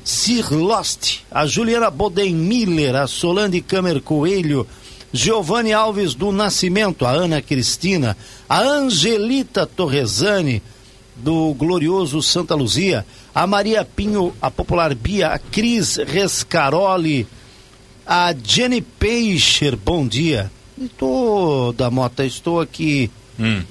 [0.05, 4.67] Sirlost, a Juliana Boden Miller, a Solane Camer Coelho,
[5.13, 8.17] Giovanni Alves do Nascimento, a Ana Cristina,
[8.49, 10.63] a Angelita Torresani,
[11.17, 13.05] do glorioso Santa Luzia,
[13.35, 17.27] a Maria Pinho, a popular Bia, a Cris Rescaroli,
[18.07, 20.51] a Jenny Peixer, bom dia.
[20.81, 23.63] Estou, da Mota, estou aqui Hum.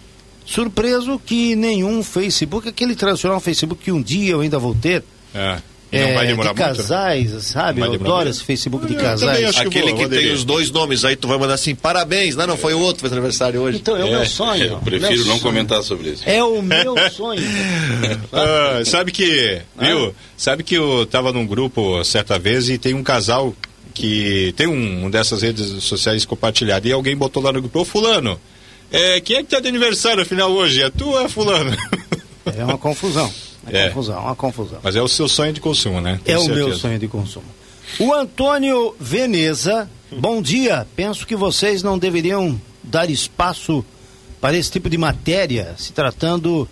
[0.46, 5.04] surpreso que nenhum Facebook, aquele tradicional Facebook que um dia eu ainda vou ter,
[5.34, 5.62] É.
[5.92, 6.72] Não é, vai demorar de muito.
[6.72, 6.78] né?
[6.78, 7.80] casais, sabe?
[7.82, 8.30] Não vai Eu adoro muito.
[8.30, 9.44] esse Facebook de casais.
[9.46, 12.36] acho que Aquele vou, que tem os dois nomes, aí tu vai mandar assim, parabéns.
[12.36, 13.78] Não, não foi o outro, fez aniversário hoje.
[13.80, 14.66] Então, é, o meu É, sonho.
[14.74, 15.40] Eu prefiro meu não sonho.
[15.42, 16.24] comentar sobre isso.
[16.28, 17.42] É o meu sonho.
[18.32, 20.14] Ah, sabe que, viu?
[20.38, 23.54] Sabe que eu tava num grupo certa vez e tem um casal
[23.94, 27.86] que tem um, um dessas redes sociais compartilhado e alguém botou lá no grupo, ô
[27.86, 28.40] fulano,
[28.92, 30.82] é, quem é que tá de aniversário afinal hoje?
[30.82, 31.76] É tu ou é fulano?
[32.58, 33.32] É uma confusão.
[33.72, 33.88] É, É.
[33.90, 34.80] confusão, uma confusão.
[34.84, 36.20] Mas é o seu sonho de consumo, né?
[36.24, 36.78] É Tenho o meu certeza.
[36.80, 37.46] sonho de consumo.
[38.00, 40.86] O Antônio Veneza, bom dia.
[40.96, 43.84] Penso que vocês não deveriam dar espaço
[44.40, 46.68] para esse tipo de matéria, se tratando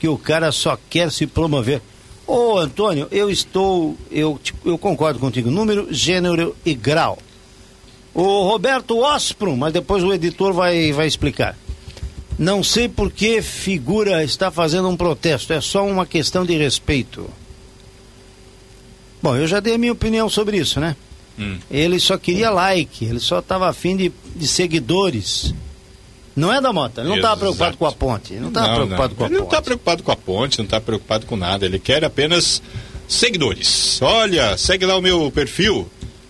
[0.00, 1.80] que o cara só quer se promover.
[2.26, 7.18] Ô Antônio, eu estou, eu, eu concordo contigo, número, gênero e grau.
[8.14, 11.56] O Roberto Osprum, mas depois o editor vai, vai explicar.
[12.38, 17.28] Não sei por que figura está fazendo um protesto, é só uma questão de respeito.
[19.22, 20.96] Bom, eu já dei a minha opinião sobre isso, né?
[21.38, 21.58] Hum.
[21.70, 25.54] Ele só queria like, ele só estava afim de, de seguidores.
[26.34, 27.02] Não é da Mota?
[27.02, 27.40] Ele não estava Exato.
[27.56, 28.32] preocupado com a ponte.
[28.32, 29.50] Ele não estava preocupado com a ele não ponte.
[29.52, 31.66] está preocupado com a ponte, não está preocupado com nada.
[31.66, 32.62] Ele quer apenas
[33.06, 34.00] seguidores.
[34.02, 35.88] Olha, segue lá o meu perfil.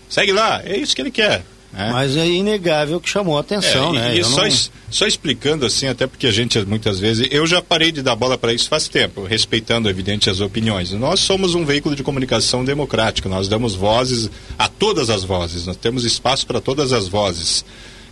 [0.09, 1.43] Segue lá, é isso que ele quer.
[1.71, 1.89] né?
[1.91, 4.15] Mas é inegável que chamou a atenção, É, né?
[4.17, 4.49] E, só, não-
[4.93, 7.27] só explicando assim, até porque a gente muitas vezes.
[7.31, 10.91] Eu já parei de dar bola para isso faz tempo, respeitando, evidente, as opiniões.
[10.91, 15.77] Nós somos um veículo de comunicação democrático, nós damos vozes a todas as vozes, nós
[15.77, 17.65] temos espaço para todas as vozes.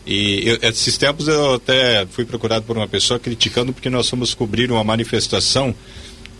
[0.05, 4.33] E eu- esses tempos eu até fui procurado por uma pessoa criticando porque nós fomos
[4.33, 5.75] cobrir uma manifestação.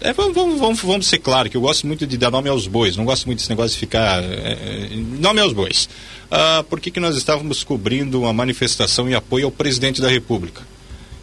[0.04, 2.66] É, vamos, vamos, vamos, vamos ser claro que eu gosto muito de dar nome aos
[2.66, 4.24] bois, não gosto muito desse negócio de ficar.
[4.24, 4.58] é,
[4.90, 5.88] é, nome aos bois.
[6.32, 10.64] Ah, por que, que nós estávamos cobrindo uma manifestação em apoio ao presidente da República?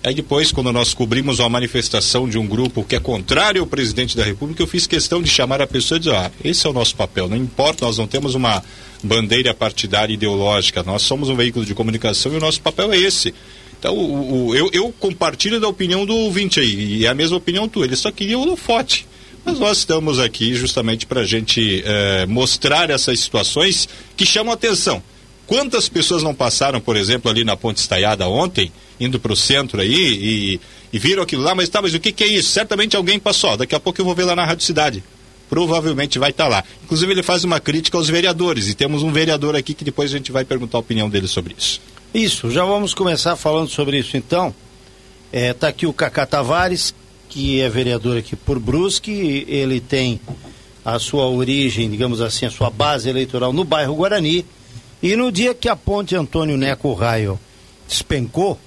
[0.05, 4.17] Aí depois, quando nós cobrimos uma manifestação de um grupo que é contrário ao presidente
[4.17, 6.73] da República, eu fiz questão de chamar a pessoa e dizer, ah, esse é o
[6.73, 8.63] nosso papel, não importa, nós não temos uma
[9.03, 13.35] bandeira partidária ideológica, nós somos um veículo de comunicação e o nosso papel é esse.
[13.79, 17.37] Então, o, o- eu, eu compartilho da opinião do ouvinte aí, e é a mesma
[17.37, 19.07] opinião tua, ele só queria o holofote.
[19.45, 25.03] Mas nós estamos aqui justamente para a gente eh, mostrar essas situações que chamam atenção.
[25.47, 29.81] Quantas pessoas não passaram, por exemplo, ali na Ponte Estaiada ontem, indo para o centro
[29.81, 30.61] aí e,
[30.93, 32.51] e viram aquilo lá, mas tá, mas o que, que é isso?
[32.51, 33.57] Certamente alguém passou.
[33.57, 35.03] Daqui a pouco eu vou ver lá na Rádio Cidade.
[35.49, 36.63] Provavelmente vai estar lá.
[36.85, 40.17] Inclusive, ele faz uma crítica aos vereadores, e temos um vereador aqui que depois a
[40.19, 41.81] gente vai perguntar a opinião dele sobre isso.
[42.13, 44.55] Isso, já vamos começar falando sobre isso então.
[45.31, 46.95] Está aqui o Cacá Tavares,
[47.29, 49.45] que é vereador aqui por Brusque.
[49.47, 50.19] Ele tem
[50.85, 54.45] a sua origem, digamos assim, a sua base eleitoral no bairro Guarani.
[55.03, 57.39] E no dia que a ponte Antônio Neco Raio
[57.87, 58.59] despencou,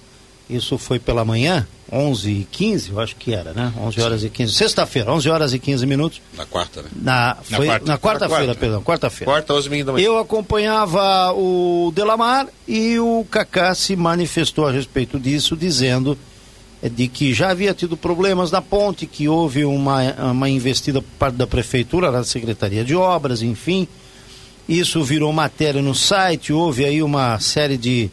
[0.48, 3.74] isso foi pela manhã, 11 e 15, eu acho que era, né?
[3.78, 6.22] 11 horas e 15, sexta-feira, 11 horas e 15 minutos.
[6.38, 6.90] Na quarta, né?
[6.96, 7.86] Na, Na foi, quarta.
[7.86, 8.60] na quarta-feira, quarta.
[8.60, 9.32] perdão, quarta-feira.
[9.32, 10.06] Quarta, 11 minutos da manhã.
[10.06, 16.18] Eu acompanhava o Delamar e o Kaká se manifestou a respeito disso, dizendo
[16.82, 20.02] eh, de que já havia tido problemas na ponte, que houve uma,
[20.32, 23.86] uma investida por parte da prefeitura, da Secretaria de Obras, enfim.
[24.70, 28.10] Isso virou matéria no site, houve aí uma série de,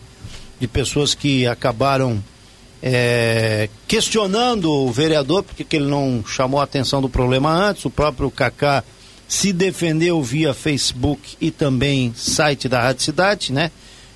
[0.58, 2.20] de pessoas que acabaram
[2.82, 7.90] eh, questionando o vereador, porque que ele não chamou a atenção do problema antes, o
[7.90, 8.84] próprio Kaká
[9.26, 13.70] se defendeu via Facebook e também site da Rádio Cidade, né?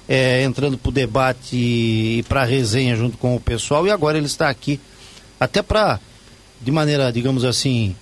[0.08, 4.18] É, entrando para o debate e para a resenha junto com o pessoal, e agora
[4.18, 4.80] ele está aqui
[5.38, 6.00] até para,
[6.60, 7.94] de maneira, digamos assim,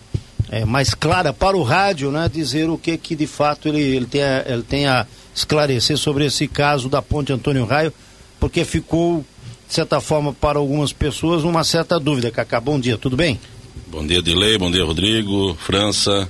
[0.50, 4.06] é, mais clara para o rádio, né, dizer o que que de fato ele, ele,
[4.06, 7.92] tem a, ele tem a esclarecer sobre esse caso da Ponte Antônio Raio,
[8.38, 9.24] porque ficou,
[9.70, 12.28] de certa forma, para algumas pessoas, uma certa dúvida.
[12.28, 13.38] Cacá, bom dia, tudo bem?
[13.86, 16.28] Bom dia, Dilei, bom dia, Rodrigo, França,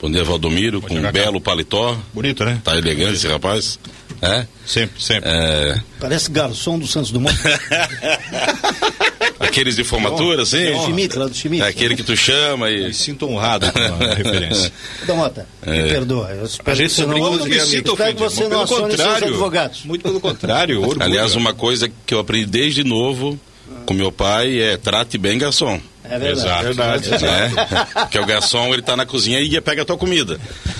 [0.00, 1.12] bom dia, Valdomiro, com dia, um Cacá.
[1.12, 1.96] belo paletó.
[2.12, 2.60] Bonito, né?
[2.64, 3.78] Tá elegante esse rapaz.
[4.20, 4.46] É?
[4.66, 5.30] Sempre, sempre.
[5.30, 7.36] É, Parece garçom do Santos Dumont.
[9.38, 10.62] aqueles de formatura, assim?
[10.62, 11.62] É o Schmidt, lá do Schmidt.
[11.62, 12.88] É aquele que tu chama e.
[12.88, 14.72] Me sinto honrado com a referência.
[15.06, 15.88] Dá Mota, me É.
[15.88, 16.30] perdoa.
[16.32, 19.28] Eu A espero gente que você não, não me sinto que você pelo contrário.
[19.28, 19.84] advogados.
[19.84, 21.02] Muito pelo contrário, orgulho.
[21.02, 23.38] Aliás, uma coisa que eu aprendi desde novo
[23.86, 25.80] com meu pai é trate bem garçom.
[26.10, 26.68] É verdade.
[26.68, 27.24] Exato.
[27.24, 27.50] né?
[27.94, 30.38] Porque o garçom, ele tá na cozinha e pega a tua comida.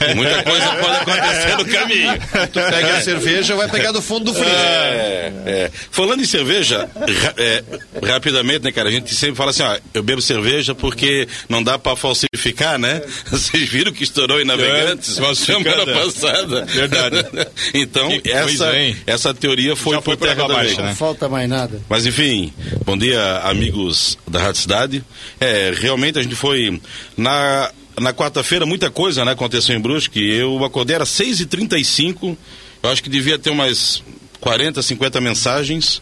[0.09, 2.13] E muita coisa pode acontecer no caminho.
[2.53, 4.55] Tu pega a cerveja, vai pegar do fundo do freezer.
[4.59, 5.71] É, é.
[5.91, 7.63] Falando em cerveja, ra- é,
[8.07, 8.89] rapidamente, né, cara?
[8.89, 13.03] A gente sempre fala assim, ó, eu bebo cerveja porque não dá pra falsificar, né?
[13.31, 15.95] Vocês viram que estourou em Navegantes É, semana é.
[16.05, 16.65] passada.
[16.65, 17.17] Verdade.
[17.75, 18.73] então, Que essa,
[19.07, 20.89] essa teoria foi Já foi por terra abaixo, né?
[20.89, 21.81] Não falta mais nada.
[21.89, 22.53] Mas enfim,
[22.85, 25.05] bom dia, amigos da Rádio Cidade.
[25.41, 26.81] É, realmente a gente foi
[27.17, 27.71] na,
[28.01, 30.21] na quarta-feira, muita coisa né, aconteceu em Brusque.
[30.21, 32.37] Eu acordei, era 6h35.
[32.83, 34.03] Eu acho que devia ter umas
[34.41, 36.01] 40, 50 mensagens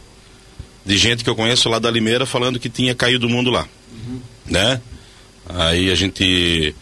[0.85, 3.67] de gente que eu conheço lá da Limeira falando que tinha caído o mundo lá.
[4.45, 4.81] Né?
[5.49, 6.73] Aí a gente.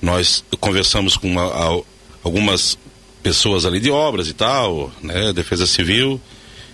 [0.00, 1.44] Nós conversamos com a-
[1.76, 1.80] a-
[2.24, 2.76] algumas
[3.22, 5.32] pessoas ali de obras e tal, né?
[5.32, 6.20] Defesa Civil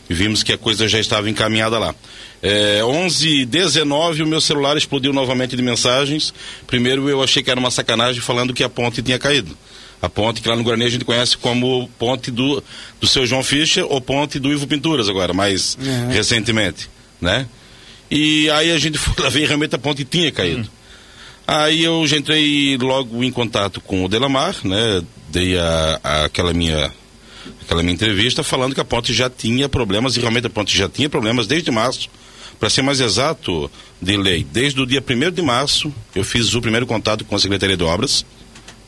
[0.09, 1.95] e vimos que a coisa já estava encaminhada lá.
[2.43, 6.33] É, 11 19 o meu celular explodiu novamente de mensagens.
[6.67, 9.57] Primeiro eu achei que era uma sacanagem falando que a ponte tinha caído.
[10.01, 12.63] A ponte que lá no Guarani a gente conhece como ponte do,
[13.01, 15.77] do seu João Fischer ou ponte do Ivo Pinturas agora, mais
[16.13, 16.89] recentemente,
[17.21, 17.47] né?
[18.11, 20.69] E aí a gente foi lá ver realmente a ponte tinha caído.
[21.47, 25.03] Aí eu já entrei logo em contato com o Delamar, né?
[25.31, 26.93] Dei a, a- aquela minha
[27.63, 30.89] aquela minha entrevista falando que a ponte já tinha problemas e realmente a ponte já
[30.89, 32.09] tinha problemas desde março.
[32.59, 33.71] Para ser mais exato,
[34.03, 37.39] de lei, desde o dia 1 de março eu fiz o primeiro contato com a
[37.39, 38.27] Secretaria de Obras,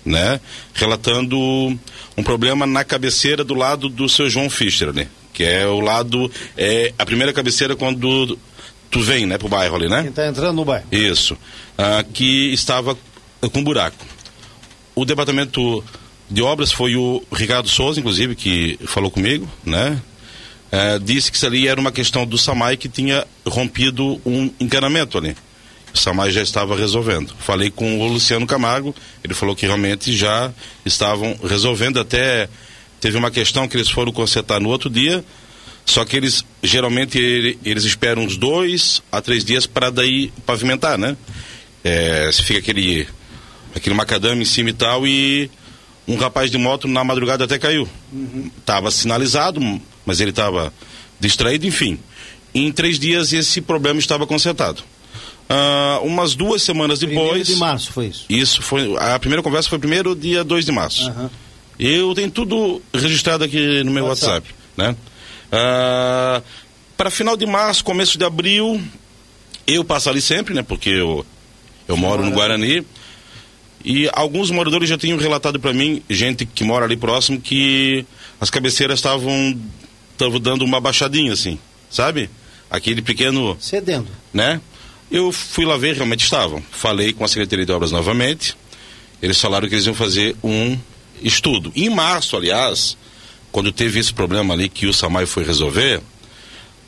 [0.04, 0.40] né?
[0.74, 1.38] Relatando
[2.16, 6.30] um problema na cabeceira do lado do seu João Fischer, ali, que é o lado
[6.56, 8.36] é a primeira cabeceira quando
[8.90, 10.00] tu vem, né, pro bairro ali, né?
[10.00, 10.86] Quem está entrando no bairro.
[10.90, 11.36] Isso.
[11.78, 12.98] Ah, que estava
[13.52, 14.04] com buraco.
[14.94, 15.82] O departamento
[16.30, 20.00] de obras foi o Ricardo Souza, inclusive, que falou comigo, né?
[20.72, 25.18] Eh, disse que isso ali era uma questão do SAMAI que tinha rompido um encanamento
[25.18, 25.36] ali.
[25.92, 27.34] O SAMAI já estava resolvendo.
[27.40, 28.94] Falei com o Luciano Camargo,
[29.24, 30.52] ele falou que realmente já
[30.86, 31.98] estavam resolvendo.
[31.98, 32.48] Até
[33.00, 35.24] teve uma questão que eles foram consertar no outro dia,
[35.84, 40.96] só que eles geralmente ele- eles esperam uns dois a três dias para daí pavimentar,
[40.96, 41.16] né?
[41.82, 43.08] É, se fica aquele
[43.74, 45.50] aquele macadame em cima e tal e
[46.10, 47.88] um rapaz de moto na madrugada até caiu.
[48.66, 49.60] Tava sinalizado,
[50.04, 50.72] mas ele estava
[51.20, 51.98] distraído, enfim.
[52.54, 54.82] Em três dias esse problema estava consertado.
[55.48, 57.46] Ah, umas duas semanas Primeiro depois.
[57.46, 58.24] de março foi isso.
[58.28, 58.96] Isso foi.
[58.98, 61.08] A primeira conversa foi primeiro dia 2 de março.
[61.08, 61.30] Aham.
[61.78, 64.48] Eu tenho tudo registrado aqui no meu WhatsApp.
[64.48, 64.96] WhatsApp, né?
[65.50, 66.42] Ah,
[66.96, 68.80] para final de março, começo de abril,
[69.66, 70.62] eu passo ali sempre, né?
[70.62, 71.24] Porque eu,
[71.88, 72.84] eu moro no Guarani.
[73.84, 78.04] E alguns moradores já tinham relatado para mim, gente que mora ali próximo, que
[78.40, 79.58] as cabeceiras estavam
[80.12, 81.58] estavam dando uma baixadinha, assim,
[81.90, 82.28] sabe?
[82.70, 84.08] Aquele pequeno Cedendo.
[84.34, 84.60] né?
[85.10, 86.62] Eu fui lá ver, realmente estavam.
[86.70, 88.54] Falei com a Secretaria de Obras novamente.
[89.20, 90.78] Eles falaram que eles iam fazer um
[91.22, 91.72] estudo.
[91.74, 92.96] Em março, aliás,
[93.50, 96.00] quando teve esse problema ali que o Samai foi resolver,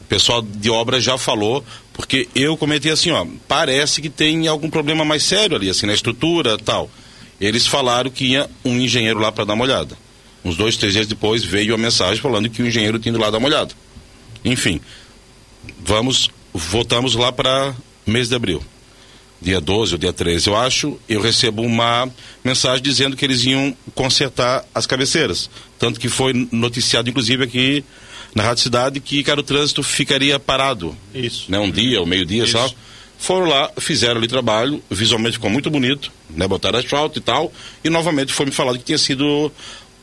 [0.01, 4.70] o pessoal de obras já falou, porque eu comentei assim, ó, parece que tem algum
[4.70, 6.90] problema mais sério ali, assim, na estrutura tal.
[7.40, 9.97] Eles falaram que ia um engenheiro lá para dar uma olhada.
[10.44, 13.31] Uns dois, três dias depois veio a mensagem falando que o engenheiro tinha ido lá
[13.31, 13.74] dar uma olhada.
[14.44, 14.81] Enfim,
[15.85, 17.74] vamos, voltamos lá para
[18.06, 18.62] mês de abril.
[19.40, 22.09] Dia 12 ou dia 13, eu acho, eu recebo uma
[22.44, 25.51] mensagem dizendo que eles iam consertar as cabeceiras.
[25.81, 27.85] Tanto que foi noticiado, inclusive, aqui
[28.35, 30.97] na Rádio Cidade, que, cara, o trânsito ficaria parado.
[31.15, 31.51] Isso.
[31.51, 32.71] Né, um dia ou meio-dia, só.
[33.19, 36.49] Foram lá, fizeram ali trabalho, visualmente ficou muito bonito, né?
[36.49, 37.53] Botaram asfalto e tal,
[37.85, 39.53] e novamente foi me falado que tinha sido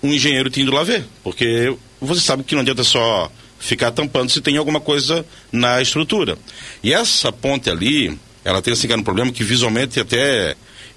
[0.02, 3.30] um engenheiro tinha ido lá ver, porque você sabe que não adianta só
[3.60, 6.38] ficar tampando se tem alguma coisa na estrutura.
[6.82, 10.56] E essa ponte ali, ela tem assim, um problema que visualmente até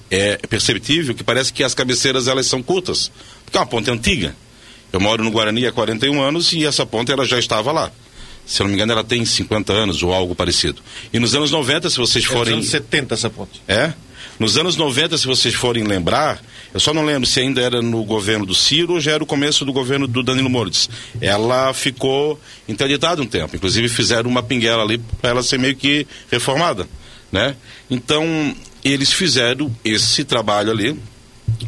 [0.08, 3.10] é perceptível, que parece que as cabeceiras elas são curtas,
[3.44, 4.36] porque é uma ponte antiga.
[4.92, 7.90] Eu moro no Guarani há 41 anos e essa ponte ela já estava lá.
[8.44, 10.82] Se eu não me engano, ela tem 50 anos ou algo parecido.
[11.12, 12.54] E nos anos 90, se vocês É dos forem.
[12.54, 13.62] anos 70 essa ponte.
[13.68, 13.92] É?
[14.38, 16.42] Nos anos 90, se vocês forem lembrar,
[16.74, 19.26] eu só não lembro se ainda era no governo do Ciro ou já era o
[19.26, 20.90] começo do governo do Danilo Mourdes.
[21.20, 23.54] Ela ficou interditada um tempo.
[23.54, 26.88] Inclusive fizeram uma pinguela ali para ela ser meio que reformada.
[27.30, 27.54] Né?
[27.88, 28.54] Então,
[28.84, 30.98] eles fizeram esse trabalho ali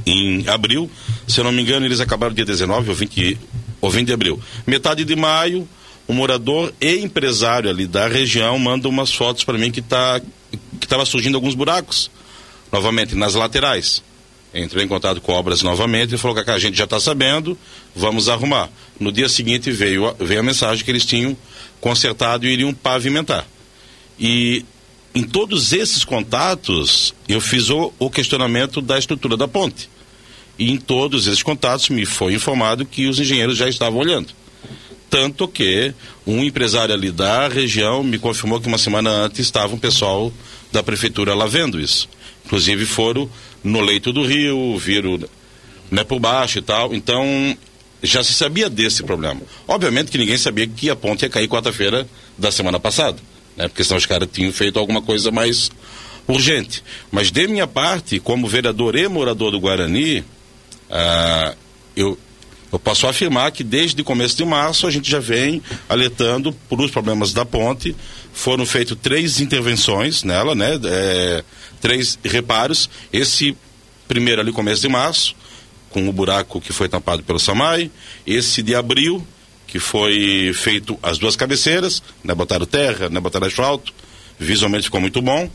[0.07, 0.91] em abril.
[1.27, 3.39] Se eu não me engano, eles acabaram dia 19 ou 20,
[3.81, 4.41] ou 20 de abril.
[4.67, 5.69] Metade de maio,
[6.09, 10.21] um morador e empresário ali da região manda umas fotos para mim que tá
[10.79, 12.11] que estava surgindo alguns buracos
[12.71, 14.03] novamente nas laterais.
[14.55, 17.59] Entrei em contato com obras novamente e falou que a gente já está sabendo,
[17.95, 18.71] vamos arrumar.
[19.01, 21.37] No dia seguinte veio veio a mensagem que eles tinham
[21.81, 23.47] consertado e iriam pavimentar.
[24.19, 24.65] E
[25.15, 29.89] em todos esses contatos, eu fiz o, o questionamento da estrutura da ponte.
[30.59, 34.29] E em todos esses contatos me foi informado que os engenheiros já estavam olhando.
[35.09, 35.95] Tanto que
[36.27, 40.33] um empresário ali da região me confirmou que uma semana antes estava um pessoal
[40.73, 42.09] da prefeitura lá vendo isso.
[42.45, 43.31] Inclusive foram
[43.63, 45.21] no leito do rio, viram
[45.93, 46.93] né, por baixo e tal.
[46.93, 47.57] Então
[48.03, 49.41] já se sabia desse problema.
[49.69, 52.05] Obviamente que ninguém sabia que a ponte ia cair quarta-feira
[52.37, 53.17] da semana passada
[53.57, 53.69] né?
[53.69, 55.71] Porque senão os caras tinham feito alguma coisa mais
[56.27, 56.83] urgente.
[57.11, 60.25] Mas de minha parte, como vereador e morador do Guarani,
[60.91, 61.55] ah,
[61.97, 62.19] eu,
[62.73, 66.81] eu posso afirmar que desde o começo de março a gente já vem alertando por
[66.81, 67.95] os problemas da ponte.
[68.33, 70.79] Foram feitas três intervenções nela, né?
[70.85, 71.45] É,
[71.81, 72.91] três reparos.
[73.13, 73.57] Esse
[74.09, 75.37] primeiro ali, começo de março,
[75.91, 77.91] com o buraco que foi tampado pelo SAMAI.
[78.27, 79.25] Esse de abril,
[79.75, 83.93] que foi feito as duas cabeceiras, né, botaram terra, né, botaram asfalto,
[84.39, 85.51] visualmente ficou muito bom.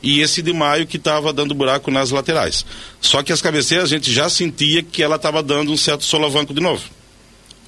[0.00, 2.64] E esse de maio que estava dando buraco nas laterais.
[3.00, 6.54] Só que as cabeceiras a gente já sentia que ela estava dando um certo solavanco
[6.54, 6.84] de novo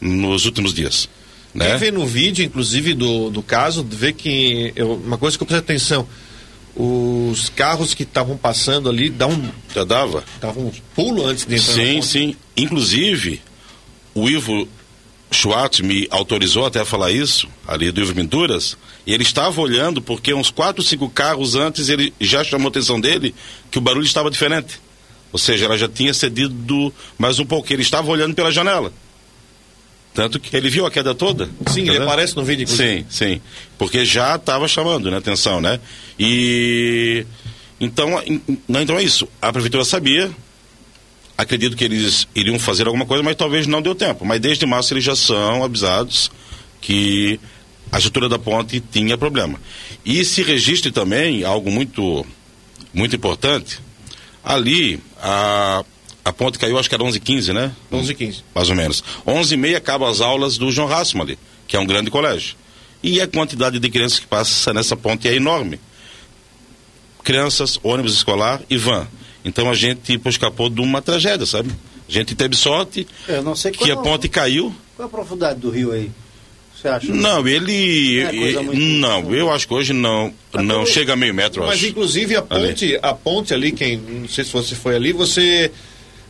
[0.01, 1.09] nos últimos dias.
[1.53, 1.71] Né?
[1.71, 5.47] Quem vê no vídeo, inclusive, do, do caso, vê que eu, uma coisa que eu
[5.49, 6.07] prestei atenção.
[6.77, 10.23] Os carros que estavam passando ali dá um, Já dava?
[10.41, 12.37] davam um pulo antes de entrar Sim, sim.
[12.57, 13.41] Inclusive,
[14.15, 14.69] o Ivo
[15.31, 18.77] Schwartz me autorizou até a falar isso, ali do Ivo Pinturas,
[19.07, 23.01] e ele estava olhando porque uns quatro, cinco carros antes ele já chamou a atenção
[23.01, 23.35] dele
[23.71, 24.81] que o barulho estava diferente.
[25.33, 27.71] Ou seja, ela já tinha cedido mais um pouco.
[27.73, 28.93] Ele estava olhando pela janela.
[30.15, 31.47] Tanto que ele viu a queda toda.
[31.67, 32.05] Sim, ele entendeu?
[32.05, 33.01] aparece no vídeo, inclusive.
[33.01, 33.41] Sim, sim.
[33.77, 35.79] Porque já estava chamando, né, atenção, né?
[36.19, 37.27] E
[37.79, 38.09] então,
[38.67, 39.29] não, então é isso.
[39.43, 40.31] A prefeitura sabia.
[41.37, 44.25] Acredito que eles iriam fazer alguma coisa, mas talvez não deu tempo.
[44.25, 46.31] Mas desde março eles já são avisados
[46.81, 47.39] que
[47.93, 49.61] a estrutura da ponte tinha problema.
[50.05, 52.25] E se registre também algo muito
[52.93, 53.79] muito importante.
[54.43, 55.85] Ali a
[56.27, 57.71] a ponte caiu, acho que era 11h15, né?
[57.93, 58.45] 11 e 15.
[58.53, 59.05] mais ou menos.
[59.25, 61.39] 11 e meia acabam as aulas do João Rassman ali,
[61.69, 62.57] que é um grande colégio.
[63.01, 65.79] E a quantidade de crianças que passa nessa ponte é enorme.
[67.23, 69.07] Crianças, ônibus escolar e van.
[69.47, 71.71] Então a gente tipo, escapou de uma tragédia, sabe?
[72.09, 74.75] A gente teve sorte Eu não sei que a qual- ponte caiu.
[74.97, 76.11] Qual é a profundidade do rio aí?
[76.75, 77.11] Você acha?
[77.15, 78.23] Não, ele.
[78.23, 81.87] Não é não, eu acho que hoje não, não chega a meio metro, Mas acho.
[81.87, 85.71] inclusive a ponte, a ponte ali, quem não sei se você foi ali, você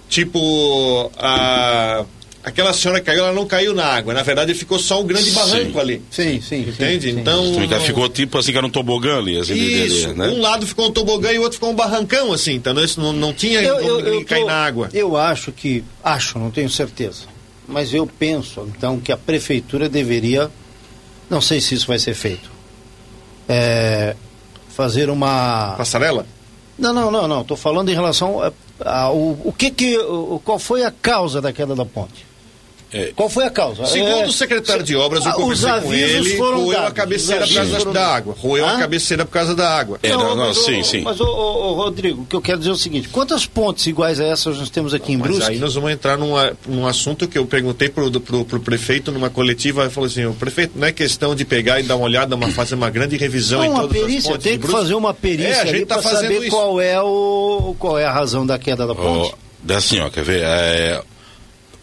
[0.08, 2.04] tipo a
[2.46, 4.14] aquela senhora que caiu, ela não caiu na água.
[4.14, 5.34] Na verdade, ficou só um grande Sim.
[5.34, 6.00] barranco ali.
[6.10, 6.60] Sim, sim.
[6.60, 7.08] Entende?
[7.08, 7.20] sim, sim.
[7.20, 10.28] Então que Ficou tipo assim que era um tobogã ali, assim, isso, né?
[10.28, 13.12] um lado ficou um tobogã e o outro ficou um barrancão assim, então isso não,
[13.12, 14.88] não tinha Eu, como eu, ninguém eu, cair tô- na água.
[14.94, 17.22] eu acho que, acho, não tenho certeza,
[17.68, 20.50] mas eu penso, então, que a prefeitura deveria,
[21.28, 22.48] não sei se isso vai ser feito,
[23.48, 24.14] é,
[24.68, 25.74] fazer uma...
[25.76, 26.26] Passarela?
[26.78, 28.52] Não, não, não, não, estou falando em relação a,
[28.84, 32.26] a- o, o que que, o, qual foi a causa da queda da ponte?
[32.92, 33.12] É.
[33.16, 33.84] Qual foi a causa?
[33.86, 36.78] Segundo É, o secretário de obras, eu ah, conversei os com avisos ele, foram roeu
[36.78, 38.34] a dados, cabeceira os por causa foram- da água.
[38.38, 38.78] Roeu a Hã?
[38.78, 39.98] cabeceira por causa da água.
[40.02, 41.00] É, não, não, mas, sim, ô, sim.
[41.02, 43.86] Mas, ô, ô, ô, Rodrigo, o que eu quero dizer é o seguinte: quantas pontes
[43.86, 45.50] iguais a essas nós temos aqui em Mas Brusque?
[45.50, 49.10] aí nós vamos entrar numa, num assunto que eu perguntei pro, do- pro, pro prefeito
[49.10, 52.04] numa coletiva, ele falou assim, o prefeito, não é questão de pegar e dar uma
[52.06, 54.68] olhada, mas fazer uma grande revisão Não, em uma todas as perícia, pontes tem que
[54.68, 56.50] fazer uma perícia É, a gente tá fazendo saber isso.
[56.50, 59.34] qual é o qual é a razão da queda da ponte.
[59.68, 60.42] É assim, ó, quer ver?
[60.44, 61.02] É,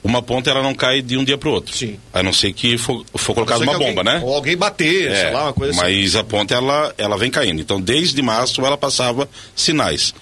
[0.04, 1.76] uma ponte ela não cai de um dia para o outro.
[1.76, 1.98] Sim.
[2.12, 4.22] A não ser que for, for colocada uma bomba, alguém- né?
[4.24, 5.82] Ou alguém bater, É, sei lá, uma coisa assim.
[5.82, 7.62] mas a ponte ela, ela vem caindo.
[7.62, 10.14] Então, desde março ela passava sinais.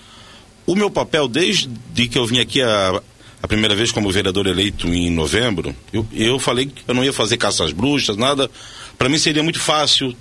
[0.67, 1.67] O meu papel, desde
[2.07, 3.01] que eu vim aqui a,
[3.41, 7.11] a primeira vez como vereador eleito em novembro, eu, eu falei que eu não ia
[7.11, 8.49] fazer caça às bruxas, nada.
[8.97, 10.15] Para mim seria muito fácil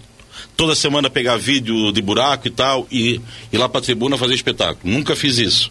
[0.57, 3.21] toda semana pegar vídeo de buraco e tal e
[3.53, 4.91] ir lá para a tribuna fazer espetáculo.
[4.93, 5.71] Nunca fiz isso.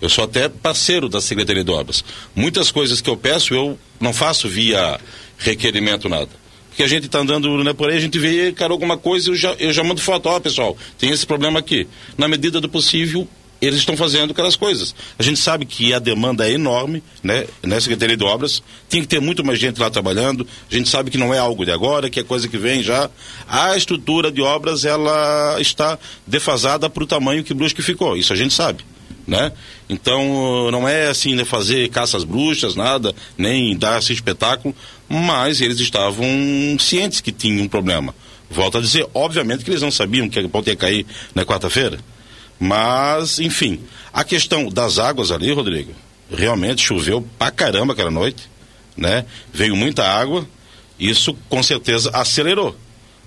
[0.00, 2.02] Eu sou até parceiro da Secretaria de Obras.
[2.34, 4.98] Muitas coisas que eu peço eu não faço via
[5.38, 6.28] requerimento nada.
[6.68, 9.34] Porque a gente está andando né, por aí, a gente vê, cara, alguma coisa, eu
[9.34, 11.86] já, eu já mando foto, ó, pessoal, tem esse problema aqui.
[12.16, 13.28] Na medida do possível,
[13.60, 14.94] eles estão fazendo aquelas coisas.
[15.18, 19.08] A gente sabe que a demanda é enorme, né, na Secretaria de Obras, tem que
[19.08, 22.08] ter muito mais gente lá trabalhando, a gente sabe que não é algo de agora,
[22.08, 23.10] que é coisa que vem já.
[23.46, 28.36] A estrutura de obras, ela está defasada para o tamanho que Brusque ficou, isso a
[28.36, 28.82] gente sabe
[29.30, 29.52] né?
[29.88, 34.74] Então não é assim né, fazer caça às bruxas, nada, nem dar esse espetáculo,
[35.08, 36.26] mas eles estavam
[36.80, 38.12] cientes que tinha um problema.
[38.50, 42.00] Volto a dizer, obviamente que eles não sabiam que a ia cair na quarta-feira,
[42.58, 43.78] mas enfim,
[44.12, 45.92] a questão das águas ali, Rodrigo,
[46.28, 48.50] realmente choveu pra caramba aquela noite,
[48.96, 49.24] né?
[49.52, 50.44] Veio muita água,
[50.98, 52.76] isso com certeza acelerou.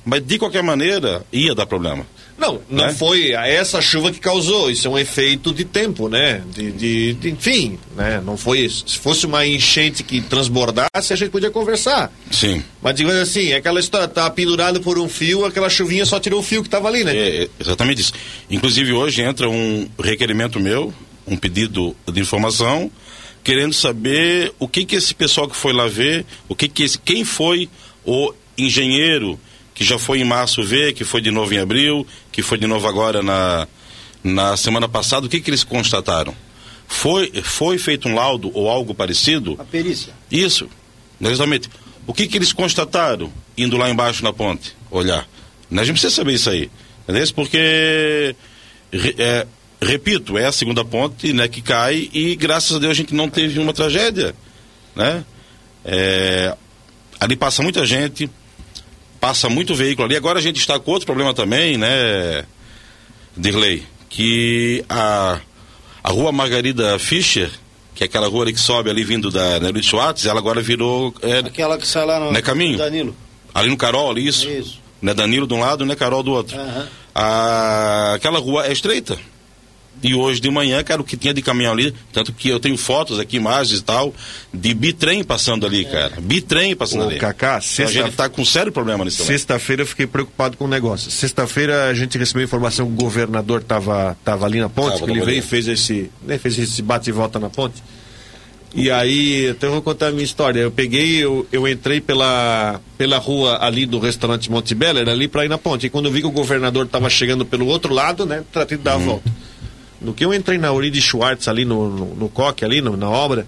[0.03, 2.05] Mas de qualquer maneira, ia dar problema.
[2.37, 2.93] Não, não Né?
[2.93, 6.41] foi essa chuva que causou, isso é um efeito de tempo, né?
[6.53, 8.21] De, de- de- enfim, né?
[8.25, 8.83] Não foi isso.
[8.87, 12.11] Se fosse uma enchente que transbordasse, a gente podia conversar.
[12.31, 12.63] Sim.
[12.81, 16.39] Mas digamos assim, é aquela história, tá pendurado por um fio, aquela chuvinha só tirou
[16.39, 17.15] o fio que estava ali, né?
[17.15, 18.13] É, é exatamente isso.
[18.49, 20.93] Inclusive hoje entra um requerimento meu,
[21.27, 22.91] um pedido de informação,
[23.43, 26.97] querendo saber o que que esse pessoal que foi lá ver, o que que esse,
[26.97, 27.69] quem foi
[28.05, 29.39] o engenheiro
[29.73, 32.67] que já foi em março ver, que foi de novo em abril, que foi de
[32.67, 33.67] novo agora na,
[34.23, 36.35] na semana passada, o que que eles constataram?
[36.87, 39.55] Foi, foi feito um laudo ou algo parecido?
[39.59, 40.13] A perícia.
[40.29, 40.69] Isso,
[41.19, 41.69] exatamente.
[42.05, 45.27] O que que eles constataram indo lá embaixo na ponte olhar?
[45.71, 46.69] A gente precisa saber isso aí,
[47.03, 47.33] entendeu?
[47.33, 48.35] Porque,
[49.17, 49.47] é,
[49.81, 53.27] repito, é a segunda ponte né, que cai e graças a Deus a gente não
[53.27, 54.35] teve uma tragédia,
[54.95, 55.25] né?
[55.83, 56.55] É,
[57.19, 58.29] ali passa muita gente,
[59.23, 60.17] passa muito veículo ali.
[60.17, 62.43] Agora a gente está com outro problema também, né,
[63.37, 63.83] Dirley?
[64.09, 65.39] Que a,
[66.03, 67.49] a rua Margarida Fischer,
[67.95, 71.13] que é aquela rua ali que sobe ali vindo da Neurite Schwartz, ela agora virou
[71.21, 72.77] é, Aquela que sai lá no Não é caminho?
[72.77, 73.15] Danilo.
[73.55, 74.49] ali no Carol, ali, isso.
[74.49, 74.77] Isso.
[75.01, 76.57] Né, Danilo de um lado, né, Carol do outro.
[76.59, 76.87] Aham.
[77.15, 79.17] A- aquela rua é estreita.
[80.01, 82.77] E hoje de manhã, cara, o que tinha de caminhão ali, tanto que eu tenho
[82.77, 84.13] fotos aqui, imagens e tal,
[84.53, 86.15] de bitrem passando ali, cara.
[86.19, 87.17] Bitrem passando Ô, ali.
[87.19, 89.13] Cacá, Então, a sexta- gente tá com sério problema momento.
[89.13, 91.09] Sexta-feira eu fiquei preocupado com o negócio.
[91.09, 95.11] Sexta-feira a gente recebeu informação que o governador estava tava ali na ponte, Tava, que
[95.11, 97.81] ele tava veio e fez esse, né, fez esse bate e volta na ponte.
[98.75, 100.59] E aí, então eu vou contar a minha história.
[100.59, 105.45] Eu peguei, eu, eu entrei pela, pela rua ali do restaurante Montebello, era ali para
[105.45, 105.85] ir na ponte.
[105.85, 108.83] E quando eu vi que o governador estava chegando pelo outro lado, né, tratei de
[108.83, 109.31] dar a volta.
[110.03, 112.97] No que eu entrei na Uri de Schwartz ali no, no, no coque, ali no-
[112.97, 113.47] na obra,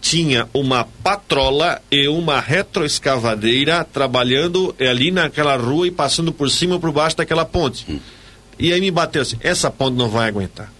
[0.00, 6.78] tinha uma patrola e uma retroescavadeira trabalhando ali naquela rua e passando por cima e
[6.78, 8.00] por baixo daquela ponte.
[8.58, 10.72] E aí me bateu assim, essa ponte não vai aguentar.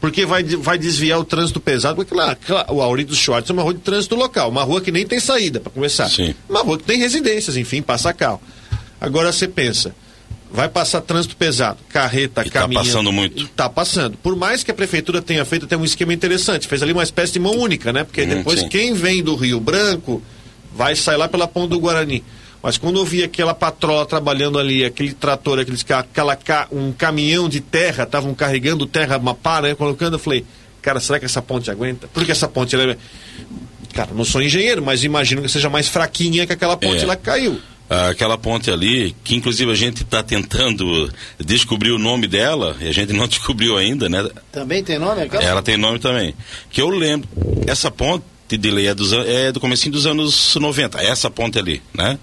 [0.00, 2.36] Porque vai, de- vai desviar o trânsito pesado, porque lá,
[2.68, 5.60] o Aurito Schwartz é uma rua de trânsito local, uma rua que nem tem saída,
[5.60, 6.08] para começar.
[6.08, 6.34] Sim.
[6.48, 8.40] Uma rua que tem residências, enfim, passa carro.
[9.00, 9.94] Agora você pensa,
[10.52, 12.84] vai passar trânsito pesado, carreta, E tá caminhão.
[12.84, 13.48] passando muito.
[13.48, 14.16] Tá passando.
[14.18, 17.32] Por mais que a prefeitura tenha feito até um esquema interessante, fez ali uma espécie
[17.32, 18.04] de mão única, né?
[18.04, 18.68] Porque Hum, depois sim.
[18.68, 20.22] quem vem do Rio Branco
[20.74, 22.22] vai sair lá pela ponta do Guarani.
[22.62, 26.38] Mas quando eu vi aquela patrola trabalhando ali, aquele trator, aqueles, aquela,
[26.70, 29.74] um caminhão de terra, estavam carregando terra, uma pá, né?
[29.74, 30.44] Colocando, eu falei,
[30.80, 32.08] cara, será que essa ponte aguenta?
[32.12, 32.96] Porque essa ponte, ela é...
[33.94, 37.06] Cara, não sou engenheiro, mas imagino que seja mais fraquinha que aquela ponte É.
[37.06, 37.58] lá que caiu.
[38.08, 42.92] Aquela ponte ali, que inclusive a gente está tentando descobrir o nome dela, e a
[42.92, 44.26] gente não descobriu ainda, né?
[44.50, 45.42] Também tem nome aquela?
[45.42, 46.34] Ela tem nome também.
[46.70, 47.28] Que eu lembro,
[47.66, 51.82] essa ponte de lei é, dos, é do comecinho dos anos 90, essa ponte ali,
[51.92, 52.18] né?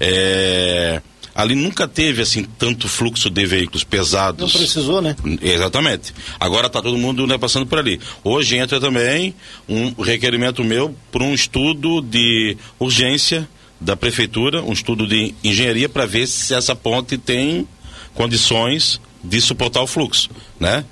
[0.00, 1.02] É,
[1.34, 4.52] ali nunca teve assim tanto fluxo de veículos Não pesados.
[4.52, 5.14] precisou, né?
[5.40, 6.14] Exatamente.
[6.40, 8.00] Agora está todo mundo né, passando por ali.
[8.24, 9.34] Hoje entra também
[9.68, 13.48] um requerimento meu por um estudo de urgência
[13.82, 17.66] da prefeitura, um estudo de engenharia para ver se essa ponte tem
[18.14, 20.84] condições de suportar o fluxo, né?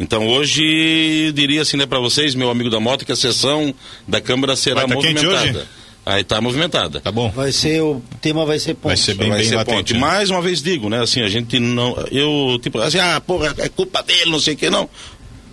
[0.00, 3.74] Então hoje diria assim né para vocês, meu amigo da moto, que a sessão
[4.06, 5.66] da Câmara será tá movimentada.
[6.06, 7.00] Aí está movimentada.
[7.00, 7.30] Tá bom?
[7.30, 8.88] Vai ser, o tema vai ser ponte.
[8.88, 9.76] Vai ser bem, Vai bem ser latente.
[9.76, 9.94] ponte.
[9.94, 10.00] né?
[10.00, 11.02] Mais uma vez digo, né?
[11.02, 11.94] Assim, a gente não.
[12.10, 14.88] Eu, tipo, assim, ah, porra, é culpa dele, não sei o que, não.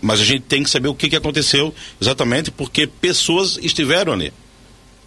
[0.02, 4.32] Mas a gente tem que saber o que, que aconteceu exatamente porque pessoas estiveram ali.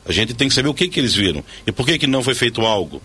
[0.09, 1.45] A gente tem que saber o que, que eles viram.
[1.67, 3.03] E por que, que não foi feito algo?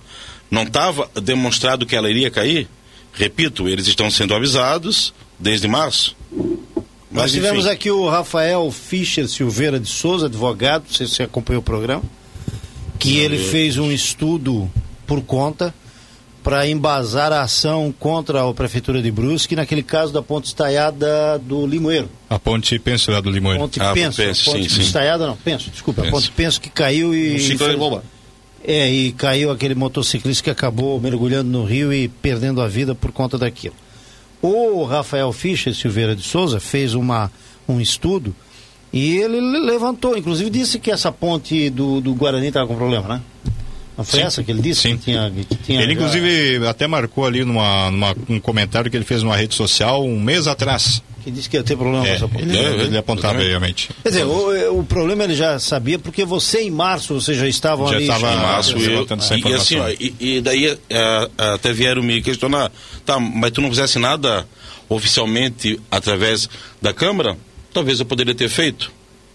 [0.50, 2.68] Não estava demonstrado que ela iria cair?
[3.14, 6.16] Repito, eles estão sendo avisados desde março.
[7.12, 11.62] Nós Mas, tivemos enfim, aqui o Rafael Fischer Silveira de Souza, advogado, se você acompanhou
[11.62, 12.02] o programa,
[12.98, 14.72] que ele fez um estudo
[15.06, 15.76] por conta
[16.44, 21.66] para embasar a ação contra a Prefeitura de Brusque, naquele caso da ponte estaiada do
[21.66, 22.10] Limoeiro.
[22.30, 23.62] A ponte penso lá do Limoeiro.
[23.62, 24.82] Ponte Ah, Penso, Penso, ponte sim, sim.
[24.82, 26.14] estaiada não, Penso, desculpa, Penso.
[26.14, 27.40] ponte Penso que caiu e...
[27.40, 28.04] Ciclone de bomba.
[28.66, 33.12] É, e caiu aquele motociclista que acabou mergulhando no rio e perdendo a vida por
[33.12, 33.76] conta daquilo.
[34.42, 37.32] O Rafael Fischer Silveira de Souza fez uma,
[37.68, 38.36] um estudo
[38.92, 43.08] e ele le- levantou, inclusive disse que essa ponte do, do Guarani estava com problema,
[43.08, 43.22] né?
[43.98, 44.26] Não foi Sim.
[44.26, 44.82] essa que ele disse?
[44.82, 44.98] Sim.
[44.98, 48.98] Que tinha, que tinha Ele, já- inclusive, até marcou ali numa, numa- um comentário que
[48.98, 51.02] ele fez numa rede social um mês atrás.
[51.24, 52.42] Que disse que ia ter problema com É, essa ponte.
[52.44, 53.90] ele, É, ele apontava, realmente.
[54.04, 57.88] Quer dizer, o, o problema ele já sabia, porque você em março, você já estavam
[57.88, 58.04] Já ali...
[58.04, 61.30] estava em março eu- eu, levantando essa e, e assim, ó, e, e daí é,
[61.38, 62.70] até vieram me questionar,
[63.06, 64.46] tá, mas tu não fizesse nada
[64.90, 66.50] oficialmente através
[66.82, 67.38] da Câmara?
[67.74, 68.92] Talvez eu poderia ter feito,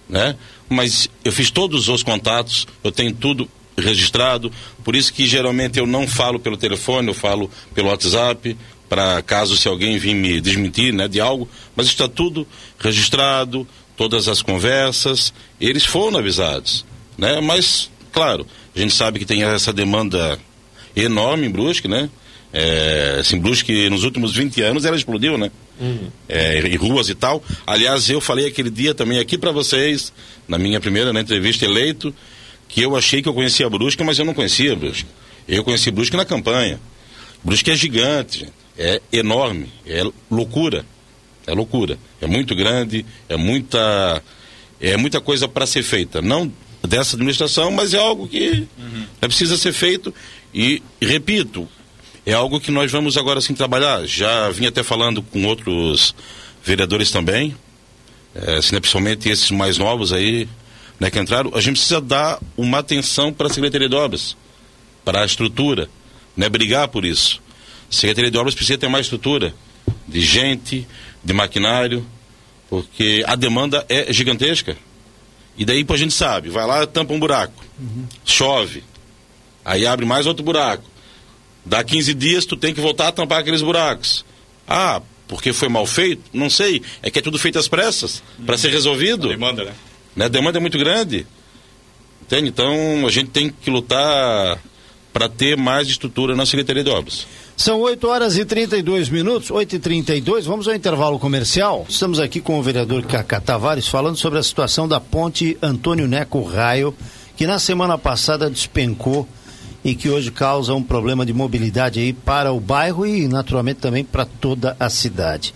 [0.09, 0.37] né?
[0.69, 3.49] Mas eu fiz todos os contatos, eu tenho tudo
[3.81, 4.53] registrado.
[4.85, 8.57] Por isso que geralmente eu não falo pelo telefone, eu falo pelo WhatsApp,
[8.89, 12.47] para caso se alguém vir me desmentir né, de algo, mas está tudo
[12.79, 16.87] registrado, todas as conversas, eles foram avisados.
[17.17, 17.41] Né?
[17.41, 20.39] Mas, claro, a gente sabe que tem essa demanda
[20.97, 22.09] enorme em Brusque, né?
[22.51, 25.51] É, assim, Brusque nos últimos 20 anos ela explodiu, né?
[25.79, 26.11] Uhum.
[26.29, 27.43] É, em ruas e tal.
[27.67, 30.13] Aliás, eu falei aquele dia também aqui para vocês,
[30.47, 32.15] na minha primeira né, entrevista eleito,
[32.69, 35.09] que eu achei que eu conhecia Brusque, mas eu não conhecia Brusque.
[35.49, 36.79] Eu conheci Brusque na campanha.
[37.43, 38.53] Brusque é gigante, gente.
[38.77, 40.85] é enorme, é loucura.
[41.47, 41.99] É loucura.
[42.21, 44.23] É muito grande, é muita,
[44.81, 46.21] é muita coisa para ser feita.
[46.21, 46.53] Não
[46.87, 49.05] dessa administração, mas é algo que uhum.
[49.21, 50.15] é precisa ser feito.
[50.55, 51.69] E, repito,
[52.25, 54.07] é algo que nós vamos agora sim trabalhar.
[54.07, 56.15] Já vim até falando com outros
[56.63, 57.55] vereadores também,
[58.35, 60.47] é, assim, principalmente esses mais novos aí,
[60.99, 64.37] né, que entraram, a gente precisa dar uma atenção para a Secretaria de Obras,
[65.05, 65.89] para a estrutura,
[66.37, 67.41] né, brigar por isso.
[67.91, 69.55] A Secretaria de Obras precisa ter mais estrutura,
[70.07, 70.87] de gente,
[71.23, 72.05] de maquinário,
[72.69, 74.77] porque a demanda é gigantesca.
[75.57, 78.07] E daí a gente sabe, vai lá, tampa um buraco, uhum.
[78.25, 78.85] chove,
[79.65, 80.85] aí abre mais outro buraco.
[81.65, 84.25] Dá 15 dias, tu tem que voltar a tampar aqueles buracos.
[84.67, 86.23] Ah, porque foi mal feito?
[86.33, 86.83] Não sei.
[87.03, 88.47] É que é tudo feito às pressas, uhum.
[88.47, 89.27] para ser resolvido.
[89.27, 89.73] A demanda, né?
[90.19, 90.25] Né?
[90.25, 91.25] A demanda é muito grande.
[92.23, 92.49] Entende?
[92.49, 94.59] Então a gente tem que lutar
[95.13, 97.27] para ter mais estrutura na Secretaria de Obras.
[97.57, 101.87] São 8 horas e 32 minutos, 8 e 32 Vamos ao intervalo comercial.
[101.89, 106.43] Estamos aqui com o vereador Cacá Tavares falando sobre a situação da ponte Antônio Neco
[106.43, 106.95] Raio,
[107.37, 109.27] que na semana passada despencou
[109.85, 114.05] e que hoje causa um problema de mobilidade aí para o bairro e naturalmente também
[114.05, 115.55] para toda a cidade.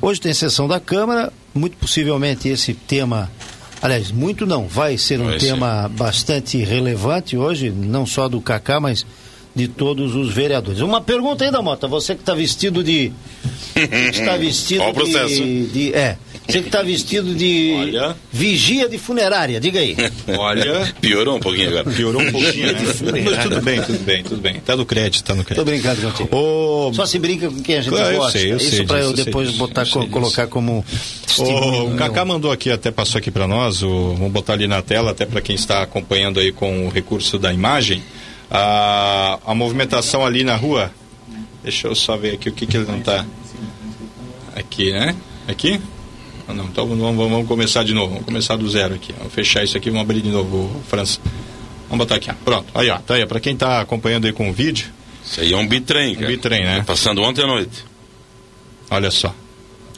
[0.00, 3.30] Hoje tem sessão da Câmara, muito possivelmente esse tema
[3.80, 5.88] Aliás, muito não, vai ser um vai tema ser.
[5.90, 9.06] bastante relevante hoje, não só do Cacá, mas
[9.54, 10.80] de todos os vereadores.
[10.80, 13.12] Uma pergunta ainda, Mota, você que está vestido de.
[14.12, 15.34] está vestido Olha o processo.
[15.34, 15.94] de, de.
[15.94, 16.16] É.
[16.48, 18.16] Você que está vestido de Olha.
[18.32, 19.94] vigia de funerária, diga aí.
[20.38, 20.94] Olha.
[20.98, 21.90] Piorou um pouquinho agora.
[21.94, 22.72] Piorou um pouquinho.
[22.72, 23.22] Né?
[23.22, 24.60] Mas tudo bem, tudo bem, tudo bem.
[24.60, 25.62] Tá no crédito, tá no crédito.
[25.62, 26.34] Tô brincando contigo.
[26.34, 26.90] O...
[26.94, 28.38] Só se brinca com quem a gente claro, gosta.
[28.38, 30.82] Eu sei, eu Isso para eu depois botar, co colocar como.
[31.38, 34.14] O Cacá mandou aqui, até passou aqui para nós, o...
[34.14, 37.52] vamos botar ali na tela, até para quem está acompanhando aí com o recurso da
[37.52, 38.02] imagem.
[38.50, 40.90] A, a movimentação ali na rua.
[41.62, 43.26] Deixa eu só ver aqui o que, que ele não está.
[44.56, 45.14] Aqui, né?
[45.46, 45.78] Aqui?
[46.48, 49.12] Ah, não, então vamos, vamos, começar de novo, vamos começar do zero aqui.
[49.16, 51.20] Vamos fechar isso aqui, vamos abrir de novo, França.
[51.90, 52.34] Vamos botar aqui, ó.
[52.42, 52.66] pronto.
[52.74, 54.88] Aí, ó, tá aí, para quem está acompanhando aí com o vídeo.
[55.24, 56.26] Isso aí é um bitrem, cara.
[56.26, 56.82] Um bitrem, né?
[56.86, 57.84] Passando ontem à noite.
[58.90, 59.34] Olha só.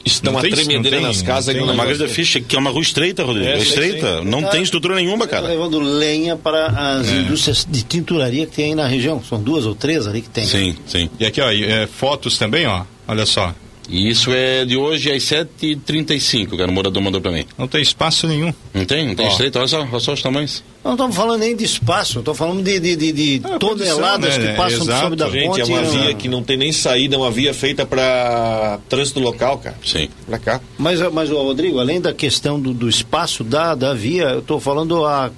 [0.03, 1.55] Estão a tremedeira nas casas.
[1.55, 3.47] Não, uma grande ficha que é uma rua estreita, Rodrigo.
[3.47, 4.21] É, é estreita.
[4.23, 5.47] Não tem estrutura nenhuma, cara.
[5.47, 7.17] levando lenha para as é.
[7.17, 9.23] indústrias de tinturaria que tem aí na região.
[9.23, 10.45] São duas ou três ali que tem.
[10.45, 11.09] Sim, sim.
[11.19, 12.83] E aqui, ó, é, fotos também, ó.
[13.07, 13.53] Olha só.
[13.91, 17.45] E isso é de hoje às 7h35, cara, o morador mandou para mim.
[17.57, 18.53] Não tem espaço nenhum.
[18.73, 19.05] Não tem?
[19.05, 19.59] Não tem estreito?
[19.59, 20.63] Olha só, olha só os tamanhos.
[20.81, 24.51] Não estamos falando nem de espaço, estou falando de, de, de, de é, toneladas né?
[24.51, 25.61] que passam é, sobre da Gente, ponte.
[25.61, 29.57] é uma via que não tem nem saída, é uma via feita para trânsito local,
[29.57, 29.75] cara.
[29.85, 30.07] Sim.
[30.25, 30.61] Para cá.
[30.77, 35.05] Mas, mas Rodrigo, além da questão do, do espaço da, da via, eu estou falando
[35.05, 35.29] a,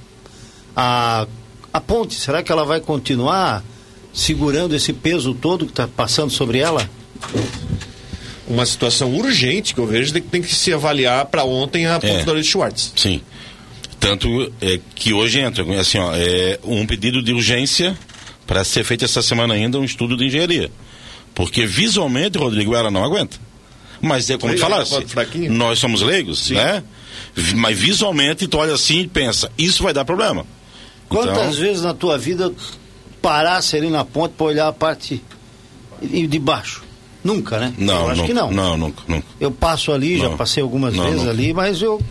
[0.75, 1.25] a,
[1.73, 3.63] a ponte, será que ela vai continuar
[4.13, 6.87] segurando esse peso todo que está passando sobre ela?
[8.47, 12.31] Uma situação urgente que eu vejo que tem que se avaliar para ontem a ponta
[12.31, 12.93] é, da Schwartz.
[12.95, 13.21] Sim.
[13.99, 17.97] Tanto é, que hoje entra, assim, ó, é um pedido de urgência
[18.45, 20.69] para ser feito essa semana ainda um estudo de engenharia.
[21.33, 23.37] Porque visualmente, Rodrigo, ela não aguenta.
[24.01, 24.93] Mas é como falasse,
[25.49, 26.55] nós somos leigos, Sim.
[26.55, 26.83] né?
[27.55, 30.45] Mas visualmente tu olha assim e pensa, isso vai dar problema.
[31.07, 31.51] Quantas então...
[31.51, 32.51] vezes na tua vida
[33.21, 35.23] parasse ali na ponte para olhar a parte
[36.01, 36.83] de baixo?
[37.23, 37.73] Nunca, né?
[37.77, 38.51] Não, eu acho nunca, que não.
[38.51, 39.27] Não, nunca, nunca.
[39.39, 40.31] Eu passo ali, não.
[40.31, 41.31] já passei algumas não, vezes nunca.
[41.31, 42.01] ali, mas eu.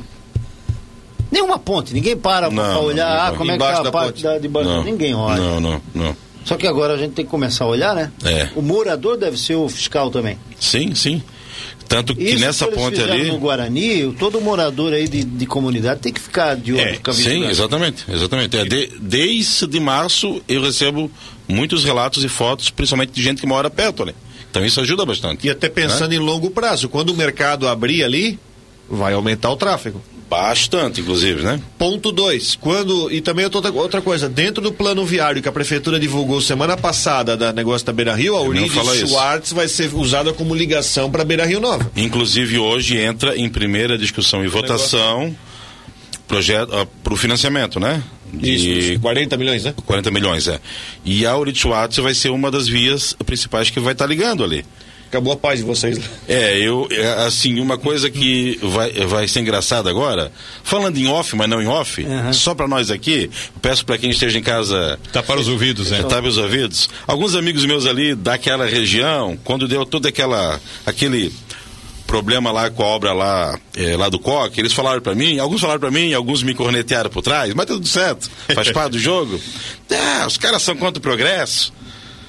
[1.30, 4.48] Nenhuma ponte, ninguém para para olhar ah, como é que tá a parte da, de
[4.48, 4.68] baixo.
[4.68, 5.40] Não, ninguém olha.
[5.40, 6.16] Não, não, não.
[6.44, 8.10] Só que agora a gente tem que começar a olhar, né?
[8.24, 8.48] É.
[8.54, 10.36] O morador deve ser o fiscal também.
[10.58, 11.22] Sim, sim.
[11.88, 13.30] Tanto que Isso nessa que ponte ali.
[13.30, 16.80] No Guarani, todo morador aí de, de comunidade tem que ficar de olho.
[16.80, 18.56] É, sim, exatamente, exatamente.
[18.56, 21.10] É, de, desde março eu recebo
[21.46, 24.14] muitos relatos e fotos, principalmente de gente que mora perto ali.
[24.52, 25.46] Então isso ajuda bastante.
[25.46, 26.16] E até pensando né?
[26.16, 28.38] em longo prazo, quando o mercado abrir ali,
[28.88, 30.02] vai aumentar o tráfego.
[30.28, 31.58] Bastante, inclusive, né?
[31.78, 32.56] Ponto 2.
[32.56, 33.10] Quando.
[33.10, 37.50] E também outra coisa, dentro do plano viário que a prefeitura divulgou semana passada da
[37.50, 39.54] negócio da Beira Rio, a Uribe Schwartz isso.
[39.54, 41.90] vai ser usada como ligação para Beira Rio Nova.
[41.96, 45.34] Inclusive hoje entra em primeira discussão e votação
[46.28, 48.02] projeto uh, para o financiamento, né?
[48.32, 49.74] De Isso, 40 milhões, né?
[49.84, 50.58] 40 milhões, é.
[51.04, 54.64] E a Urituatsu vai ser uma das vias principais que vai estar ligando ali.
[55.08, 55.98] Acabou a paz de vocês.
[55.98, 56.04] né?
[56.26, 60.32] É, eu, é, assim, uma coisa que vai, vai ser engraçada agora,
[60.64, 62.02] falando em off, mas não em off,
[62.32, 63.28] só para nós aqui,
[63.60, 66.02] peço para quem esteja em casa Tá para os ouvidos, né?
[66.04, 66.88] tape os ouvidos.
[67.06, 71.30] Alguns amigos meus ali daquela região, quando deu toda aquela aquele
[72.12, 75.62] problema lá com a obra lá, eh, lá do Coque, eles falaram para mim, alguns
[75.62, 79.40] falaram para mim, alguns me cornetearam por trás, mas tudo certo, faz parte do jogo.
[79.90, 81.72] Ah, os caras são contra o progresso.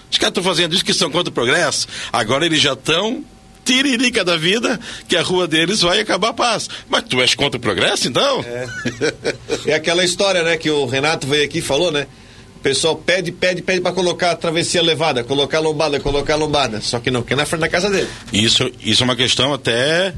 [0.09, 1.85] Os caras estão fazendo isso que são contra o progresso.
[2.13, 3.25] Agora eles já estão
[3.65, 6.69] tiririca da vida que a rua deles vai acabar a paz.
[6.87, 8.43] Mas tu és contra o progresso, então?
[9.65, 12.07] É aquela história, né, que o Renato veio aqui e falou, né?
[12.63, 16.37] O pessoal pede, pede, pede para colocar a travessia levada, colocar a lombada, colocar a
[16.37, 16.79] lombada.
[16.79, 18.07] Só que não quer na frente da casa dele.
[18.31, 20.13] Isso, isso é uma questão até.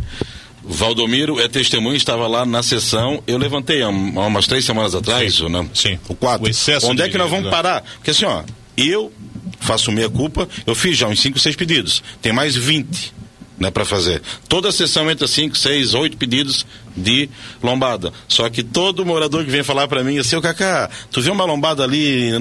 [0.63, 3.23] Valdomiro é testemunho, estava lá na sessão.
[3.25, 5.67] Eu levantei há, um- umas três semanas atrás, ou não?
[5.73, 5.97] Sim.
[6.07, 6.45] O quatro.
[6.45, 7.81] O excesso Onde é que nós vamos parar?
[7.95, 8.43] Porque assim, ó,
[8.77, 9.11] eu
[9.59, 12.03] faço meia culpa, eu fiz já uns 5, 6 pedidos.
[12.21, 13.11] Tem mais 20
[13.59, 14.21] né, para fazer.
[14.47, 16.65] Toda sessão entra 5, 6, 8 pedidos
[16.95, 17.29] de
[17.61, 18.11] lombada.
[18.27, 21.45] Só que todo morador que vem falar para mim assim, ô Cacá, tu vê uma
[21.45, 22.31] lombada ali,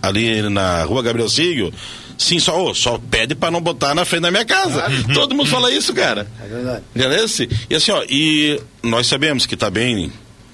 [0.00, 1.72] ali na rua Gabriel Sigo?
[2.18, 4.84] Sim, só, ô, só pede para não botar na frente da minha casa.
[5.12, 6.26] Todo mundo fala isso, cara.
[6.42, 6.84] É verdade.
[6.94, 7.26] Entendeu?
[7.68, 10.12] E assim, ó, e nós sabemos que tá bem,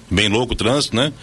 [0.09, 1.13] bem louco o trânsito, né?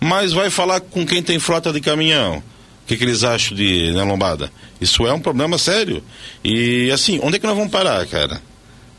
[0.00, 2.38] Mas vai falar com quem tem frota de caminhão.
[2.38, 4.52] O que, que eles acham de né, lombada?
[4.80, 6.02] Isso é um problema sério.
[6.42, 8.40] E assim, onde é que nós vamos parar, cara?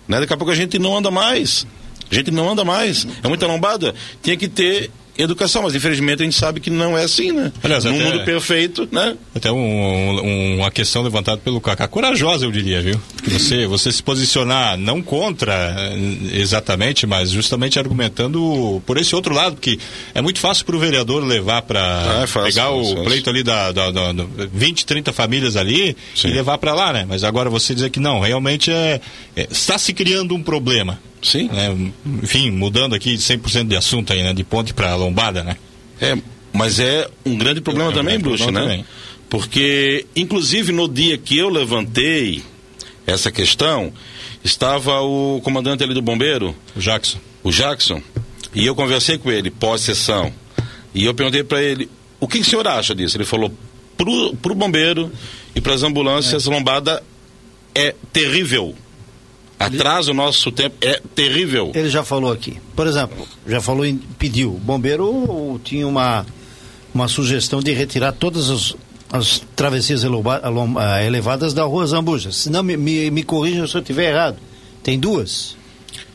[0.08, 0.20] Né?
[0.20, 1.66] Daqui a pouco a gente não anda mais.
[2.10, 3.08] A gente não anda mais.
[3.24, 3.94] É muita lombada.
[4.22, 7.52] Tinha que ter educação, mas infelizmente a gente sabe que não é assim, né?
[7.64, 9.16] Aliás, Num mundo perfeito, né?
[9.34, 13.00] Até um- um- uma questão levantada pelo Kaká, corajosa eu diria, viu?
[13.24, 19.34] Que você, você se posicionar não contra eh, exatamente, mas justamente argumentando por esse outro
[19.34, 19.80] lado, que
[20.14, 21.82] é muito fácil para o vereador levar para
[22.20, 23.04] Ah, é fácil, pegar o fácil.
[23.04, 26.28] pleito ali da, da, da, da 20, 30 famílias ali Sim.
[26.30, 27.06] e levar para lá, né?
[27.08, 29.00] Mas agora você dizer que não, realmente é,
[29.36, 31.00] é- está se criando um problema.
[31.26, 31.48] Sim.
[31.48, 31.92] né?
[32.24, 34.34] Enfim, mudando aqui 100% de assunto aí, né?
[34.34, 35.58] De ponte para lombada, né?
[36.00, 36.18] É,
[36.54, 38.66] mas é um grande problema É um também, grande problema né?
[38.66, 38.86] também.
[39.30, 42.44] Porque, inclusive, no dia que eu levantei
[43.08, 43.92] essa questão,
[44.44, 47.18] estava o comandante ali do bombeiro, O Jackson.
[47.44, 48.02] o Jackson,
[48.54, 50.32] e eu conversei com ele pós-sessão.
[50.94, 51.90] E eu perguntei para ele,
[52.20, 53.18] o que, que o senhor acha disso?
[53.18, 53.52] Ele falou,
[53.98, 55.12] pro, pro bombeiro
[55.54, 57.04] e para as ambulâncias, lombada
[57.74, 58.74] é terrível.
[59.58, 61.72] Atrasa o nosso tempo, é terrível.
[61.74, 62.58] Ele já falou aqui.
[62.76, 64.54] Por exemplo, já falou em pediu.
[64.54, 66.26] O bombeiro tinha uma,
[66.94, 68.76] uma sugestão de retirar todas as,
[69.12, 72.32] as travessias ah, elevadas da rua Zambuja.
[72.32, 74.38] Se não, me, me, me corrija se eu estiver errado.
[74.84, 75.56] Tem duas.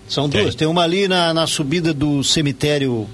[0.06, 0.42] São Tem.
[0.42, 0.54] duas.
[0.54, 3.08] Tem uma ali na, na subida do cemitério,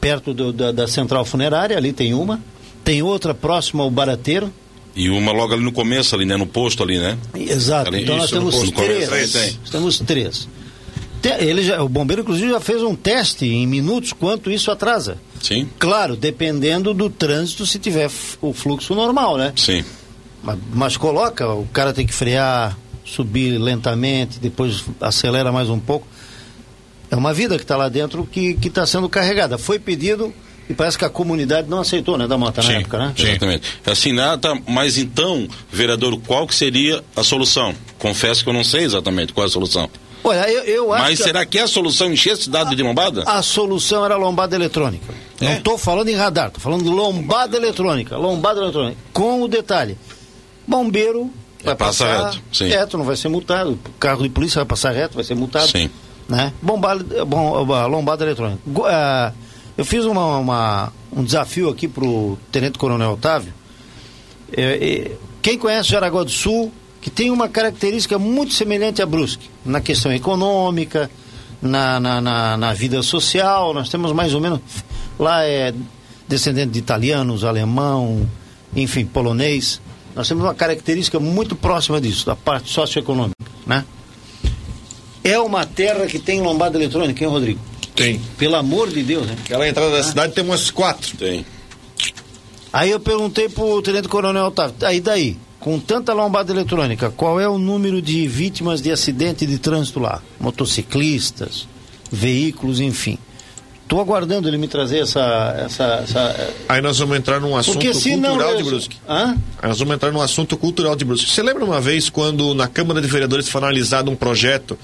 [0.00, 2.40] perto do- da, da central funerária, ali tem uma.
[2.84, 4.52] Tem outra próxima ao Barateiro.
[4.98, 6.36] E uma logo ali no começo, ali, né?
[6.36, 7.16] No posto ali, né?
[7.34, 7.88] Exato.
[7.88, 9.32] Ali- então nós isso, no temos começo, três.
[9.60, 10.48] Nós temos três.
[11.40, 15.18] Ele já, o bombeiro, inclusive, já fez um teste em minutos quanto isso atrasa.
[15.42, 18.10] Sim, Claro, dependendo do trânsito, se tiver
[18.40, 19.52] o fluxo normal, né?
[19.56, 19.84] sim.
[20.42, 26.06] Mas, mas coloca, o cara tem que frear, subir lentamente, depois acelera mais um pouco.
[27.10, 29.58] É uma vida que está lá dentro que está sendo carregada.
[29.58, 30.32] Foi pedido
[30.68, 32.74] e parece que a comunidade não aceitou, né, da Mota, na Sim.
[32.76, 33.12] época, né?
[33.16, 33.28] Sim.
[33.28, 33.62] Exatamente.
[33.86, 37.74] Assim, nada, mas então, vereador, qual que seria a solução?
[37.98, 39.88] Confesso que eu não sei exatamente qual é a solução.
[40.24, 42.82] Olha, eu, eu acho Mas que será que é a solução encher a cidade de
[42.82, 43.22] lombada?
[43.24, 45.14] a solução era lombada eletrônica.
[45.40, 45.56] Não É?
[45.58, 48.16] estou falando em radar, estou falando de lombada eletrônica.
[48.16, 48.96] Lombada eletrônica.
[49.12, 49.96] Com o detalhe:
[50.66, 51.30] bombeiro
[51.64, 52.68] vai passa passar reto, sim.
[52.68, 53.78] reto, não vai ser multado.
[53.98, 55.68] Carro de polícia vai passar reto, vai ser multado.
[55.68, 55.88] Sim.
[56.28, 56.52] Né?
[56.60, 58.60] Bombada, bom, lombada eletrônica.
[58.86, 59.32] Ah,
[59.78, 63.54] eu fiz uma, uma- um desafio aqui para o Tenente Coronel Otávio.
[64.52, 69.48] É, é, quem conhece Jaraguá do Sul, que tem uma característica muito semelhante a Brusque,
[69.64, 71.10] na questão econômica,
[71.62, 74.60] na, na, na, na vida social, nós temos mais ou menos.
[75.18, 75.72] Lá é
[76.28, 78.28] descendente de italianos, alemão,
[78.76, 79.80] enfim, polonês.
[80.14, 83.36] Nós temos uma característica muito próxima disso, da parte socioeconômica,
[83.66, 83.84] né?
[85.22, 87.60] É uma terra que tem lombada eletrônica, hein, Rodrigo?
[87.98, 88.20] Tem.
[88.38, 89.36] Pelo amor de Deus, né?
[89.44, 91.16] Aquela entrada da cidade tem umas quatro.
[91.16, 91.44] Tem.
[92.72, 97.48] Aí eu perguntei pro Tenente Coronel Otávio, aí daí, com tanta lombada eletrônica, qual é
[97.48, 100.22] o número de vítimas de acidente de trânsito lá?
[100.38, 101.66] Motociclistas,
[102.12, 103.18] veículos, enfim.
[103.82, 105.56] Estou aguardando ele me trazer essa.
[105.64, 108.30] essa, essa Aí nós vamos entrar num assunto porque se não.
[108.30, 108.96] cultural de Brusque.
[109.08, 109.34] Hã?
[109.62, 111.30] Aí nós vamos entrar num assunto cultural de Brusque.
[111.30, 114.78] Você lembra uma vez quando na Câmara de Vereadores foi analisado um projeto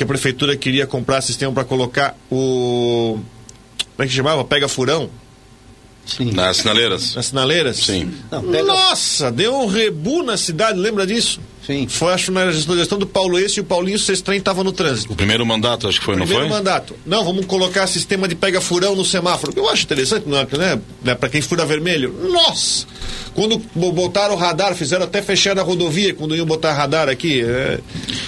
[0.00, 3.18] que a prefeitura queria comprar sistema para colocar o.
[3.94, 4.42] Como é que chamava?
[4.42, 5.10] Pega furão?
[6.06, 6.32] Sim.
[6.32, 7.14] Nas sinaleiras.
[7.14, 7.76] Nas sinaleiras?
[7.76, 8.10] Sim.
[8.30, 11.38] Não, pega- Nossa, deu um rebu na cidade, lembra disso?
[11.70, 11.86] Sim.
[11.88, 15.12] Foi, acho, na gestão do Paulo Esse e o Paulinho Sestrem estavam no trânsito.
[15.12, 16.56] O primeiro mandato, acho que foi, Primeiro não foi?
[16.58, 16.94] mandato.
[17.06, 19.52] Não, vamos colocar sistema de pega-furão no semáforo.
[19.56, 20.80] Eu acho interessante, não é, né?
[21.02, 21.14] né?
[21.14, 22.14] Para quem fura vermelho.
[22.32, 22.86] Nossa!
[23.34, 27.42] Quando bo- botaram o radar, fizeram até fechar a rodovia quando iam botar radar aqui.
[27.42, 27.78] é.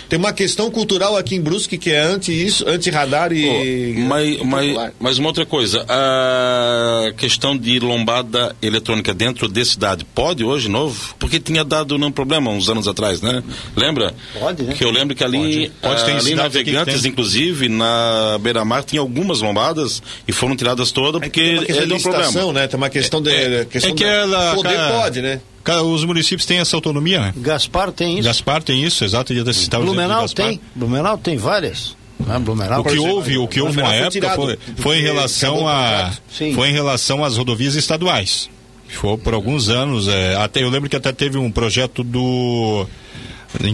[0.08, 3.94] Tem uma questão cultural aqui em Brusque que é anti isso, anti-radar e.
[3.94, 10.04] Pô, mas, mas, mas uma outra coisa, a questão de lombada eletrônica dentro de cidade,
[10.14, 11.14] pode hoje novo?
[11.18, 13.31] Porque tinha dado um problema uns anos atrás, né?
[13.76, 14.14] Lembra?
[14.38, 14.74] Pode, né?
[14.74, 15.96] Que eu lembro que ali, Pode.
[15.96, 17.10] Pode, tem ali navegantes, tem.
[17.10, 21.64] inclusive, na beira-mar, tinha algumas lombadas e foram tiradas todas É que porque tem uma
[21.64, 22.52] questão ele de deu um problema.
[22.52, 22.66] né?
[22.68, 23.64] Tem uma questão de.
[23.66, 25.40] questão é que ela- Poder cara- pode, né?
[25.64, 27.34] Cara, os municípios têm essa autonomia, né?
[27.36, 28.24] Gaspar tem isso.
[28.28, 29.32] Gaspar tem isso, exato,
[29.80, 30.60] Blumenau tem.
[30.74, 31.94] Blumenau tem várias.
[32.28, 36.10] Ah, Blumenau, O que houve, o que houve foi época foi, foi em relação a
[36.54, 38.48] foi em relação às rodovias estaduais.
[38.92, 42.86] Foi por alguns anos, é, até eu lembro que até teve um projeto do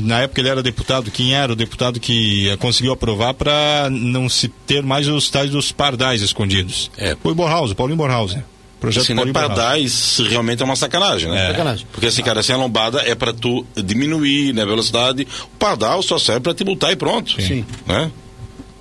[0.02, 4.48] na época ele era deputado, quem era o deputado que conseguiu aprovar para não se
[4.66, 6.90] ter mais os tais dos pardais escondidos.
[6.96, 7.16] É.
[7.22, 8.42] Foi o Borhaus, Paulinho Borhaus, né?
[8.80, 11.46] Projeto Assim, né, Paulinho pardais realmente é uma sacanagem, né?
[11.46, 11.50] É.
[11.52, 11.86] Sacanagem.
[11.92, 15.26] Porque assim, cara, assim, a lombada é pra tu diminuir né, a velocidade.
[15.44, 17.40] O pardal só serve pra te multar e pronto.
[17.40, 17.64] Sim.
[17.86, 18.10] Né?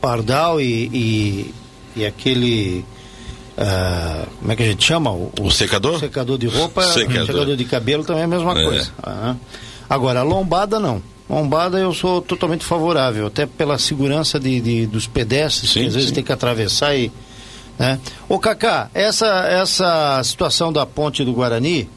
[0.02, 1.54] Pardal e, e,
[1.96, 2.86] e aquele.
[3.58, 5.12] Ah, como é que a gente chama?
[5.12, 6.00] O, O secador?
[6.00, 7.26] secador de roupa, Secador.
[7.26, 7.56] secador.
[7.56, 8.64] de cabelo também é a mesma É.
[8.64, 8.92] coisa.
[9.02, 9.36] Ah.
[9.90, 11.02] Agora, a lombada não.
[11.30, 15.94] Lombada eu sou totalmente favorável, até pela segurança de, de- dos pedestres, Sim, que às
[15.94, 16.16] vezes sim.
[16.16, 17.12] tem que atravessar e.
[17.78, 18.00] Né?
[18.30, 21.88] Ô Cacá, essa, essa situação da ponte do Guarani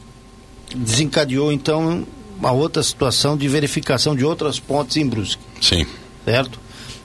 [0.75, 2.05] desencadeou então
[2.37, 5.85] uma outra situação de verificação de outras pontes em Brusque Sim.
[6.25, 6.59] certo?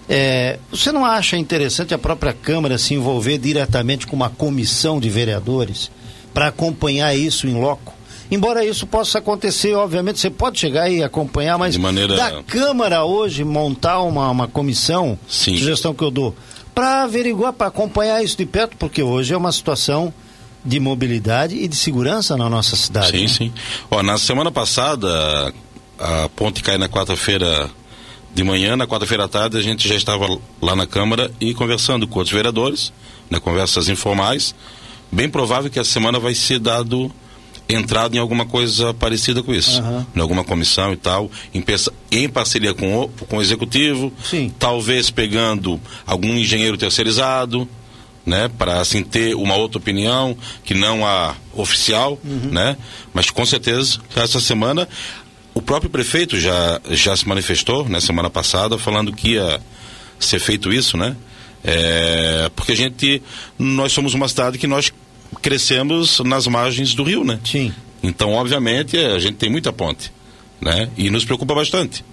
[0.08, 5.08] É, você não acha interessante a própria Câmara se envolver diretamente com uma comissão de
[5.10, 5.90] vereadores
[6.32, 7.94] para acompanhar isso em loco?
[8.30, 13.04] Embora isso possa acontecer, obviamente, você pode chegar e acompanhar, mas De maneira- da Câmara
[13.04, 15.56] hoje montar uma, uma comissão, Sim.
[15.56, 16.34] sugestão que eu dou,
[16.74, 20.12] para averiguar, para acompanhar isso de perto, porque hoje é uma situação
[20.64, 23.12] de mobilidade e de segurança na nossa cidade.
[23.16, 23.28] Sim, né?
[23.28, 23.52] sim.
[23.88, 25.52] Ó, na semana passada,
[25.98, 27.70] a ponte cai na quarta-feira
[28.36, 30.28] de manhã, na quarta-feira à tarde, a gente já estava
[30.60, 32.92] lá na Câmara e conversando com outros vereadores,
[33.30, 34.54] né, conversas informais.
[35.10, 37.10] Bem provável que a semana vai ser dado
[37.66, 39.80] entrada em alguma coisa parecida com isso.
[39.80, 40.06] Aham.
[40.14, 41.64] Em alguma comissão e tal, em,
[42.10, 44.52] em parceria com o, com o executivo, Sim.
[44.58, 47.66] talvez pegando algum engenheiro terceirizado,
[48.26, 52.76] né, para assim ter uma outra opinião que não a oficial, né?
[53.14, 54.86] Mas com certeza essa semana
[55.56, 59.58] o próprio prefeito já já se manifestou na semana passada falando que ia
[60.20, 61.16] ser feito isso, né?
[61.64, 63.22] É, porque a gente
[63.58, 64.92] nós somos uma cidade que nós
[65.40, 67.40] crescemos nas margens do rio, né?
[67.42, 67.72] Sim.
[68.02, 70.12] Então, obviamente, a gente tem muita ponte,
[70.60, 70.90] né?
[70.94, 72.04] E nos preocupa bastante.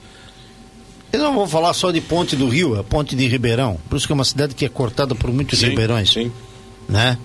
[1.12, 3.78] Eu não vou falar só de Ponte do Rio, a Ponte de Ribeirão.
[3.90, 6.12] Por isso que é uma cidade que é cortada por muitos ribeirões.
[6.14, 6.32] Sim.
[6.88, 7.18] né?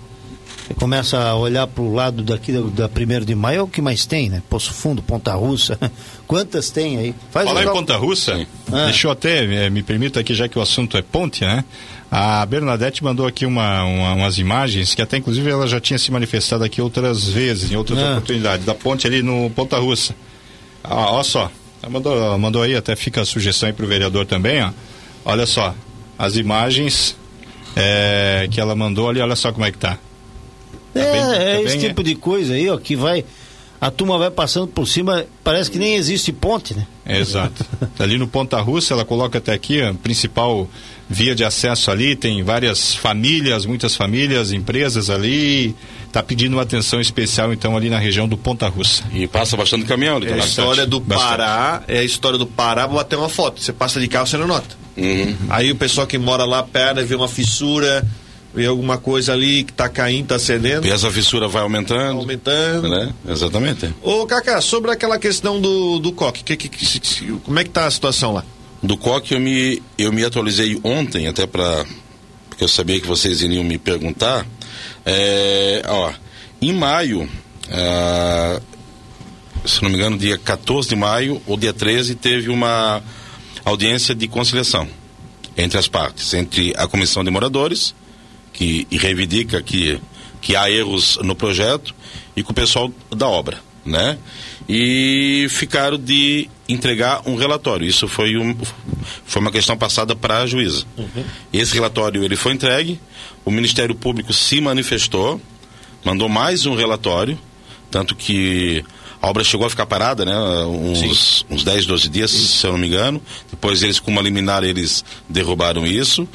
[0.69, 2.89] Você começa a olhar para o lado daqui da, da
[3.21, 4.43] 1 de maio, é o que mais tem, né?
[4.47, 5.79] Poço Fundo, Ponta Russa.
[6.27, 7.15] Quantas tem aí?
[7.31, 8.45] Faz Falar um em Ponta Russa.
[8.71, 8.85] Ah.
[8.85, 11.65] deixa eu até, eh, me permita aqui, já que o assunto é ponte, né?
[12.11, 16.11] A Bernadette mandou aqui uma, uma- umas imagens, que até inclusive ela já tinha se
[16.11, 18.11] manifestado aqui outras vezes, em outras Ah.
[18.11, 20.13] oportunidades, da ponte ali no Ponta Russa.
[20.83, 21.51] Ah, olha só,
[21.81, 24.69] ela mandou, mandou aí, até fica a sugestão aí pro vereador também, ó.
[25.25, 25.73] Olha só,
[26.17, 27.15] as imagens
[27.75, 29.97] eh, que ela mandou ali, olha só como é que tá.
[30.95, 31.79] É, bem- tá é bem, esse é.
[31.89, 33.23] tipo de coisa aí, ó, que vai.
[33.81, 36.85] A turma vai passando por cima, parece que nem existe ponte, né?
[37.07, 37.65] Exato.
[37.97, 40.67] ali no Ponta Russa, ela coloca até aqui a principal
[41.09, 45.73] via de acesso ali, tem várias famílias, muitas famílias, empresas ali.
[46.05, 49.03] Está pedindo uma atenção especial, então, ali na região do Ponta Russa.
[49.13, 51.29] E passa bastante caminhão ali É a história do bastante.
[51.29, 53.61] Pará, é a história do Pará, vou bater uma foto.
[53.61, 54.75] Você passa de carro, você não nota.
[54.97, 55.35] Uhum.
[55.49, 58.05] Aí o pessoal que mora lá perto vê uma fissura,
[58.53, 62.19] vê alguma coisa ali que tá caindo, tá cedendo, E essa fissura vai aumentando.
[62.19, 62.89] aumentando.
[62.89, 63.13] Né?
[63.27, 63.93] Exatamente.
[64.01, 67.85] Ô, Cacá, sobre aquela questão do, do coque, que, que, que- como é que tá
[67.85, 68.43] a situação lá?
[68.81, 71.85] Do COC eu me, eu me atualizei ontem, até para.
[72.49, 74.45] Porque eu sabia que vocês iriam me perguntar.
[75.05, 76.11] É, ó,
[76.61, 77.29] em maio,
[77.69, 78.61] ah,
[79.65, 83.01] se não me engano, dia 14 de maio ou dia 13, teve uma
[83.65, 84.87] audiência de conciliação
[85.57, 87.93] entre as partes, entre a comissão de moradores,
[88.59, 90.01] que reivindica que,
[90.41, 91.95] que há erros no projeto,
[92.35, 94.17] e com o pessoal da obra, né?
[94.67, 97.87] E ficaram de entregar um relatório.
[97.87, 98.53] Isso foi, um,
[99.25, 100.85] foi uma questão passada para a juíza.
[101.53, 102.99] Esse relatório ele foi entregue,
[103.45, 105.41] o Ministério Público se manifestou,
[106.03, 107.39] mandou mais um relatório,
[107.89, 108.83] tanto que
[109.21, 110.37] a obra chegou a ficar parada, né?
[110.65, 113.21] Uns, uns 10, 12 dias, se eu não me engano.
[113.49, 116.27] Depois eles, com uma liminar, eles derrubaram isso.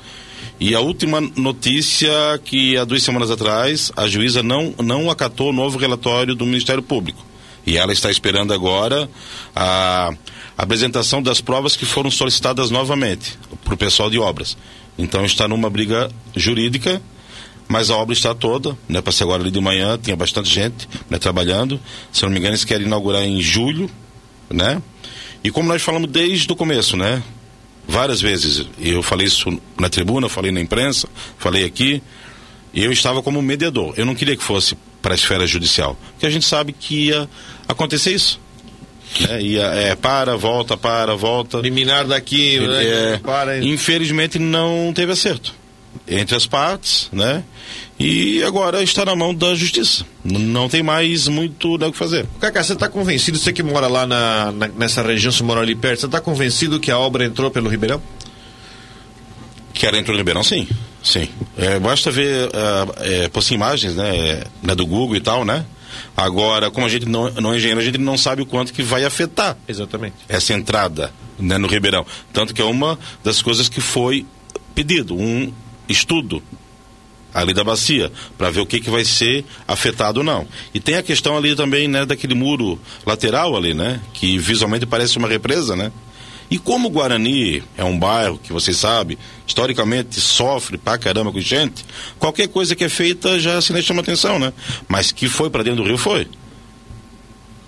[0.61, 2.11] E a última notícia
[2.45, 6.83] que há duas semanas atrás a juíza não, não acatou o novo relatório do Ministério
[6.83, 7.25] Público.
[7.67, 9.09] E ela está esperando agora
[9.55, 10.13] a
[10.57, 14.57] apresentação das provas que foram solicitadas novamente para o pessoal de obras.
[14.97, 17.03] Então está numa briga jurídica,
[17.67, 19.01] mas a obra está toda, né?
[19.01, 21.81] Para ser agora ali de manhã, tinha bastante gente né, trabalhando.
[22.13, 23.91] Se não me engano, eles querem inaugurar em julho,
[24.49, 24.81] né?
[25.43, 27.23] E como nós falamos desde o começo, né?
[27.87, 31.09] Várias vezes, eu falei isso na tribuna, falei na imprensa,
[31.39, 32.03] falei aqui,
[32.75, 33.95] eu estava como mediador.
[33.97, 37.29] Eu não queria que fosse para a esfera judicial, porque a gente sabe que ia
[37.69, 38.41] acontecer isso.
[39.29, 41.59] É, ia, é, para, volta, para, volta.
[41.59, 42.85] Liminar daqui, né?
[42.85, 43.59] É, para.
[43.65, 45.55] infelizmente não teve acerto
[46.07, 47.43] entre as partes, né?
[47.99, 50.05] E agora está na mão da justiça.
[50.25, 52.27] Não tem mais muito né, o que fazer.
[52.41, 55.75] Cacá, você está convencido, você que mora lá na, na- nessa região, você mora ali
[55.75, 58.03] perto, você está convencido que a obra entrou pelo Ribeirão?
[59.73, 60.69] Que ela entrou no Ribeirão, sim.
[61.03, 61.29] Sim.
[61.57, 65.65] É, basta ver, ah, é, por imagens, né, né, do Google e tal, né?
[66.17, 68.83] Agora, como a gente não, não é engenheiro, a gente não sabe o quanto que
[68.83, 70.17] vai afetar Exatamente.
[70.29, 72.05] essa entrada né, no Ribeirão.
[72.33, 74.27] Tanto que é uma das coisas que foi
[74.75, 75.53] pedido, um
[75.89, 76.43] estudo
[77.35, 80.47] ali da bacia, para ver o que, que vai ser afetado ou não.
[80.73, 85.19] E tem a questão ali também, né, daquele muro lateral ali, né, que visualmente parece
[85.19, 85.91] uma represa, né?
[86.51, 91.85] E como Guarani é um bairro que vocês sabem, historicamente sofre pra caramba com gente,
[92.19, 94.53] qualquer coisa que é feita já se lhe chama atenção, né?
[94.87, 96.29] Mas que foi para dentro do rio foi.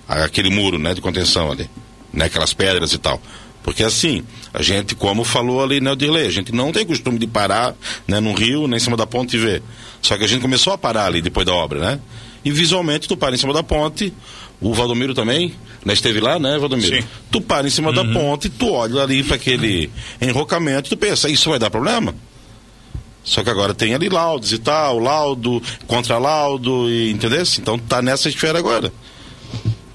[0.07, 1.69] Aquele muro, né, de contenção ali,
[2.13, 3.21] né, aquelas pedras e tal.
[3.67, 4.23] Porque assim,
[4.55, 7.75] a gente, como falou ali, né, Dirley, a gente não tem costume de parar,
[8.07, 9.61] né, no rio, nem em cima da ponte e ver.
[10.01, 12.01] Só que a gente começou a parar ali depois da obra, né?
[12.45, 14.13] E visualmente tu para em cima da ponte,
[14.61, 15.53] o Valdomiro também,
[15.85, 16.95] né, esteve lá, né, Valdomiro?
[16.95, 17.09] Sim.
[17.29, 19.91] Tu para em cima da ponte, tu olha ali para aquele
[20.23, 22.15] enrocamento, tu pensa, isso vai dar problema?
[23.25, 27.43] Só que agora tem ali laudos e tal, laudo, contra-laudo, e, entendeu?
[27.59, 28.93] Então tá nessa esfera agora.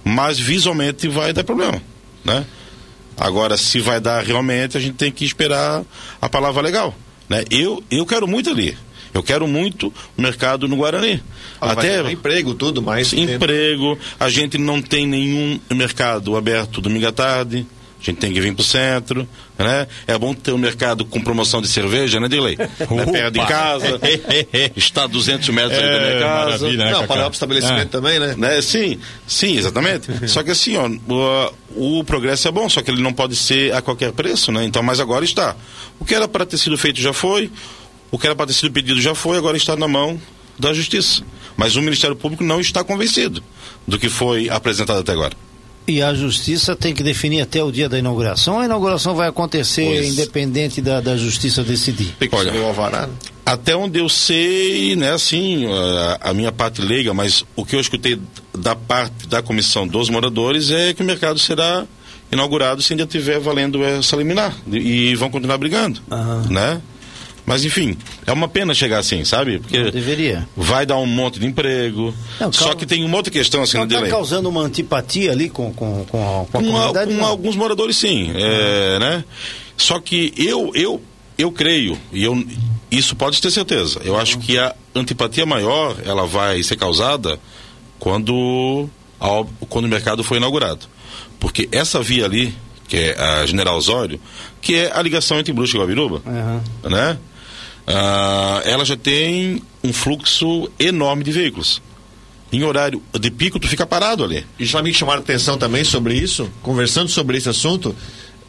[0.04, 1.82] Mas visualmente vai dar problema,
[2.26, 2.46] né?
[3.18, 5.84] Agora, se vai dar realmente, a gente tem que esperar
[6.22, 6.96] a palavra legal,
[7.30, 7.44] né?
[7.50, 8.78] Eu, eu quero muito ali.
[9.14, 11.22] Eu quero muito o mercado no Guarani.
[11.60, 13.12] Ah, Até emprego, tudo mais.
[13.12, 17.66] emprego, a gente não tem nenhum mercado aberto domingo à tarde.
[18.02, 19.28] A gente tem que vir pro centro,
[19.60, 19.88] né?
[20.08, 22.58] É bom ter um mercado com promoção de cerveja, né, Dilei?
[22.58, 22.68] Né,
[23.12, 24.00] Perto de casa,
[24.76, 26.72] está a 200 metros ali da minha casa.
[26.72, 27.86] né, Não, para o estabelecimento É.
[27.86, 28.34] também, né?
[28.36, 28.60] Né?
[28.62, 28.98] Sim,
[29.28, 30.08] sim, exatamente.
[30.28, 30.90] só que assim, ó,
[31.76, 34.64] o, o progresso é bom, só que ele não pode ser a qualquer preço, né?
[34.64, 35.56] Então, mas agora está.
[36.00, 37.52] O que era para ter sido feito já foi,
[38.10, 40.20] o que era para ter sido pedido já foi, agora está na mão
[40.58, 41.22] da Justiça.
[41.56, 43.44] Mas o Ministério Público não está convencido
[43.88, 45.36] do que foi apresentado até agora.
[45.92, 48.60] E a justiça tem que definir até o dia da inauguração.
[48.60, 50.14] A inauguração vai acontecer Pois.
[50.14, 52.16] independente da, da justiça decidir.
[52.18, 53.08] Tem que Olha, o alvará.
[53.08, 53.14] né?
[53.46, 57.80] Até onde eu sei, né, assim, a, a minha parte leiga, mas o que eu
[57.82, 58.18] escutei
[58.58, 61.86] da parte da comissão dos moradores é que o mercado será
[62.32, 66.46] inaugurado se ainda estiver valendo essa liminar e, e vão continuar brigando, Aham.
[66.50, 66.82] né?
[67.52, 69.60] Mas enfim, é uma pena chegar assim, sabe?
[69.60, 70.48] Porque Deveria.
[70.56, 72.14] vai dar um monte de emprego.
[72.40, 72.76] Não, Só calma.
[72.78, 74.10] que tem uma outra questão assim Não no está delay.
[74.10, 77.12] causando uma antipatia ali com, com, com a, com a Com, a- comunidade?
[77.12, 77.26] com não.
[77.28, 78.32] alguns moradores, sim.
[78.34, 79.26] É, né?
[79.76, 81.02] Só que eu, eu,
[81.38, 82.42] eu creio, e eu,
[82.90, 87.38] isso pode ter certeza, eu acho que a antipatia maior ela vai ser causada
[88.00, 90.86] quando, a quando o mercado foi inaugurado.
[91.40, 92.54] Porque essa via ali,
[92.88, 94.20] que é a General Osório,
[94.62, 96.62] que é a ligação entre Brusque e Guabiruba, Aham.
[96.90, 97.18] né?
[97.94, 101.82] Ah, ela já tem um fluxo enorme de veículos.
[102.52, 104.46] Em horário de pico, tu fica parado ali.
[104.60, 107.96] E já me chamaram atenção também sobre isso, conversando sobre esse assunto.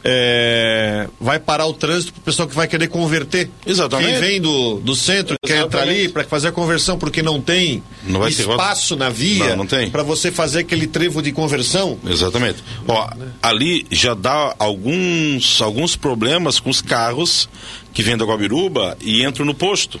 [0.05, 3.49] é, vai parar o trânsito para o pessoal que vai querer converter.
[3.65, 4.11] Exatamente.
[4.11, 7.81] Quem vem do, do centro quer entrar ali para fazer a conversão porque não tem
[8.05, 9.89] Não vai ter espaço na via Não, não tem.
[9.89, 11.97] para você fazer aquele trevo de conversão.
[12.05, 12.61] Exatamente.
[12.85, 13.09] Ó,
[13.41, 17.47] ali já dá alguns, alguns problemas com os carros
[17.93, 19.99] que vêm da Guabiruba e entram no posto,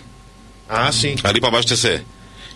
[0.67, 1.15] Ah, sim.
[1.23, 2.03] ali para abastecer.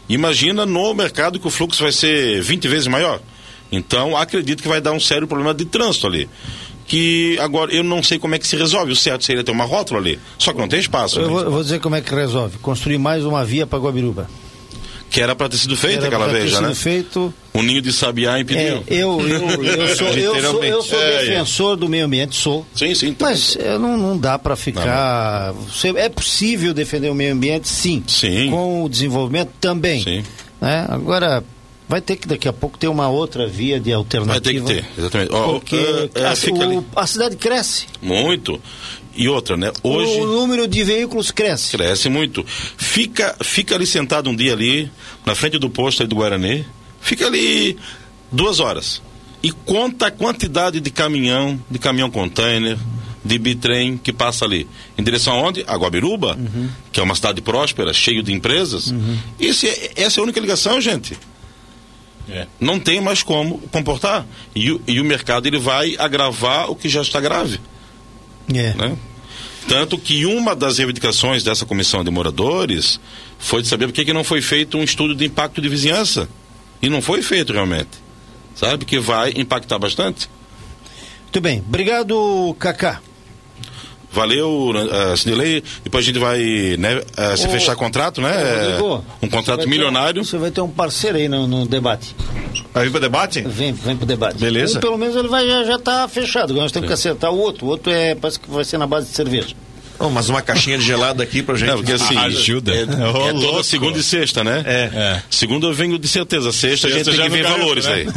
[0.09, 3.19] Imagina no mercado que o fluxo vai ser 20 vezes maior.
[3.71, 6.29] Então, acredito que vai dar um sério problema de trânsito ali.
[6.87, 8.93] Que agora eu não sei como é que se resolve.
[8.93, 10.17] O certo seria ter uma rótula ali.
[10.39, 11.19] Só que não tem espaço.
[11.19, 11.33] Eu né?
[11.33, 12.57] vou, vou dizer como é que resolve.
[12.59, 14.29] Construir mais uma via para Guabiruba.
[15.09, 16.75] Que era para ter sido feito Era aquela vez, né?
[16.75, 17.33] feito.
[17.53, 18.83] O ninho de sabiá É, impediu.
[18.87, 21.19] eu, eu, eu, sou, eu, sou, eu sou É, é.
[21.29, 22.65] defensor do meio ambiente, sou.
[22.75, 23.13] Sim, sim.
[23.13, 23.25] tá.
[23.27, 25.53] Mas não, não dá para ficar.
[25.53, 28.03] Você- É possível defender o meio ambiente, sim.
[28.05, 28.49] Sim.
[28.51, 30.03] Com o desenvolvimento também.
[30.03, 30.23] Sim.
[30.59, 30.85] Né?
[30.89, 31.43] Agora,
[31.87, 34.41] vai ter que daqui a pouco ter uma outra via de Vai alternativa.
[34.41, 35.29] ter que ter, exatamente.
[35.29, 36.33] Porque é, é, a,
[36.79, 37.85] o- a cidade cresce.
[38.01, 38.61] Muito.
[39.17, 39.71] E outra, né?
[39.81, 40.19] Hoje.
[40.21, 41.75] O número de veículos cresce.
[41.75, 42.45] Cresce muito.
[42.77, 44.91] Fica, fica ali sentado um dia ali,
[45.25, 46.65] na frente do posto aí do Guarani,
[47.01, 47.75] fica ali
[48.31, 49.01] duas horas.
[49.41, 52.77] E conta a quantidade de caminhão, de caminhão container,
[53.25, 54.67] de bitrem que passa ali.
[54.97, 55.63] Em direção aonde?
[55.67, 56.37] A Guabiruba,
[56.91, 58.93] que é uma cidade próspera, cheio de empresas.
[59.39, 61.17] Esse é- essa é a única ligação, gente.
[62.29, 62.45] É.
[62.59, 64.25] Não tem mais como comportar.
[64.55, 67.59] E, o- e o mercado ele vai agravar o que já está grave
[68.53, 68.73] É.
[68.73, 68.97] né?
[69.67, 72.99] Tanto que uma das reivindicações dessa comissão de moradores
[73.37, 76.29] foi de saber por que, que não foi feito um estudo de impacto de vizinhança.
[76.81, 77.89] E não foi feito realmente.
[78.55, 78.85] Sabe?
[78.85, 80.29] Que vai impactar bastante.
[81.23, 81.59] Muito bem.
[81.59, 83.01] Obrigado, Cacá.
[84.11, 85.63] Valeu, uh, Sidney.
[85.83, 88.31] Depois a gente vai né, uh, se Ô, fechar contrato, né?
[88.31, 90.21] Rodrigo, um contrato ter milionário.
[90.21, 92.15] um- você vai ter um parceiro aí no, no debate.
[92.73, 93.41] Vai vir para debate?
[93.41, 94.37] Vem, vem pro debate.
[94.39, 94.77] Beleza.
[94.77, 96.53] Um, pelo menos ele vai, já, já tá fechado.
[96.53, 97.65] Nós temos que acertar o outro.
[97.65, 99.55] O outro é, parece que vai ser na base de cerveja.
[99.99, 101.69] Oh, mas uma caixinha de gelado aqui pra gente.
[101.69, 102.71] Não, porque assim, Ajuda.
[102.75, 104.63] é, Ô, é toda segunda e sexta, né?
[104.65, 104.89] É.
[104.93, 105.21] É.
[105.29, 107.85] Segunda eu venho de certeza, sexta, a gente Sexta tem já que ver não valores
[107.85, 107.93] né?
[107.93, 108.07] aí.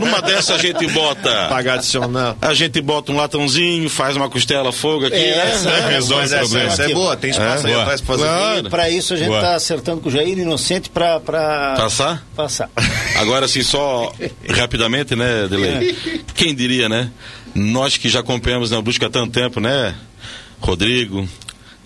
[0.00, 2.36] Numa dessa a gente bota Pagar adicional.
[2.40, 5.14] A gente bota um latãozinho, faz uma costela fogo aqui.
[5.16, 5.50] É, né?
[5.52, 5.88] essa Né?
[5.90, 6.72] resolve o problema.
[6.72, 8.28] essa é boa, tem espaço É, aí atrás pra fazer.
[8.28, 8.66] Claro.
[8.66, 9.38] E para isso a gente Boa.
[9.38, 12.24] está acertando com o Jair Inocente para Passar?
[12.34, 12.68] passar.
[13.18, 14.12] Agora, assim, só
[14.48, 15.96] rapidamente, né, Delei?
[16.34, 17.10] Quem diria, né?
[17.54, 19.94] Nós que já acompanhamos na Brusque há tanto tempo, né?
[20.64, 21.28] Rodrigo,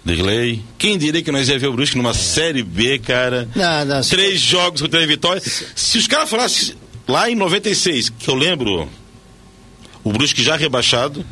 [0.04, 0.62] Dirley.
[0.78, 3.48] Quem diria que nós ia ver o Brusque numa Série B, cara?
[3.54, 5.64] Não, não, se- Três jogos com três vitórias.
[5.74, 6.74] Se os caras falassem
[7.06, 8.88] lá em 96, que eu lembro,
[10.04, 11.24] o Brusque já rebaixado,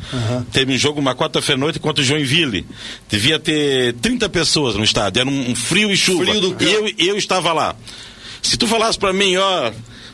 [0.51, 2.65] teve um jogo uma quarta-feira à noite contra o Joinville.
[3.09, 6.25] Devia ter 30 pessoas no estádio, era um, um frio e chuva.
[6.25, 7.75] Frio do eu, eu estava lá.
[8.41, 9.71] Se tu falasse pra mim, ó,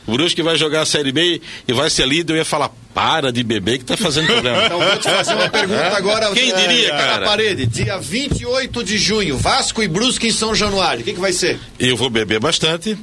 [0.07, 3.31] o Brusque vai jogar a Série B e vai ser líder, eu ia falar, para
[3.31, 4.65] de beber que tá fazendo problema.
[4.65, 6.31] Então vou te fazer uma pergunta agora.
[6.31, 7.25] Quem é, diria, na cara?
[7.25, 11.01] parede, dia 28 de junho, Vasco e Brusque em São Januário.
[11.01, 11.59] O que, que vai ser?
[11.79, 12.95] Eu vou beber bastante,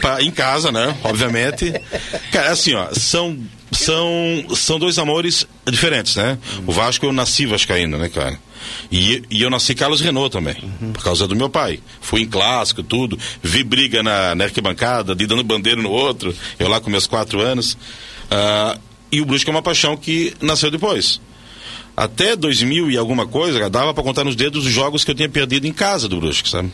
[0.00, 0.96] pra- em casa, né?
[1.04, 1.72] Obviamente.
[2.32, 3.38] Cara, assim, ó, são,
[3.70, 6.38] são, são dois amores diferentes, né?
[6.66, 8.38] O Vasco eu nasci vascaíno, né, cara?
[8.90, 10.56] E, e eu nasci Carlos Renault também,
[10.92, 11.80] por causa do meu pai.
[12.00, 13.18] Fui em clássico, tudo.
[13.42, 17.40] Vi briga na, na arquibancada, de dando bandeira no outro, eu lá com meus quatro
[17.40, 17.76] anos.
[18.30, 18.78] Ah,
[19.10, 21.20] e o Brusque é uma paixão que nasceu depois.
[21.96, 25.28] Até 2000 e alguma coisa, dava para contar nos dedos os jogos que eu tinha
[25.28, 26.70] perdido em casa do Brusque, sabe?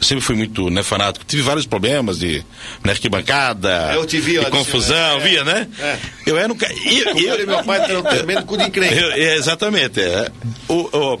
[0.00, 1.24] Eu sempre fui muito né, fanático.
[1.24, 2.44] Tive vários problemas de
[2.82, 5.68] na arquibancada, Eu te vi, de confusão, é, via, né?
[5.78, 5.98] é.
[6.26, 6.66] Eu era um ca...
[6.72, 10.00] eu, Eu meu pai tem um tremendo cu de eu- é, exatamente.
[10.00, 10.30] é.
[10.68, 11.20] O, o-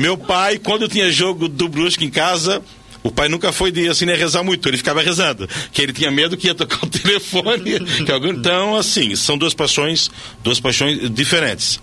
[0.00, 2.62] meu pai, quando eu tinha jogo do Brusque em casa,
[3.02, 5.48] o pai nunca foi de assim, né, rezar muito, ele ficava rezando.
[5.72, 7.80] Que ele tinha medo que ia tocar o telefone.
[8.04, 10.10] que algum- então, assim, são duas paixões,
[10.42, 11.80] duas paixões diferentes.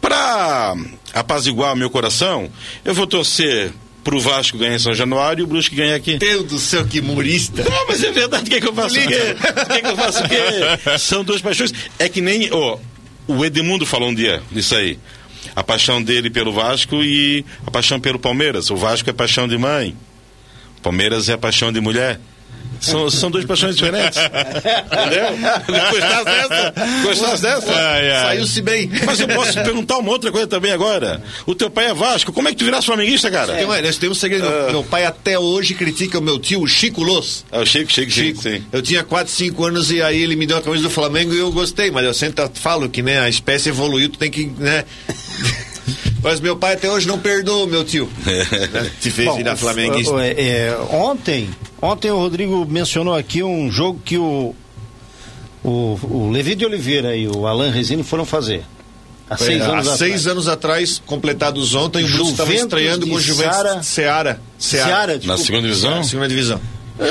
[0.00, 0.74] Para
[1.12, 2.48] apaziguar meu coração,
[2.84, 3.72] eu vou torcer
[4.08, 6.16] pro Vasco ganhar em São Januário e o Brusque ganhar aqui.
[6.16, 7.62] Deus do céu, que humorista.
[7.62, 8.44] Não, mas é verdade.
[8.44, 9.36] O que, é que eu faço o quê?
[9.36, 10.96] O que, é que eu faço o?
[10.98, 11.74] São duas paixões.
[11.98, 12.48] É que nem.
[12.50, 12.78] ó,
[13.26, 14.98] o Edmundo falou um dia disso aí.
[15.54, 18.70] A paixão dele pelo Vasco e a paixão pelo Palmeiras.
[18.70, 19.94] O Vasco é paixão de mãe.
[20.78, 22.18] O Palmeiras é a paixão de mulher.
[22.80, 24.18] São, são duas paixões diferentes.
[24.18, 25.90] Entendeu?
[25.90, 26.74] Gostasse dessa?
[27.02, 27.72] Gostasse dessa?
[27.74, 28.22] Ai, ai.
[28.36, 28.90] Saiu-se bem.
[29.04, 31.22] Mas eu posso te perguntar uma outra coisa também agora.
[31.46, 32.32] O teu pai é Vasco.
[32.32, 33.54] Como é que tu virasse flamenguista, cara?
[33.54, 34.48] Tem uma- temos um segredo.
[34.48, 37.44] Meu- Meu pai até hoje critica o meu tio, o Chico Loss.
[37.50, 38.56] É o Chico, Chico, Chico, Chico.
[38.56, 38.64] sim.
[38.72, 41.38] Eu tinha 4, 5 anos e aí ele me deu a camisa do Flamengo e
[41.38, 44.84] eu gostei, mas eu sempre falo que né, a espécie evoluiu, tu tem que, né?
[46.22, 48.08] mas meu pai até hoje não perdoa meu tio.
[48.24, 50.12] né, Te fez Bom, virar flamenguista.
[50.20, 50.30] é,
[50.68, 51.48] é, ontem,
[51.80, 54.54] ontem o Rodrigo mencionou aqui um jogo que o,
[55.64, 58.64] o, o Levi de Oliveira e o Alan Resini foram fazer.
[59.30, 59.98] Há seis É, anos Há atrás.
[59.98, 64.40] seis anos atrás, completados ontem, o Brusque estava estreando com o Juventus Seara- Seara.
[64.58, 65.44] Seara, Na desculpa.
[65.44, 66.04] segunda divisão?
[66.04, 66.60] Segunda divisão.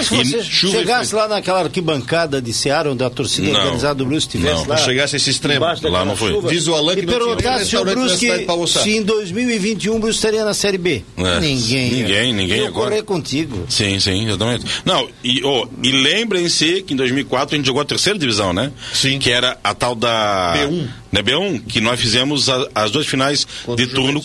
[0.03, 3.59] Se você chegasse lá naquela arquibancada de Seara, onde a torcida Não.
[3.59, 4.69] organizada do Brusque estivesse Não.
[4.69, 4.77] lá.
[4.77, 5.65] Chegasse a esse extremo.
[5.65, 6.31] Lá não foi.
[6.59, 9.99] chuva, Alan que e não perguntasse se o restaurante na Brusque, se em 2021 o
[9.99, 11.03] Brusque estaria na Série B.
[11.17, 11.39] É.
[11.39, 11.91] Ninguém.
[11.91, 12.89] Ninguém, ninguém Eu agora.
[12.89, 13.65] correr contigo.
[13.69, 14.65] Sim, sim, exatamente.
[14.85, 18.71] Não, e, oh, e lembrem-se que em 2004 a gente jogou a terceira divisão, né?
[18.93, 19.19] Sim.
[19.19, 20.53] Que era a tal da.
[20.57, 20.87] B1.
[21.11, 24.21] Né, B1, que nós fizemos a- as duas finais Contra de turno.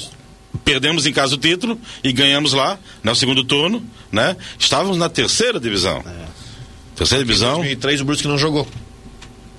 [0.64, 4.36] Perdemos em casa o título e ganhamos lá, no segundo turno, né?
[4.58, 6.04] Estávamos na terceira divisão.
[6.94, 8.66] Terceira Em divisão, 2003 o Brusque não jogou.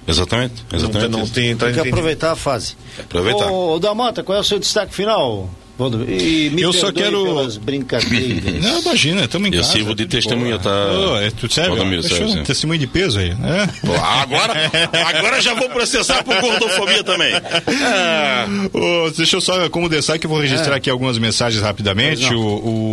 [0.07, 0.63] exatamente.
[0.71, 2.75] Não, exatamente tem- não tem, tá Tem que aproveitar a fase.
[2.99, 3.51] Aproveitar.
[3.51, 5.49] Ô, Damota, qual é o seu destaque final?
[5.77, 6.11] Valdomiro.
[6.11, 8.61] E me Eu só quero- pelas brincadeiras.
[8.61, 9.73] Não, imagina, estamos em Eu casa.
[9.73, 10.69] sirvo de testemunha, tá?
[10.69, 11.69] Ô, é, tu serve?
[11.71, 12.17] Valdomiro, Fechou?
[12.19, 12.43] serve, sim.
[12.43, 13.67] Testemunho de peso aí, né?
[13.81, 14.53] Pô, agora,
[15.17, 17.33] agora já vou processar por gordofobia também.
[17.81, 22.31] Ah, Ô, deixa eu só, como destaque, eu vou registrar aqui algumas mensagens rapidamente.
[22.33, 22.39] O,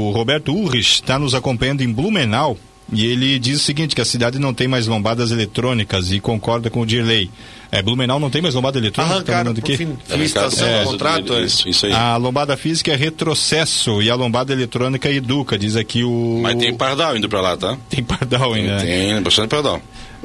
[0.08, 2.56] o Roberto Urrich está nos acompanhando em Blumenau
[2.92, 6.70] e ele diz o seguinte, que a cidade não tem mais lombadas eletrônicas e concorda
[6.70, 7.30] com o Dirley.
[7.72, 9.14] É, Blumenau não tem mais lombada eletrônica?
[9.14, 11.34] tá Arrancaram mandando por fim, estação é, do contrato.
[11.34, 11.42] é.
[11.42, 11.92] Isso, isso aí.
[11.92, 16.40] A lombada física é retrocesso e a lombada eletrônica é educa, diz aqui o...
[16.42, 17.78] Mas tem pardal indo pra lá, tá?
[17.88, 18.76] Tem pardal ainda.
[18.76, 18.82] né?
[18.82, 19.80] Tem bastante pardal.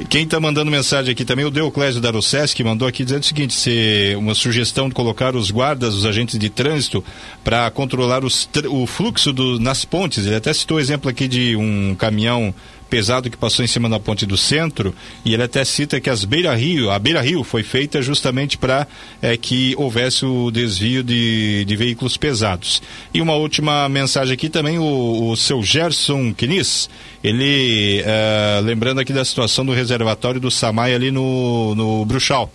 [0.10, 2.12] Quem está mandando mensagem aqui também, o Deoclésio da
[2.54, 6.38] que mandou aqui dizendo o seguinte: se uma sugestão de colocar os guardas, os agentes
[6.38, 7.02] de trânsito,
[7.46, 10.26] para controlar os o fluxo do, nas pontes.
[10.26, 12.54] Ele até citou o exemplo aqui de um caminhão
[12.90, 14.94] pesado que passou em cima da ponte do centro
[15.24, 18.88] e ele até cita que as Beira Rio, a Beira Rio foi feita justamente para
[19.22, 22.82] é, que houvesse o desvio de, de veículos pesados.
[23.14, 26.90] E uma última mensagem aqui também, o, o seu Gerson Quinis,
[27.24, 32.52] ele eh, lembrando aqui da situação do reservatório do Samay ali no, no Bruxal.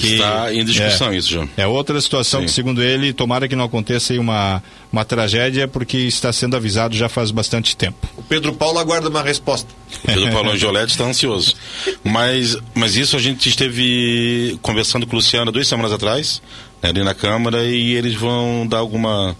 [0.00, 1.48] Que, Está em discussão é, isso, João.
[1.56, 2.46] é outra situação Sim.
[2.46, 6.96] que, segundo ele, tomara que não aconteça aí uma, uma tragédia, porque está sendo avisado
[6.96, 8.08] já faz bastante tempo.
[8.16, 9.68] O Pedro Paulo aguarda uma resposta.
[10.06, 11.54] Pedro Paulão Giolete está ansioso.
[12.02, 16.40] Mas, mas isso a gente esteve conversando com o Luciano duas semanas atrás,
[16.82, 19.36] né, ali na Câmara, e eles vão dar alguma,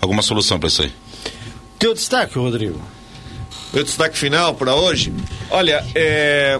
[0.00, 0.92] alguma solução para isso aí.
[1.78, 2.80] Teu destaque, Rodrigo.
[3.72, 5.12] Meu destaque final para hoje.
[5.50, 6.58] Olha, é,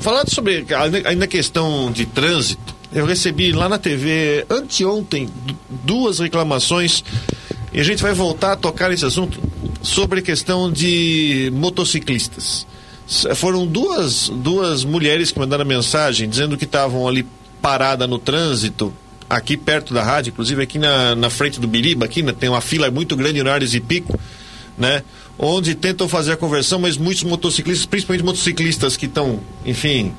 [0.00, 5.56] falando sobre ainda ainda a questão de trânsito, eu recebi lá na TV anteontem du-
[5.84, 7.04] duas reclamações
[7.72, 9.38] e a gente vai voltar a tocar nesse assunto
[9.82, 12.66] sobre a questão de motociclistas.
[13.36, 17.24] Foram duas, duas mulheres que mandaram mensagem dizendo que estavam ali
[17.62, 18.92] parada no trânsito,
[19.28, 22.60] aqui perto da rádio, inclusive aqui na, na frente do Biriba, aqui né, tem uma
[22.60, 24.18] fila muito grande em horários e pico,
[24.78, 25.02] né?
[25.38, 30.12] Onde tentam fazer a conversão, mas muitos motociclistas, principalmente motociclistas que estão, enfim,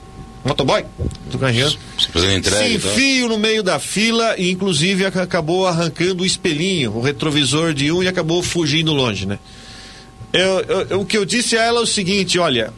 [0.48, 0.84] motoboy,
[1.32, 2.64] do carregando, Se se e tal.
[2.91, 7.91] enfiam no meio da fila e inclusive ac- acabou arrancando o espelhinho, o retrovisor de
[7.91, 9.38] um e acabou fugindo longe, né?
[10.34, 12.74] Eu, eu- o que eu disse a ela é o seguinte, olha,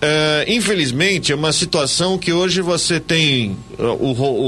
[0.00, 4.40] é, infelizmente é uma situação que hoje você tem uh, o, ro-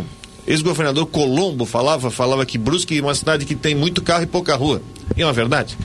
[0.00, 0.04] o
[0.46, 4.54] ex-governador Colombo falava, falava que Brusque é uma cidade que tem muito carro e pouca
[4.56, 4.82] rua.
[5.16, 5.76] E é uma verdade.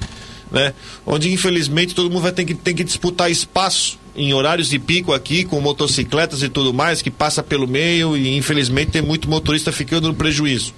[0.52, 0.74] Né?
[1.06, 5.14] Onde infelizmente todo mundo vai ter que, tem que disputar espaço em horários de pico
[5.14, 9.72] aqui, com motocicletas e tudo mais, que passa pelo meio e infelizmente tem muito motorista
[9.72, 10.74] ficando no prejuízo.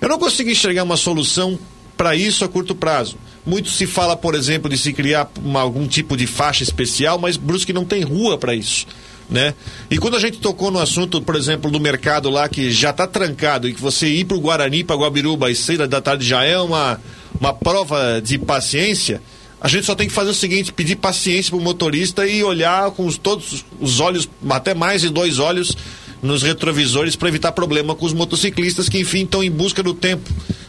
[0.00, 1.58] Eu não consigo enxergar uma solução
[1.96, 3.16] para isso a curto prazo.
[3.46, 7.36] Muito se fala, por exemplo, de se criar uma- algum tipo de faixa especial, mas
[7.36, 8.86] Brusque não tem rua para isso.
[9.28, 9.54] Né?
[9.90, 13.06] E quando a gente tocou no assunto, por exemplo, do mercado lá que já está
[13.08, 16.44] trancado e que você ir para o Guarani, para Guabiruba às seis da tarde já
[16.44, 17.00] é uma,
[17.40, 19.20] uma prova de paciência,
[19.60, 22.90] a gente só tem que fazer o seguinte: pedir paciência para o motorista e olhar
[22.92, 25.76] com os, todos os olhos, até mais de dois olhos,
[26.22, 30.28] nos retrovisores para evitar problema com os motociclistas que, enfim, estão em busca do tempo,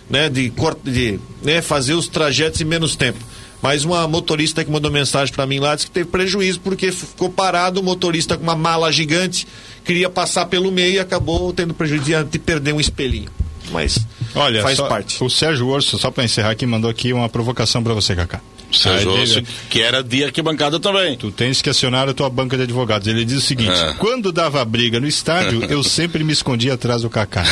[0.10, 0.30] né?
[0.30, 0.52] De,
[0.84, 3.20] de né, fazer os trajetos em menos tempo.
[3.60, 7.28] Mas uma motorista que mandou mensagem para mim lá disse que teve prejuízo porque ficou
[7.30, 9.48] parado, o motorista com uma mala gigante,
[9.84, 13.30] queria passar pelo meio e acabou tendo prejuízo de- de perder um espelhinho.
[13.72, 13.98] Mas
[14.36, 15.22] Olha, faz só- parte.
[15.24, 18.40] o Sérgio Orso, só para encerrar aqui, mandou aqui uma provocação para você, Cacá.
[18.72, 21.16] Sérgio ele- que era de arquibancada também.
[21.18, 23.08] Tu tens que acionar a tua banca de advogados.
[23.08, 23.94] Ele diz o seguinte: É.
[23.98, 27.44] quando dava briga no estádio, eu sempre me escondia atrás do Cacá.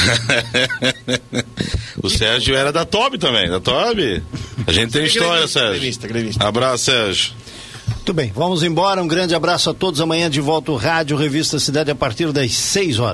[2.01, 4.21] o Sérgio era da Tob também, da Tob.
[4.67, 5.79] A gente tem história, Sérgio.
[5.79, 6.47] gremista, gremista.
[6.47, 7.33] Abraço, Sérgio.
[7.87, 9.01] Muito bem, vamos embora.
[9.01, 10.01] Um grande abraço a todos.
[10.01, 13.13] Amanhã de volta o Rádio Revista Cidade a partir das 6 horas.